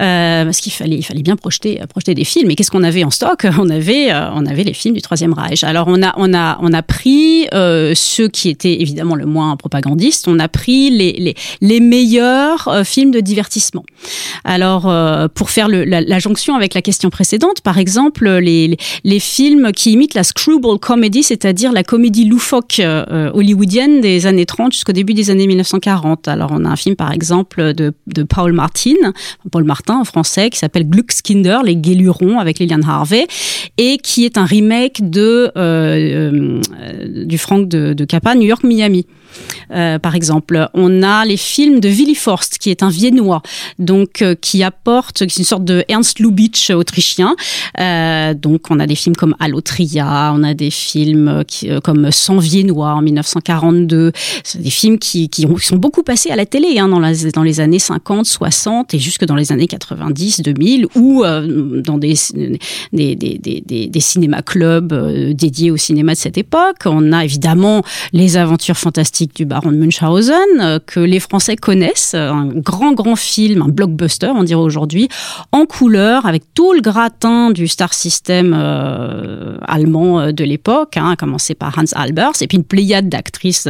Euh, 0.00 0.44
parce 0.44 0.60
qu'il 0.60 0.72
fallait, 0.72 1.00
bien 1.22 1.36
projeter, 1.36 1.80
des 2.06 2.24
films. 2.24 2.50
Et 2.50 2.54
qu'est-ce 2.54 2.70
qu'on 2.70 2.82
avait 2.82 3.04
en 3.04 3.10
stock? 3.10 3.46
On 3.58 3.68
avait, 3.68 4.10
euh, 4.10 4.30
on 4.34 4.44
avait 4.46 4.64
les 4.64 4.72
films 4.72 4.94
du 4.94 5.02
Troisième 5.02 5.32
Reich. 5.32 5.62
Alors 5.62 5.86
on 5.88 6.02
a, 6.02 6.82
pris 6.82 7.46
euh, 7.54 7.92
ceux 7.94 8.28
qui 8.28 8.48
étaient 8.48 8.80
évidemment 8.80 9.14
le 9.14 9.26
moins 9.26 9.56
propagandistes. 9.56 10.26
On 10.26 10.38
a 10.38 10.48
pris 10.48 10.90
les, 10.90 11.80
meilleurs 11.80 12.82
films 12.84 13.10
de 13.10 13.20
divertissement. 13.20 13.84
Alors 14.44 14.90
pour 15.30 15.50
faire 15.50 15.68
la, 15.68 16.18
jonction 16.18 16.56
avec 16.56 16.74
la 16.74 16.82
question 16.82 17.10
précédente, 17.10 17.60
par 17.60 17.78
exemple, 17.78 18.28
les, 18.28 18.76
films 19.20 19.72
qui 19.72 19.92
imitent 19.92 20.14
la 20.14 20.24
screwball 20.24 20.78
comedy, 20.78 21.22
c'est-à-dire 21.22 21.72
la 21.72 21.84
comédie 21.84 22.24
loufoque 22.24 22.80
hollywoodienne 22.80 24.00
des 24.00 24.26
années 24.26 24.46
30 24.46 24.72
jusqu'au 24.72 24.92
début 24.92 25.14
des 25.14 25.30
années 25.30 25.46
1940. 25.46 26.26
Alors 26.28 26.50
on 26.52 26.64
a 26.64 26.68
un 26.68 26.76
film 26.76 26.96
par 26.96 27.12
exemple 27.12 27.74
de 27.74 28.22
Paul 28.24 28.52
Martin 28.52 29.12
Paul 29.50 29.64
Martin 29.64 29.98
en 30.00 30.04
français, 30.04 30.50
qui 30.50 30.58
s'appelle 30.58 30.88
Gluckskinder, 30.88 31.58
les 31.64 31.76
Guélurons 31.76 32.38
avec 32.38 32.58
Lilian 32.58 32.82
Harvey, 32.86 33.26
et 33.78 33.98
qui 33.98 34.24
est 34.24 34.38
un 34.38 34.44
remake 34.44 35.10
de 35.10 35.50
euh, 35.56 36.60
euh, 36.80 37.24
du 37.24 37.38
Frank 37.38 37.68
de, 37.68 37.92
de 37.92 38.04
Capra, 38.04 38.34
New 38.34 38.46
York 38.46 38.64
Miami. 38.64 39.06
Euh, 39.72 39.98
par 39.98 40.14
exemple. 40.14 40.68
On 40.74 41.02
a 41.02 41.24
les 41.24 41.36
films 41.36 41.80
de 41.80 41.88
Willy 41.88 42.14
Forst, 42.14 42.58
qui 42.58 42.70
est 42.70 42.82
un 42.82 42.90
Viennois, 42.90 43.42
donc 43.78 44.22
euh, 44.22 44.34
qui 44.34 44.62
apporte, 44.62 45.18
qui 45.18 45.24
est 45.24 45.36
une 45.38 45.44
sorte 45.44 45.64
de 45.64 45.84
Ernst 45.88 46.18
Lubitsch 46.18 46.70
autrichien. 46.70 47.34
Euh, 47.80 48.34
donc 48.34 48.70
on 48.70 48.78
a 48.80 48.86
des 48.86 48.94
films 48.94 49.16
comme 49.16 49.34
Allotria, 49.40 50.32
on 50.34 50.42
a 50.42 50.54
des 50.54 50.70
films 50.70 51.42
qui, 51.46 51.70
comme 51.82 52.10
Sans 52.10 52.38
Viennois 52.38 52.92
en 52.94 53.02
1942. 53.02 54.12
C'est 54.44 54.60
des 54.60 54.70
films 54.70 54.98
qui, 54.98 55.28
qui, 55.28 55.46
ont, 55.46 55.54
qui, 55.54 55.66
sont 55.66 55.76
beaucoup 55.76 56.02
passés 56.02 56.30
à 56.30 56.36
la 56.36 56.46
télé 56.46 56.78
hein, 56.78 56.88
dans, 56.88 57.00
la, 57.00 57.12
dans 57.34 57.42
les 57.42 57.60
années 57.60 57.78
50, 57.78 58.26
60 58.26 58.94
et 58.94 58.98
jusque 58.98 59.24
dans 59.24 59.36
les 59.36 59.52
années 59.52 59.68
90, 59.68 60.42
2000, 60.42 60.86
ou 60.96 61.22
dans 61.24 61.98
des, 61.98 62.14
des, 62.92 63.16
des, 63.16 63.38
des, 63.38 63.86
des 63.86 64.00
cinéma 64.00 64.42
clubs 64.42 64.92
dédiés 65.32 65.70
au 65.70 65.76
cinéma 65.76 66.12
de 66.12 66.18
cette 66.18 66.36
époque. 66.36 66.82
On 66.84 67.12
a 67.12 67.24
évidemment 67.24 67.82
les 68.12 68.36
aventures 68.36 68.76
fantastiques 68.76 69.34
du 69.34 69.44
baron 69.44 69.61
de 69.70 69.76
Munchausen, 69.76 70.80
que 70.86 71.00
les 71.00 71.20
Français 71.20 71.56
connaissent, 71.56 72.14
un 72.14 72.46
grand 72.46 72.92
grand 72.92 73.16
film, 73.16 73.62
un 73.62 73.68
blockbuster 73.68 74.32
on 74.34 74.42
dirait 74.42 74.60
aujourd'hui, 74.60 75.08
en 75.52 75.66
couleur 75.66 76.26
avec 76.26 76.42
tout 76.54 76.72
le 76.72 76.80
gratin 76.80 77.50
du 77.50 77.68
star 77.68 77.94
system 77.94 78.54
allemand 79.62 80.32
de 80.32 80.44
l'époque, 80.44 80.96
hein, 80.96 81.10
à 81.10 81.16
commencer 81.16 81.54
par 81.54 81.78
Hans 81.78 81.92
Albers, 81.94 82.40
et 82.40 82.46
puis 82.46 82.56
une 82.56 82.64
pléiade 82.64 83.08
d'actrices 83.08 83.68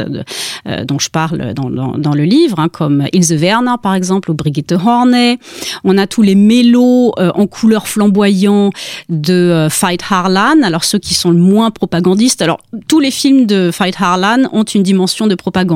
dont 0.87 0.99
je 0.99 1.09
parle 1.09 1.53
dans, 1.53 1.69
dans, 1.69 2.13
le 2.13 2.23
livre, 2.23 2.59
hein, 2.59 2.69
comme 2.69 3.05
Ilse 3.13 3.31
Werner 3.31 3.75
par 3.81 3.95
exemple 3.95 4.31
ou 4.31 4.33
Brigitte 4.33 4.71
Horney. 4.71 5.37
On 5.83 5.97
a 5.97 6.07
tous 6.07 6.21
les 6.21 6.35
mélos 6.35 7.13
en 7.17 7.47
couleur 7.47 7.87
flamboyant 7.87 8.71
de 9.09 9.67
Fight 9.69 10.01
Harlan. 10.09 10.61
Alors 10.63 10.83
ceux 10.83 10.99
qui 10.99 11.13
sont 11.13 11.31
le 11.31 11.37
moins 11.37 11.71
propagandistes, 11.71 12.41
alors 12.41 12.59
tous 12.87 12.99
les 12.99 13.11
films 13.11 13.45
de 13.45 13.71
Fight 13.71 13.95
Harlan 13.99 14.43
ont 14.51 14.63
une 14.63 14.83
dimension 14.83 15.27
de 15.27 15.35
propagande, 15.35 15.72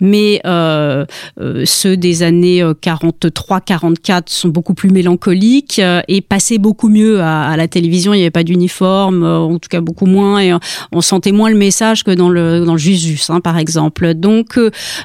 mais 0.00 0.40
euh, 0.46 1.04
euh, 1.40 1.62
ceux 1.64 1.96
des 1.96 2.22
années 2.22 2.62
43-44 2.62 4.12
euh, 4.12 4.20
sont 4.26 4.48
beaucoup 4.48 4.74
plus 4.74 4.90
mélancoliques 4.90 5.80
et 6.08 6.20
passaient 6.20 6.58
beaucoup 6.58 6.88
mieux 6.88 7.20
à, 7.20 7.56
la 7.56 7.68
télévision. 7.68 8.14
Il 8.14 8.18
n'y 8.18 8.22
avait 8.22 8.30
pas 8.30 8.44
d'uniforme, 8.44 9.24
en 9.24 9.58
tout 9.58 9.68
cas 9.68 9.80
beaucoup 9.80 10.06
moins, 10.06 10.40
et 10.40 10.52
on 10.92 11.00
sentait 11.00 11.32
moins 11.32 11.50
le 11.50 11.56
message 11.56 12.04
que 12.04 12.10
dans 12.10 12.28
le 12.28 12.64
dans 12.64 12.72
le 12.72 12.78
Jusus, 12.78 13.30
hein, 13.30 13.40
par 13.40 13.58
exemple. 13.58 14.14
Donc, 14.14 14.58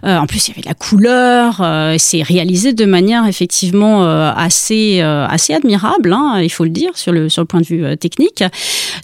en 0.03 0.25
plus, 0.27 0.47
il 0.47 0.51
y 0.51 0.53
avait 0.53 0.61
de 0.61 0.67
la 0.67 0.73
couleur. 0.73 1.61
c'est 1.99 2.21
réalisé 2.21 2.73
de 2.73 2.85
manière 2.85 3.27
effectivement 3.27 4.03
assez 4.03 5.01
assez 5.01 5.53
admirable, 5.53 6.13
hein, 6.13 6.39
il 6.41 6.51
faut 6.51 6.63
le 6.63 6.69
dire, 6.69 6.91
sur 6.95 7.11
le 7.11 7.29
sur 7.29 7.41
le 7.41 7.47
point 7.47 7.61
de 7.61 7.65
vue 7.65 7.97
technique. 7.97 8.43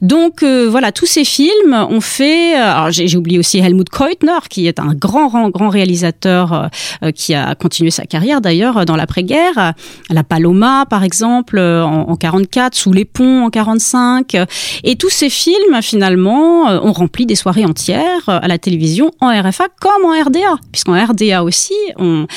Donc 0.01 0.43
voilà, 0.43 0.91
tous 0.91 1.05
ces 1.05 1.25
films 1.25 1.73
ont 1.73 2.01
fait. 2.01 2.55
Alors 2.55 2.91
j'ai 2.91 3.17
oublié 3.17 3.39
aussi 3.39 3.59
Helmut 3.59 3.89
Keutner, 3.89 4.39
qui 4.49 4.67
est 4.67 4.79
un 4.79 4.93
grand, 4.93 5.22
grand, 5.27 5.69
réalisateur 5.69 6.69
euh, 7.03 7.11
qui 7.11 7.33
a 7.33 7.55
continué 7.55 7.91
sa 7.91 8.05
carrière 8.05 8.41
d'ailleurs 8.41 8.85
dans 8.85 8.95
l'après-guerre. 8.95 9.73
La 10.09 10.23
Paloma, 10.23 10.85
par 10.89 11.03
exemple, 11.03 11.59
en, 11.59 12.09
en 12.09 12.15
44, 12.15 12.75
Sous 12.75 12.91
les 12.91 13.05
ponts 13.05 13.45
en 13.45 13.49
45. 13.49 14.37
Et 14.83 14.95
tous 14.95 15.09
ces 15.09 15.29
films, 15.29 15.81
finalement, 15.81 16.69
euh, 16.69 16.79
ont 16.81 16.91
rempli 16.91 17.25
des 17.25 17.35
soirées 17.35 17.65
entières 17.65 18.27
à 18.27 18.47
la 18.47 18.57
télévision 18.57 19.11
en 19.21 19.29
RFA 19.29 19.67
comme 19.79 20.05
en 20.05 20.11
RDA, 20.11 20.59
puisqu'en 20.71 20.93
RDA 20.93 21.43
aussi, 21.43 21.73
on, 21.97 22.27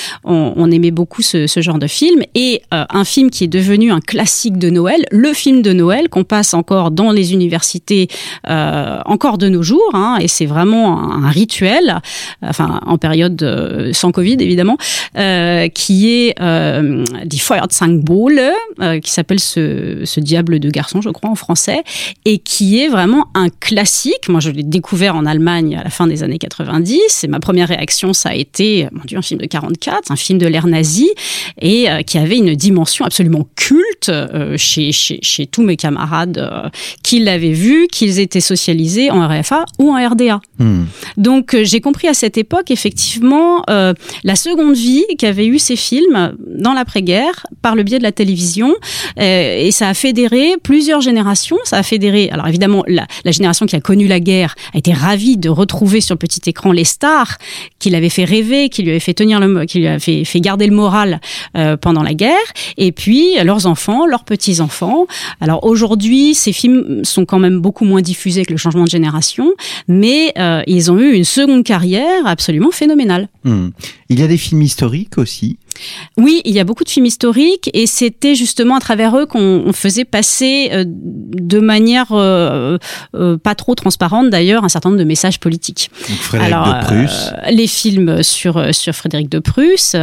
aimait 0.71 0.91
beaucoup 0.91 1.23
ce, 1.23 1.47
genre 1.57 1.79
de 1.79 1.87
film. 1.87 2.23
Et 2.35 2.63
euh, 2.75 2.85
un 2.91 3.05
film 3.05 3.31
qui 3.31 3.45
est 3.45 3.49
devenu 3.49 3.93
un 3.93 4.01
classique 4.01 4.59
de 4.59 4.71
Noël, 4.71 5.05
le 5.11 5.33
film 5.33 5.63
de 5.63 5.73
Noël 5.73 6.09
qu'on 6.09 6.25
passe 6.25 6.55
encore 6.55 6.91
dans 6.91 7.13
les 7.13 7.33
universités 7.33 8.09
euh, 8.49 8.99
encore 9.05 9.39
de 9.39 9.49
nos 9.49 9.63
jours, 9.63 9.91
hein, 9.95 10.19
et 10.21 10.29
c'est 10.29 10.47
vraiment 10.47 11.13
un, 11.13 11.31
rituel, 11.31 12.01
enfin 12.43 12.76
en 12.85 12.99
période 12.99 13.43
euh, 13.43 13.93
sans 13.93 14.13
Covid 14.13 14.37
évidemment, 14.41 14.77
euh, 15.17 15.69
qui 15.69 16.11
est 16.11 16.35
euh, 16.41 17.05
Die 17.25 17.39
Feuerzangenbowle, 17.39 18.41
euh, 18.81 19.01
qui 19.01 19.11
s'appelle 19.11 19.41
ce, 19.41 20.03
ce, 20.05 20.21
diable 20.21 20.59
de 20.59 20.71
garçon, 20.71 21.01
je 21.01 21.11
crois 21.11 21.31
en 21.31 21.35
français, 21.35 21.83
et 22.25 22.39
qui 22.39 22.81
est 22.81 22.89
vraiment 22.89 23.27
un 23.35 23.49
classique. 23.49 24.29
Moi, 24.29 24.41
je 24.41 24.51
l'ai 24.51 24.63
découvert 24.63 25.17
en 25.17 25.27
Allemagne 25.27 25.77
à 25.77 25.85
la 25.85 25.91
fin 25.91 26.07
des 26.07 26.23
années 26.23 26.39
90, 26.39 27.25
et 27.25 27.29
ma 27.29 27.41
première 27.41 27.69
réaction, 27.69 28.13
ça 28.13 28.31
a 28.31 28.35
été, 28.35 28.89
mon 28.93 29.03
Dieu, 29.05 29.19
un 29.19 29.23
film 29.23 29.41
de 29.41 29.47
44, 29.47 30.11
un 30.11 30.17
film 30.17 30.39
de 30.39 30.47
l'ère 30.47 30.67
nazie, 30.67 31.11
et 31.61 31.87
qui 32.07 32.19
avait 32.19 32.37
une 32.37 32.55
dimension 32.55 33.05
absolument 33.05 33.47
culte 33.57 34.11
chez, 34.57 34.93
chez, 34.93 35.19
chez, 35.23 35.47
tous 35.47 35.63
mes 35.63 35.77
camarades 35.77 36.71
qui 37.03 37.21
l'avaient 37.21 37.53
vu, 37.53 37.87
qu'ils 37.89 38.19
étaient 38.19 38.41
socialisés 38.41 39.11
en 39.11 39.27
RFA 39.27 39.65
ou 39.79 39.91
en 39.91 40.09
RDA. 40.09 40.41
Hmm. 40.59 40.85
Donc 41.17 41.57
j'ai 41.63 41.81
compris 41.81 42.09
à 42.09 42.15
cette 42.15 42.39
époque 42.39 42.66
effectivement 42.71 43.63
euh, 43.71 43.95
la 44.25 44.37
seconde 44.37 44.75
vie 44.75 45.05
qu'avaient 45.19 45.47
eu 45.47 45.59
ces 45.59 45.77
films 45.77 46.35
dans 46.47 46.73
l'après-guerre 46.73 47.47
par 47.63 47.75
le 47.75 47.83
biais 47.83 47.99
de 47.99 48.03
la 48.03 48.13
télévision 48.13 48.75
euh, 49.19 49.59
et 49.59 49.71
ça 49.71 49.89
a 49.89 49.95
fédéré 49.95 50.55
plusieurs 50.63 51.01
générations. 51.01 51.59
Ça 51.65 51.79
a 51.79 51.83
fédéré 51.83 52.29
alors 52.31 52.49
évidemment 52.49 52.85
la, 52.87 53.07
génération 53.31 53.67
qui 53.67 53.77
a 53.77 53.81
connu 53.81 54.07
la 54.07 54.21
guerre 54.21 54.55
a 54.75 54.79
été 54.79 54.93
ravie 54.93 55.37
de 55.37 55.49
retrouver 55.49 56.01
sur 56.01 56.17
petit 56.17 56.41
écran 56.49 56.73
les 56.73 56.85
stars 56.85 57.37
qui 57.79 57.91
l'avaient 57.91 58.09
fait 58.09 58.25
rêver, 58.25 58.69
qui 58.69 58.83
lui 58.83 58.91
avaient 58.91 59.01
fait 59.01 59.15
tenir 59.15 59.41
le, 59.41 59.65
qui 59.65 59.81
lui 59.81 60.25
fait, 60.25 60.41
garder 60.41 60.67
le 60.67 60.75
moral 60.75 61.21
euh, 61.57 61.77
pendant 61.77 62.03
la 62.03 62.15
guerre 62.15 62.37
et 62.77 62.93
puis 62.93 63.37
leurs 63.43 63.67
enfants, 63.67 64.07
leurs 64.07 64.25
petits 64.25 64.61
enfants. 64.61 65.07
Alors 65.41 65.65
aujourd'hui 65.65 66.35
ces 66.35 66.53
films 66.53 67.05
sont 67.05 67.25
quand 67.25 67.39
même 67.39 67.61
beaucoup 67.61 67.85
moins 67.85 68.03
diffusés 68.03 68.45
que 68.45 68.53
le 68.53 68.59
changement 68.59 68.85
de 68.85 68.91
génération, 68.91 69.53
mais 69.89 70.33
ils 70.67 70.91
ont 70.91 70.99
eu 70.99 71.13
une 71.13 71.25
seconde 71.25 71.65
carrière 71.65 72.27
absolument 72.27 72.56
phénoménale. 72.71 73.29
Hmm. 73.45 73.69
Il 74.09 74.21
y 74.21 74.23
a 74.23 74.27
des 74.27 74.37
films 74.37 74.63
historiques 74.63 75.19
aussi 75.19 75.59
oui, 76.17 76.41
il 76.45 76.55
y 76.55 76.61
a 76.61 76.65
beaucoup 76.65 76.85
de 76.85 76.89
films 76.89 77.07
historiques 77.07 77.71
et 77.75 77.87
c'était 77.87 78.35
justement 78.35 78.77
à 78.77 78.81
travers 78.81 79.17
eux 79.19 79.27
qu'on 79.27 79.73
faisait 79.73 80.05
passer 80.05 80.71
euh, 80.73 80.85
de 80.87 81.59
manière 81.59 82.09
euh, 82.13 82.79
euh, 83.15 83.37
pas 83.37 83.55
trop 83.55 83.75
transparente 83.75 84.31
d'ailleurs 84.31 84.65
un 84.65 84.69
certain 84.69 84.89
nombre 84.89 84.99
de 84.99 85.05
messages 85.05 85.39
politiques. 85.39 85.91
Donc 86.09 86.19
Frédéric 86.19 86.55
de 86.55 86.85
Prusse. 86.85 87.33
les 87.51 87.67
films 87.67 88.23
sur 88.23 88.75
sur 88.75 88.95
Frédéric 88.95 89.29
de 89.29 89.39
Prusse, 89.39 89.95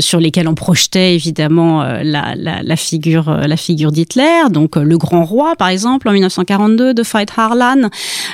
sur 0.00 0.20
lesquels 0.20 0.48
on 0.48 0.54
projetait 0.54 1.14
évidemment 1.14 1.82
la, 1.82 2.34
la, 2.36 2.62
la 2.62 2.76
figure 2.76 3.30
la 3.30 3.56
figure 3.56 3.92
d'Hitler, 3.92 4.50
donc 4.50 4.76
le 4.76 4.98
Grand 4.98 5.24
Roi 5.24 5.54
par 5.56 5.68
exemple 5.68 6.08
en 6.08 6.12
1942 6.12 6.94
de 6.94 7.02
Veit 7.02 7.26
Harlan 7.36 7.88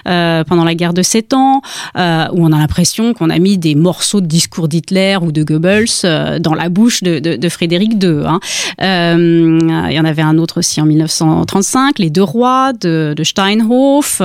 pendant 0.05 0.65
la 0.65 0.75
guerre 0.75 0.95
de 0.95 1.03
Sept 1.03 1.35
Ans, 1.35 1.61
où 1.97 1.99
on 1.99 2.53
a 2.53 2.59
l'impression 2.59 3.15
qu'on 3.15 3.31
a 3.31 3.39
mis 3.39 3.59
des 3.59 3.75
morceaux 3.75 4.21
de 4.21 4.27
discours 4.27 4.69
d'Hitler 4.69 5.19
ou 5.21 5.33
de 5.33 5.43
Goebbels 5.43 6.41
dans 6.41 6.55
la 6.55 6.69
bouche 6.69 6.86
de, 7.03 7.49
Frédéric 7.49 7.93
II. 8.03 8.23
Hein. 8.27 8.41
Euh, 8.83 9.59
il 9.91 9.95
y 9.95 10.01
en 10.01 10.05
avait 10.05 10.23
un 10.23 10.39
autre 10.39 10.59
aussi 10.59 10.81
en 10.81 10.87
1935, 10.87 11.99
Les 11.99 12.11
Deux 12.11 12.23
Rois 12.23 12.73
de, 12.73 13.15
Steinhoff. 13.23 14.23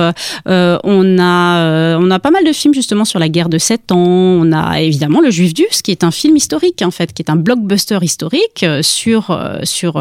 Euh, 0.48 0.78
on 0.84 1.18
a 1.18 1.58
euh, 1.58 1.98
on 2.00 2.10
a 2.10 2.18
pas 2.18 2.30
mal 2.30 2.44
de 2.44 2.52
films 2.52 2.74
justement 2.74 3.04
sur 3.04 3.18
la 3.18 3.28
guerre 3.28 3.48
de 3.48 3.58
Sept 3.58 3.92
Ans. 3.92 3.98
On 3.98 4.52
a 4.52 4.80
évidemment 4.80 5.20
Le 5.20 5.30
Juif 5.30 5.54
d'Us, 5.54 5.82
qui 5.82 5.90
est 5.90 6.04
un 6.04 6.10
film 6.10 6.36
historique 6.36 6.82
en 6.82 6.90
fait, 6.90 7.12
qui 7.12 7.22
est 7.22 7.30
un 7.30 7.36
blockbuster 7.36 7.98
historique 8.02 8.64
sur 8.82 9.38
sur 9.64 9.94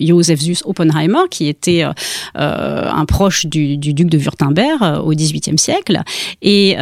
Joseph 0.00 0.40
Zus 0.40 0.62
Oppenheimer, 0.64 1.28
qui 1.30 1.48
était 1.48 1.84
un 2.34 3.04
proche 3.06 3.46
du, 3.46 3.76
duc 3.76 4.08
de 4.08 4.18
Württemberg 4.18 5.04
au 5.04 5.10
XVIIIe 5.10 5.58
siècle. 5.58 6.00
Et 6.42 6.76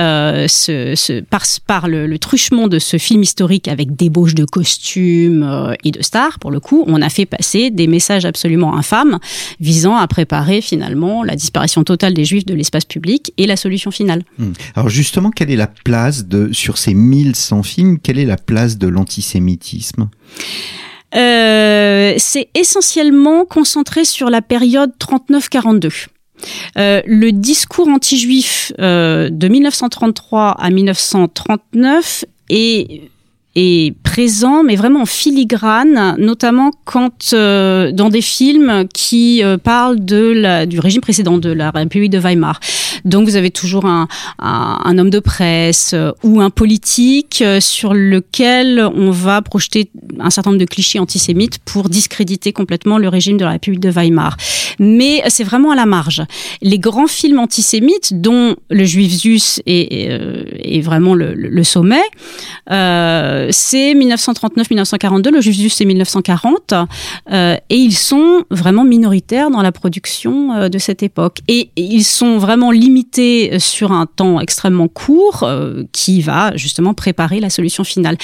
par 1.67 1.89
le, 1.89 2.07
le 2.07 2.19
truchement 2.19 2.69
de 2.69 2.79
ce 2.79 2.99
film 2.99 3.23
historique 3.23 3.69
avec 3.69 3.97
débauche 3.97 4.35
de 4.35 4.45
costumes 4.45 4.86
euh, 4.97 5.75
et 5.85 5.91
de 5.91 6.03
stars, 6.03 6.39
pour 6.39 6.51
le 6.51 6.61
coup, 6.61 6.85
on 6.87 7.01
a 7.03 7.09
fait 7.09 7.27
passer 7.27 7.71
des 7.71 7.87
messages 7.87 8.25
absolument 8.25 8.77
infâmes 8.77 9.19
visant 9.61 9.97
à 9.97 10.07
préparer 10.07 10.61
finalement 10.61 11.23
la 11.23 11.37
disparition 11.37 11.85
totale 11.85 12.15
des 12.15 12.25
juifs 12.25 12.47
de 12.47 12.55
l'espace 12.55 12.85
public 12.85 13.33
et 13.37 13.47
la 13.47 13.57
solution 13.57 13.91
finale. 13.91 14.23
Hmm. 14.39 14.53
Alors 14.75 14.89
justement, 14.89 15.31
quelle 15.31 15.51
est 15.51 15.57
la 15.57 15.67
place 15.67 16.27
de, 16.27 16.53
sur 16.53 16.79
ces 16.79 16.95
1100 16.95 17.63
films, 17.63 17.99
quelle 17.99 18.19
est 18.19 18.25
la 18.25 18.37
place 18.37 18.79
de 18.79 18.89
l'antisémitisme? 18.89 20.09
Euh, 21.15 22.15
c'est 22.19 22.49
essentiellement 22.55 23.45
concentré 23.45 24.05
sur 24.05 24.29
la 24.29 24.43
période 24.43 24.93
39-42. 24.99 26.07
Euh, 26.77 27.01
le 27.07 27.33
discours 27.33 27.89
anti-juif 27.89 28.73
de 28.79 29.49
1933 29.49 30.51
à 30.51 30.71
1939 30.71 32.25
est 32.51 33.11
est 33.57 33.95
présent, 34.03 34.63
mais 34.63 34.77
vraiment 34.77 35.03
en 35.03 35.07
filigrane, 35.07 36.15
notamment 36.19 36.71
quand 36.85 37.33
euh, 37.33 37.91
dans 37.91 38.11
des 38.11 38.21
films 38.21 38.87
qui 38.93 39.43
euh, 39.43 39.57
parlent 39.57 40.05
de 40.05 40.33
la, 40.33 40.67
du 40.67 40.79
régime 40.79 41.01
précédent 41.01 41.39
de 41.39 41.51
la 41.51 41.71
République 41.71 42.13
de 42.13 42.19
Weimar. 42.19 42.61
Donc 43.05 43.27
vous 43.27 43.37
avez 43.37 43.51
toujours 43.51 43.87
un, 43.87 44.09
un, 44.39 44.99
homme 44.99 45.11
de 45.11 45.21
presse 45.21 45.93
euh, 45.95 46.13
ou 46.23 46.41
un 46.41 46.51
politique 46.51 47.43
sur 47.61 47.95
lequel 47.95 48.87
on 48.95 49.11
va 49.11 49.41
projeter 49.41 49.91
un 50.21 50.31
certain 50.31 50.51
nombre 50.51 50.61
de 50.61 50.67
clichés 50.69 50.99
antisémites 50.99 51.59
pour 51.65 51.89
discréditer 51.89 52.53
complètement 52.53 52.99
le 52.99 53.09
régime 53.09 53.39
de 53.39 53.45
la 53.45 53.53
République 53.53 53.81
de 53.81 53.91
Weimar. 53.91 54.37
Mais 54.79 55.23
c'est 55.29 55.45
vraiment 55.45 55.71
à 55.71 55.77
la 55.77 55.87
marge. 55.87 56.23
Les 56.61 56.79
grands 56.79 57.07
films 57.07 57.39
antisémites, 57.39 58.21
dont 58.21 58.57
Le 58.69 58.85
Juif 58.85 59.13
Zus 59.13 59.63
est, 59.65 59.93
est, 59.93 60.77
est 60.77 60.81
vraiment 60.83 61.15
le, 61.15 61.33
le 61.35 61.65
sommet, 61.65 62.03
euh, 62.71 63.46
c'est 63.51 63.95
1939-1942, 63.95 65.31
le 65.31 65.41
Juste 65.41 65.79
c'est 65.79 65.85
1940, 65.85 66.75
et 67.33 67.59
ils 67.71 67.97
sont 67.97 68.45
vraiment 68.51 68.85
minoritaires 68.85 69.51
dans 69.51 69.63
la 69.63 69.73
production 69.73 70.69
de 70.69 70.79
cette 70.79 71.03
époque. 71.03 71.39
Et, 71.49 71.71
ils 71.77 72.05
sont 72.05 72.39
vraiment 72.39 72.71
limités 72.71 73.59
sur 73.59 73.93
un 73.93 74.07
temps 74.07 74.41
extrêmement 74.41 74.89
court 74.89 75.49
qui 75.93 76.21
va 76.21 76.57
justement 76.57 76.95
préparer 76.95 77.41
la 77.41 77.51
solution 77.51 77.85
finale. 77.85 78.17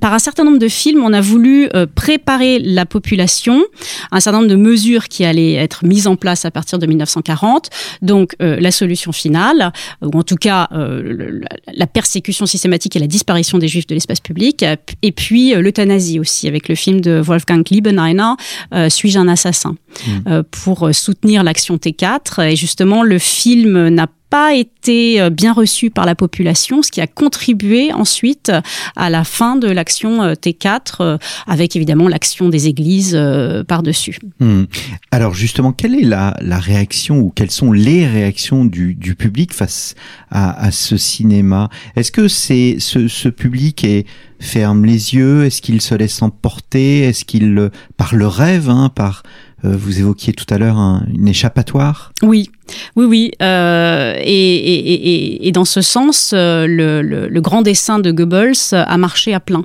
par 0.00 0.14
un 0.14 0.18
certain 0.18 0.44
nombre 0.44 0.58
de 0.58 0.68
films, 0.68 1.02
on 1.04 1.12
a 1.12 1.20
voulu 1.20 1.68
préparer 1.94 2.58
la 2.58 2.86
population, 2.86 3.62
un 4.10 4.20
certain 4.20 4.38
nombre 4.38 4.50
de 4.50 4.56
mesures 4.56 5.08
qui 5.08 5.24
allaient 5.24 5.54
être 5.54 5.84
mises 5.84 6.06
en 6.06 6.16
place 6.16 6.44
à 6.44 6.50
partir 6.50 6.78
de 6.78 6.86
1940. 6.86 7.70
Donc 8.02 8.36
la 8.38 8.70
solution 8.70 9.12
finale, 9.12 9.72
ou 10.02 10.16
en 10.18 10.22
tout 10.22 10.36
cas 10.36 10.68
la 10.70 11.86
persécution 11.86 12.46
systématique 12.46 12.96
et 12.96 12.98
la 12.98 13.06
disparition 13.06 13.58
des 13.58 13.68
juifs 13.68 13.86
de 13.86 13.94
l'espace 13.94 14.20
public, 14.20 14.59
et 15.02 15.12
puis 15.12 15.54
euh, 15.54 15.60
l'euthanasie 15.60 16.18
aussi, 16.20 16.48
avec 16.48 16.68
le 16.68 16.74
film 16.74 17.00
de 17.00 17.20
Wolfgang 17.20 17.62
Liebenheiner, 17.70 18.32
euh, 18.74 18.88
Suis-je 18.88 19.18
un 19.18 19.28
assassin? 19.28 19.76
Mmh. 20.06 20.10
euh, 20.28 20.42
pour 20.50 20.88
soutenir 20.94 21.42
l'action 21.42 21.76
T4. 21.76 22.52
Et 22.52 22.56
justement, 22.56 23.02
le 23.02 23.18
film 23.18 23.88
n'a 23.88 24.06
pas 24.30 24.54
été 24.54 25.20
euh, 25.20 25.28
bien 25.28 25.52
reçu 25.52 25.90
par 25.90 26.06
la 26.06 26.14
population, 26.14 26.82
ce 26.82 26.90
qui 26.90 27.00
a 27.00 27.06
contribué 27.08 27.92
ensuite 27.92 28.52
à 28.96 29.10
la 29.10 29.24
fin 29.24 29.56
de 29.56 29.68
l'action 29.68 30.22
euh, 30.22 30.34
T4, 30.34 30.96
euh, 31.00 31.18
avec 31.46 31.74
évidemment 31.74 32.08
l'action 32.08 32.48
des 32.48 32.68
églises 32.68 33.18
par-dessus. 33.66 34.18
Hmm. 34.38 34.64
Alors 35.10 35.34
justement, 35.34 35.72
quelle 35.72 35.94
est 35.94 36.04
la, 36.04 36.34
réaction 36.60 37.18
ou 37.18 37.32
quelles 37.34 37.50
sont 37.50 37.72
les 37.72 38.06
réactions 38.06 38.64
du, 38.64 38.96
public 39.18 39.52
face 39.52 39.96
à, 40.30 40.70
ce 40.70 40.96
cinéma? 40.96 41.68
Est-ce 41.96 42.12
que 42.12 42.28
c'est 42.28 42.76
ce, 42.78 43.28
public 43.28 43.82
est 43.82 44.06
ferme 44.38 44.84
les 44.84 45.14
yeux? 45.14 45.44
Est-ce 45.44 45.60
qu'il 45.60 45.80
se 45.80 45.94
laisse 45.94 46.22
emporter? 46.22 47.00
Est-ce 47.00 47.24
qu'il 47.24 47.70
par 47.96 48.14
le 48.14 48.26
rêve, 48.26 48.70
hein, 48.70 48.90
par 48.94 49.24
vous 49.62 49.98
évoquiez 49.98 50.32
tout 50.32 50.46
à 50.52 50.58
l'heure 50.58 50.78
une 50.78 51.28
échappatoire? 51.28 52.12
Oui, 52.22 52.50
oui, 52.96 53.04
oui. 53.04 53.30
Euh, 53.42 54.14
et, 54.22 55.50
dans 55.52 55.64
ce 55.64 55.80
sens, 55.80 56.32
euh, 56.34 56.66
le, 56.66 57.40
grand 57.40 57.62
dessin 57.62 57.98
de 57.98 58.10
Goebbels 58.12 58.72
a 58.72 58.96
marché 58.98 59.34
à 59.34 59.40
plein. 59.40 59.64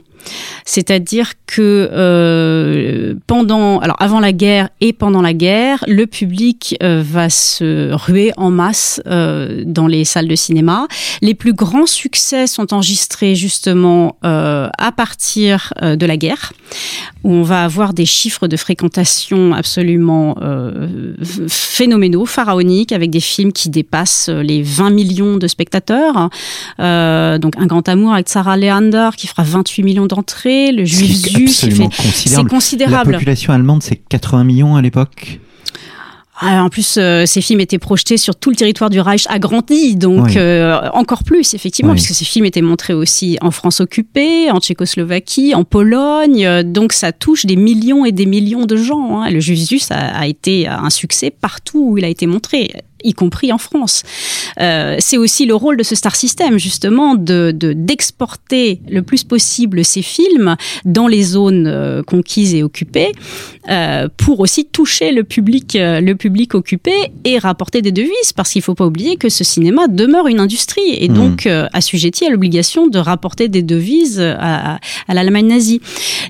C'est-à-dire 0.66 1.34
que 1.46 1.88
euh, 1.92 3.14
pendant, 3.28 3.78
alors 3.78 3.98
avant 4.00 4.20
la 4.20 4.32
guerre 4.32 4.70
et 4.82 4.92
pendant 4.92 5.22
la 5.22 5.34
guerre, 5.34 5.84
le 5.88 6.08
public 6.08 6.76
va 6.82 7.30
se 7.30 7.94
ruer 7.94 8.32
en 8.36 8.50
masse 8.50 9.00
dans 9.06 9.86
les 9.86 10.04
salles 10.04 10.28
de 10.28 10.36
cinéma. 10.36 10.88
Les 11.22 11.36
plus 11.36 11.54
grands 11.54 11.86
succès 11.86 12.48
sont 12.48 12.74
enregistrés 12.74 13.36
justement 13.36 14.18
à 14.24 14.92
partir 14.98 15.72
de 15.84 16.06
la 16.08 16.18
guerre, 16.18 16.54
où 17.24 17.32
on 17.32 17.44
va 17.44 17.64
avoir 17.64 17.94
des 17.94 18.08
chiffres 18.08 18.48
de 18.48 18.58
fréquentation 18.58 19.54
absolument 19.54 20.36
phénoménaux, 21.48 22.26
pharaoniques 22.26 22.94
avec 22.96 23.12
des 23.12 23.20
films 23.20 23.52
qui 23.52 23.70
dépassent 23.70 24.30
les 24.30 24.64
20 24.64 24.90
millions 24.90 25.38
de 25.38 25.48
spectateurs. 25.48 26.30
Euh, 26.80 27.38
donc 27.38 27.54
Un 27.58 27.66
grand 27.66 27.88
amour 27.88 28.14
avec 28.14 28.30
Sarah 28.30 28.58
Leander 28.58 29.10
qui 29.16 29.28
fera 29.28 29.44
28 29.44 29.84
millions 29.84 30.08
d'entrées, 30.08 30.72
Le 30.72 30.86
Juif 30.86 31.16
Zu 31.16 31.48
c'est 31.48 32.48
considérable. 32.48 33.12
La 33.12 33.18
population 33.18 33.54
allemande 33.54 33.84
c'est 33.84 33.98
80 33.98 34.44
millions 34.44 34.76
à 34.76 34.82
l'époque. 34.82 35.40
Ah, 36.38 36.64
en 36.64 36.70
plus, 36.70 36.98
euh, 36.98 37.26
ces 37.26 37.40
films 37.40 37.62
étaient 37.62 37.80
projetés 37.80 38.18
sur 38.18 38.36
tout 38.36 38.50
le 38.50 38.58
territoire 38.58 38.90
du 38.90 39.00
Reich 39.00 39.26
agrandi, 39.30 39.96
donc 39.96 40.36
euh, 40.36 40.82
encore 40.94 41.24
plus, 41.24 41.54
effectivement, 41.54 41.94
puisque 41.94 42.14
ces 42.14 42.26
films 42.26 42.46
étaient 42.46 42.62
montrés 42.62 42.94
aussi 42.94 43.38
en 43.42 43.52
France 43.52 43.80
occupée, 43.80 44.52
en 44.52 44.60
Tchécoslovaquie, 44.60 45.56
en 45.56 45.64
Pologne, 45.64 46.46
euh, 46.46 46.64
donc 46.64 46.92
ça 46.92 47.14
touche 47.14 47.46
des 47.46 47.56
millions 47.56 48.04
et 48.04 48.12
des 48.12 48.26
millions 48.26 48.66
de 48.66 48.76
gens. 48.76 49.22
Hein. 49.22 49.30
Le 49.30 49.40
Jusus 49.40 49.92
a, 49.92 49.96
a 49.96 50.28
été 50.28 50.68
un 50.68 50.90
succès 50.90 51.30
partout 51.32 51.92
où 51.92 51.98
il 51.98 52.04
a 52.04 52.10
été 52.10 52.28
montré 52.28 52.72
y 53.04 53.14
compris 53.14 53.52
en 53.52 53.58
France. 53.58 54.04
Euh, 54.60 54.96
c'est 55.00 55.18
aussi 55.18 55.46
le 55.46 55.56
rôle 55.56 55.78
de 55.78 55.84
ce 55.84 55.96
star 55.96 56.16
system, 56.16 56.58
justement, 56.58 57.16
de 57.16 57.52
d'exporter 57.52 58.82
le 58.90 59.02
plus 59.02 59.24
possible 59.24 59.84
ces 59.84 60.02
films 60.02 60.56
dans 60.86 61.08
les 61.08 61.24
zones 61.24 61.68
euh, 61.68 62.04
conquises 62.04 62.54
et 62.56 62.64
occupées, 62.64 63.12
euh, 63.70 64.08
pour 64.18 64.40
aussi 64.40 64.66
toucher 64.66 65.12
le 65.12 65.24
public, 65.24 65.78
le 65.80 66.14
public 66.14 66.56
occupé 66.56 66.94
et 67.24 67.38
rapporter 67.38 67.82
des 67.82 67.92
devises, 67.92 68.34
parce 68.36 68.52
qu'il 68.52 68.62
faut 68.62 68.76
pas 68.76 68.86
oublier 68.86 69.18
que 69.18 69.30
ce 69.30 69.44
cinéma 69.44 69.88
demeure 69.88 70.28
une 70.28 70.40
industrie 70.40 70.94
et 70.98 71.10
mmh. 71.10 71.14
donc 71.14 71.48
assujetti 71.74 72.26
à 72.26 72.30
l'obligation 72.30 72.88
de 72.88 72.98
rapporter 73.00 73.48
des 73.48 73.62
devises 73.62 74.20
à, 74.20 74.80
à 75.08 75.14
l'Allemagne 75.14 75.48
nazie. 75.48 75.82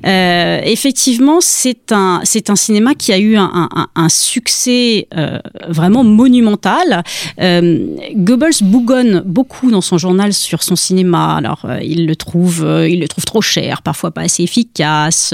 effectivement, 0.03 1.37
c'est 1.41 1.91
un 1.91 2.21
c'est 2.23 2.49
un 2.49 2.55
cinéma 2.55 2.95
qui 2.95 3.13
a 3.13 3.17
eu 3.17 3.35
un, 3.37 3.69
un, 3.75 3.87
un 3.95 4.09
succès 4.09 5.07
vraiment 5.67 6.03
monumental 6.03 6.54
euh, 7.41 7.87
Goebbels 8.15 8.63
bougonne 8.63 9.21
beaucoup 9.25 9.71
dans 9.71 9.81
son 9.81 9.97
journal 9.97 10.33
sur 10.33 10.63
son 10.63 10.75
cinéma. 10.75 11.35
Alors, 11.35 11.65
euh, 11.65 11.79
il 11.81 12.05
le 12.05 12.15
trouve, 12.15 12.63
euh, 12.63 12.89
il 12.89 12.99
le 12.99 13.07
trouve 13.07 13.25
trop 13.25 13.41
cher, 13.41 13.81
parfois 13.81 14.11
pas 14.11 14.21
assez 14.21 14.43
efficace. 14.43 15.33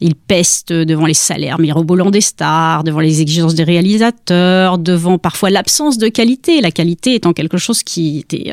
il 0.00 0.14
peste 0.14 0.72
devant 0.72 1.06
les 1.06 1.14
salaires 1.14 1.58
mirobolants 1.58 2.10
des 2.10 2.20
stars, 2.20 2.84
devant 2.84 3.00
les 3.00 3.20
exigences 3.20 3.54
des 3.54 3.64
réalisateurs, 3.64 4.78
devant 4.78 5.18
parfois 5.18 5.50
l'absence 5.50 5.98
de 5.98 6.08
qualité. 6.08 6.60
La 6.60 6.70
qualité 6.70 7.14
étant 7.14 7.32
quelque 7.32 7.58
chose 7.58 7.82
qui 7.82 8.18
était 8.18 8.52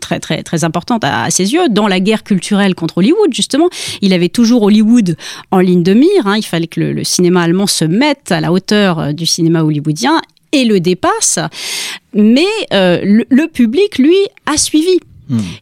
très 0.00 0.20
très 0.20 0.42
très 0.42 0.64
importante 0.64 1.04
à, 1.04 1.30
ses 1.30 1.52
yeux 1.52 1.68
dans 1.70 1.88
la 1.88 2.00
guerre 2.00 2.24
culturelle 2.24 2.74
contre 2.74 2.98
Hollywood. 2.98 3.32
Justement, 3.32 3.68
il 4.00 4.12
avait 4.12 4.28
toujours 4.28 4.62
Hollywood 4.62 5.16
en 5.50 5.58
ligne 5.58 5.82
de 5.82 5.94
mire. 5.94 6.26
Hein. 6.26 6.36
Il 6.36 6.44
fallait 6.44 6.66
que 6.66 6.80
le 6.80 7.04
cinéma 7.04 7.42
allemand 7.42 7.66
se 7.66 7.84
mette 7.84 8.32
à 8.32 8.40
la 8.40 8.52
hauteur 8.52 9.14
du 9.14 9.26
cinéma 9.26 9.62
hollywoodien 9.62 10.20
et 10.52 10.64
le 10.64 10.80
dépasse. 10.80 11.38
Mais 12.14 12.46
euh, 12.72 13.24
le, 13.28 13.46
public, 13.46 13.98
lui, 13.98 14.16
a 14.46 14.56
suivi. 14.56 15.00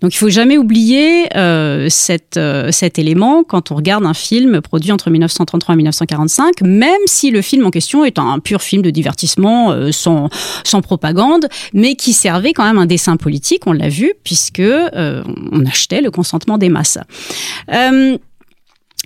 Donc 0.00 0.14
il 0.14 0.18
faut 0.18 0.28
jamais 0.28 0.58
oublier 0.58 1.26
euh, 1.36 1.88
euh, 2.36 2.72
cet 2.72 2.98
élément 2.98 3.44
quand 3.44 3.70
on 3.70 3.76
regarde 3.76 4.04
un 4.04 4.14
film 4.14 4.60
produit 4.60 4.92
entre 4.92 5.10
1933 5.10 5.74
et 5.74 5.76
1945, 5.76 6.62
même 6.62 6.92
si 7.06 7.30
le 7.30 7.42
film 7.42 7.66
en 7.66 7.70
question 7.70 8.04
est 8.04 8.18
un 8.18 8.38
pur 8.38 8.62
film 8.62 8.82
de 8.82 8.90
divertissement 8.90 9.70
euh, 9.70 9.92
sans, 9.92 10.28
sans 10.64 10.82
propagande, 10.82 11.48
mais 11.72 11.94
qui 11.94 12.12
servait 12.12 12.52
quand 12.52 12.64
même 12.64 12.78
un 12.78 12.86
dessin 12.86 13.16
politique, 13.16 13.62
on 13.66 13.72
l'a 13.72 13.88
vu, 13.88 14.12
puisque 14.24 14.62
on 14.62 15.66
achetait 15.66 16.00
le 16.00 16.10
consentement 16.10 16.58
des 16.58 16.68
masses. 16.68 16.98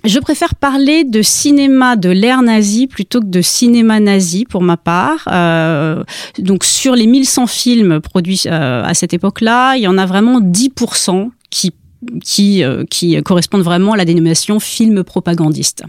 Je 0.03 0.19
préfère 0.19 0.55
parler 0.55 1.05
de 1.05 1.21
cinéma 1.21 1.95
de 1.95 2.09
l'ère 2.09 2.41
nazie 2.41 2.87
plutôt 2.87 3.21
que 3.21 3.25
de 3.25 3.41
cinéma 3.41 4.01
nazi 4.01 4.43
pour 4.43 4.61
ma 4.61 4.75
part. 4.75 5.29
Euh, 5.31 6.03
donc 6.39 6.65
sur 6.65 6.93
les 6.93 7.07
1100 7.07 7.47
films 7.47 8.01
produits 8.01 8.41
euh, 8.45 8.83
à 8.83 8.93
cette 8.93 9.13
époque-là, 9.13 9.77
il 9.77 9.83
y 9.83 9.87
en 9.87 9.97
a 9.97 10.05
vraiment 10.05 10.41
10% 10.41 11.29
qui 11.49 11.71
qui, 12.23 12.63
euh, 12.63 12.83
qui 12.89 13.21
correspondent 13.23 13.63
vraiment 13.63 13.93
à 13.93 13.97
la 13.97 14.05
dénomination 14.05 14.59
film 14.59 15.03
propagandiste. 15.03 15.83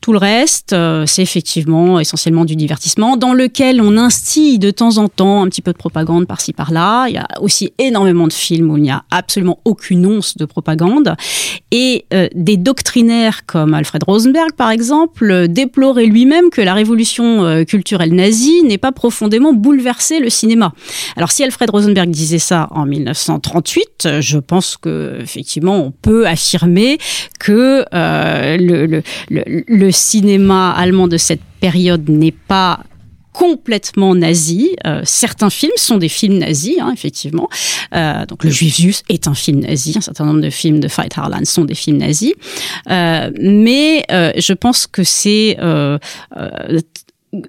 Tout 0.00 0.12
le 0.12 0.18
reste, 0.18 0.74
euh, 0.74 1.06
c'est 1.06 1.22
effectivement 1.22 1.98
essentiellement 1.98 2.44
du 2.44 2.56
divertissement 2.56 3.16
dans 3.16 3.32
lequel 3.32 3.80
on 3.80 3.96
instille 3.96 4.58
de 4.58 4.70
temps 4.70 4.98
en 4.98 5.08
temps 5.08 5.42
un 5.42 5.48
petit 5.48 5.62
peu 5.62 5.72
de 5.72 5.78
propagande 5.78 6.26
par-ci 6.26 6.52
par-là. 6.52 7.06
Il 7.08 7.14
y 7.14 7.18
a 7.18 7.26
aussi 7.40 7.72
énormément 7.78 8.26
de 8.26 8.32
films 8.34 8.70
où 8.70 8.76
il 8.76 8.82
n'y 8.82 8.90
a 8.90 9.04
absolument 9.10 9.60
aucune 9.64 10.04
once 10.04 10.36
de 10.36 10.44
propagande. 10.44 11.16
Et 11.70 12.04
euh, 12.12 12.28
des 12.34 12.58
doctrinaires 12.58 13.46
comme 13.46 13.72
Alfred 13.72 14.02
Rosenberg, 14.02 14.52
par 14.52 14.70
exemple, 14.70 15.48
déploraient 15.48 16.04
lui-même 16.04 16.50
que 16.50 16.60
la 16.60 16.74
révolution 16.74 17.64
culturelle 17.64 18.14
nazie 18.14 18.62
n'ait 18.62 18.76
pas 18.76 18.92
profondément 18.92 19.54
bouleversé 19.54 20.20
le 20.20 20.28
cinéma. 20.28 20.74
Alors 21.16 21.32
si 21.32 21.42
Alfred 21.42 21.70
Rosenberg 21.70 22.10
disait 22.10 22.38
ça 22.38 22.68
en 22.72 22.84
1938, 22.84 24.20
je 24.20 24.38
pense 24.38 24.76
que 24.76 25.20
effectivement 25.24 25.84
on 25.84 25.90
peut 25.90 26.26
affirmer 26.26 26.98
que 27.40 27.84
le, 27.92 29.02
le, 29.28 29.90
cinéma 29.90 30.70
allemand 30.70 31.08
de 31.08 31.16
cette 31.16 31.42
période 31.60 32.08
n'est 32.08 32.30
pas 32.32 32.80
complètement 33.34 34.14
nazi. 34.14 34.76
Euh, 34.86 35.02
certains 35.04 35.50
films 35.50 35.72
sont 35.76 35.98
des 35.98 36.08
films 36.08 36.38
nazis, 36.38 36.78
hein, 36.80 36.92
effectivement. 36.94 37.48
Euh, 37.94 38.24
donc 38.26 38.44
le 38.44 38.50
Juif 38.50 39.02
est 39.10 39.28
un 39.28 39.34
film 39.34 39.60
nazi. 39.60 39.92
Un 39.96 40.00
certain 40.00 40.24
nombre 40.24 40.40
de 40.40 40.50
films 40.50 40.80
de 40.80 40.88
Veit 40.88 41.08
Harlan 41.16 41.44
sont 41.44 41.64
des 41.64 41.74
films 41.74 41.98
nazis. 41.98 42.32
Euh, 42.90 43.30
mais 43.38 44.06
je 44.08 44.52
pense 44.52 44.86
que 44.86 45.02
c'est 45.02 45.58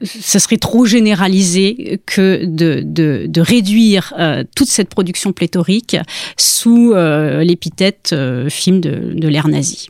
ce 0.04 0.40
serait 0.40 0.58
trop 0.58 0.86
généralisé 0.86 2.00
que 2.06 2.46
de, 2.46 2.82
de, 2.84 3.26
de 3.28 3.42
réduire 3.42 4.14
toute 4.56 4.68
cette 4.68 4.90
production 4.90 5.34
pléthorique 5.34 5.98
sous 6.38 6.94
l'épithète 6.94 8.16
film 8.50 8.82
de, 8.82 9.14
de 9.14 9.28
l'ère 9.28 9.48
nazie. 9.48 9.90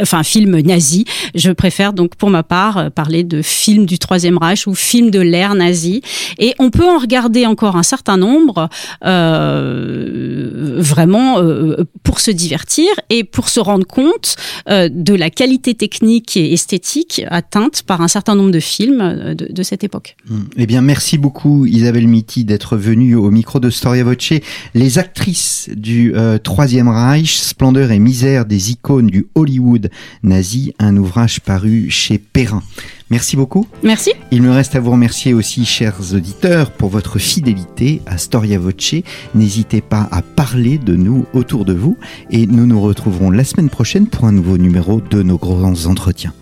Enfin 0.00 0.22
film 0.22 0.60
nazi. 0.60 1.04
Je 1.34 1.50
préfère 1.50 1.92
donc 1.92 2.16
pour 2.16 2.30
ma 2.30 2.42
part 2.42 2.78
euh, 2.78 2.90
parler 2.90 3.24
de 3.24 3.42
film 3.42 3.86
du 3.86 3.98
Troisième 3.98 4.38
Reich 4.38 4.66
ou 4.66 4.74
film 4.74 5.10
de 5.10 5.20
l'ère 5.20 5.54
nazie. 5.54 6.02
Et 6.38 6.54
on 6.58 6.70
peut 6.70 6.88
en 6.88 6.98
regarder 6.98 7.46
encore 7.46 7.76
un 7.76 7.82
certain 7.82 8.16
nombre 8.16 8.68
euh, 9.04 10.76
vraiment 10.78 11.38
euh, 11.38 11.84
pour 12.02 12.20
se 12.20 12.30
divertir 12.30 12.86
et 13.10 13.24
pour 13.24 13.48
se 13.48 13.60
rendre 13.60 13.86
compte 13.86 14.36
de 14.68 15.14
la 15.14 15.30
qualité 15.30 15.74
technique 15.74 16.36
et 16.36 16.52
esthétique 16.52 17.22
atteinte 17.28 17.82
par 17.82 18.00
un 18.00 18.08
certain 18.08 18.34
nombre 18.34 18.50
de 18.50 18.60
films 18.60 19.34
de, 19.34 19.62
cette 19.62 19.84
époque. 19.84 20.16
Mmh. 20.28 20.38
Eh 20.56 20.66
bien, 20.66 20.82
merci 20.82 21.18
beaucoup 21.18 21.66
Isabelle 21.66 22.06
Mitty 22.06 22.44
d'être 22.44 22.76
venue 22.76 23.14
au 23.14 23.30
micro 23.30 23.60
de 23.60 23.70
Storia 23.70 24.04
Voce. 24.04 24.32
Les 24.74 24.98
actrices 24.98 25.70
du 25.74 26.14
Troisième 26.42 26.88
Reich, 26.88 27.38
splendeur 27.38 27.90
et 27.90 27.98
misère 27.98 28.44
des 28.44 28.70
icônes 28.72 29.08
du 29.08 29.26
Hollywood 29.34 29.55
Hollywood 29.56 29.90
nazi, 30.22 30.74
un 30.78 30.96
ouvrage 30.96 31.40
paru 31.40 31.88
chez 31.90 32.18
Perrin. 32.18 32.62
Merci 33.10 33.36
beaucoup. 33.36 33.66
Merci. 33.82 34.12
Il 34.30 34.42
me 34.42 34.50
reste 34.50 34.74
à 34.74 34.80
vous 34.80 34.90
remercier 34.90 35.32
aussi, 35.32 35.64
chers 35.64 36.12
auditeurs, 36.12 36.72
pour 36.72 36.90
votre 36.90 37.18
fidélité 37.18 38.02
à 38.06 38.18
Storia 38.18 38.58
Voce. 38.58 38.96
N'hésitez 39.34 39.80
pas 39.80 40.08
à 40.10 40.22
parler 40.22 40.78
de 40.78 40.94
nous 40.96 41.24
autour 41.32 41.64
de 41.64 41.72
vous 41.72 41.96
et 42.30 42.46
nous 42.46 42.66
nous 42.66 42.80
retrouverons 42.80 43.30
la 43.30 43.44
semaine 43.44 43.70
prochaine 43.70 44.06
pour 44.06 44.24
un 44.24 44.32
nouveau 44.32 44.58
numéro 44.58 45.00
de 45.00 45.22
nos 45.22 45.38
grands 45.38 45.86
entretiens. 45.86 46.34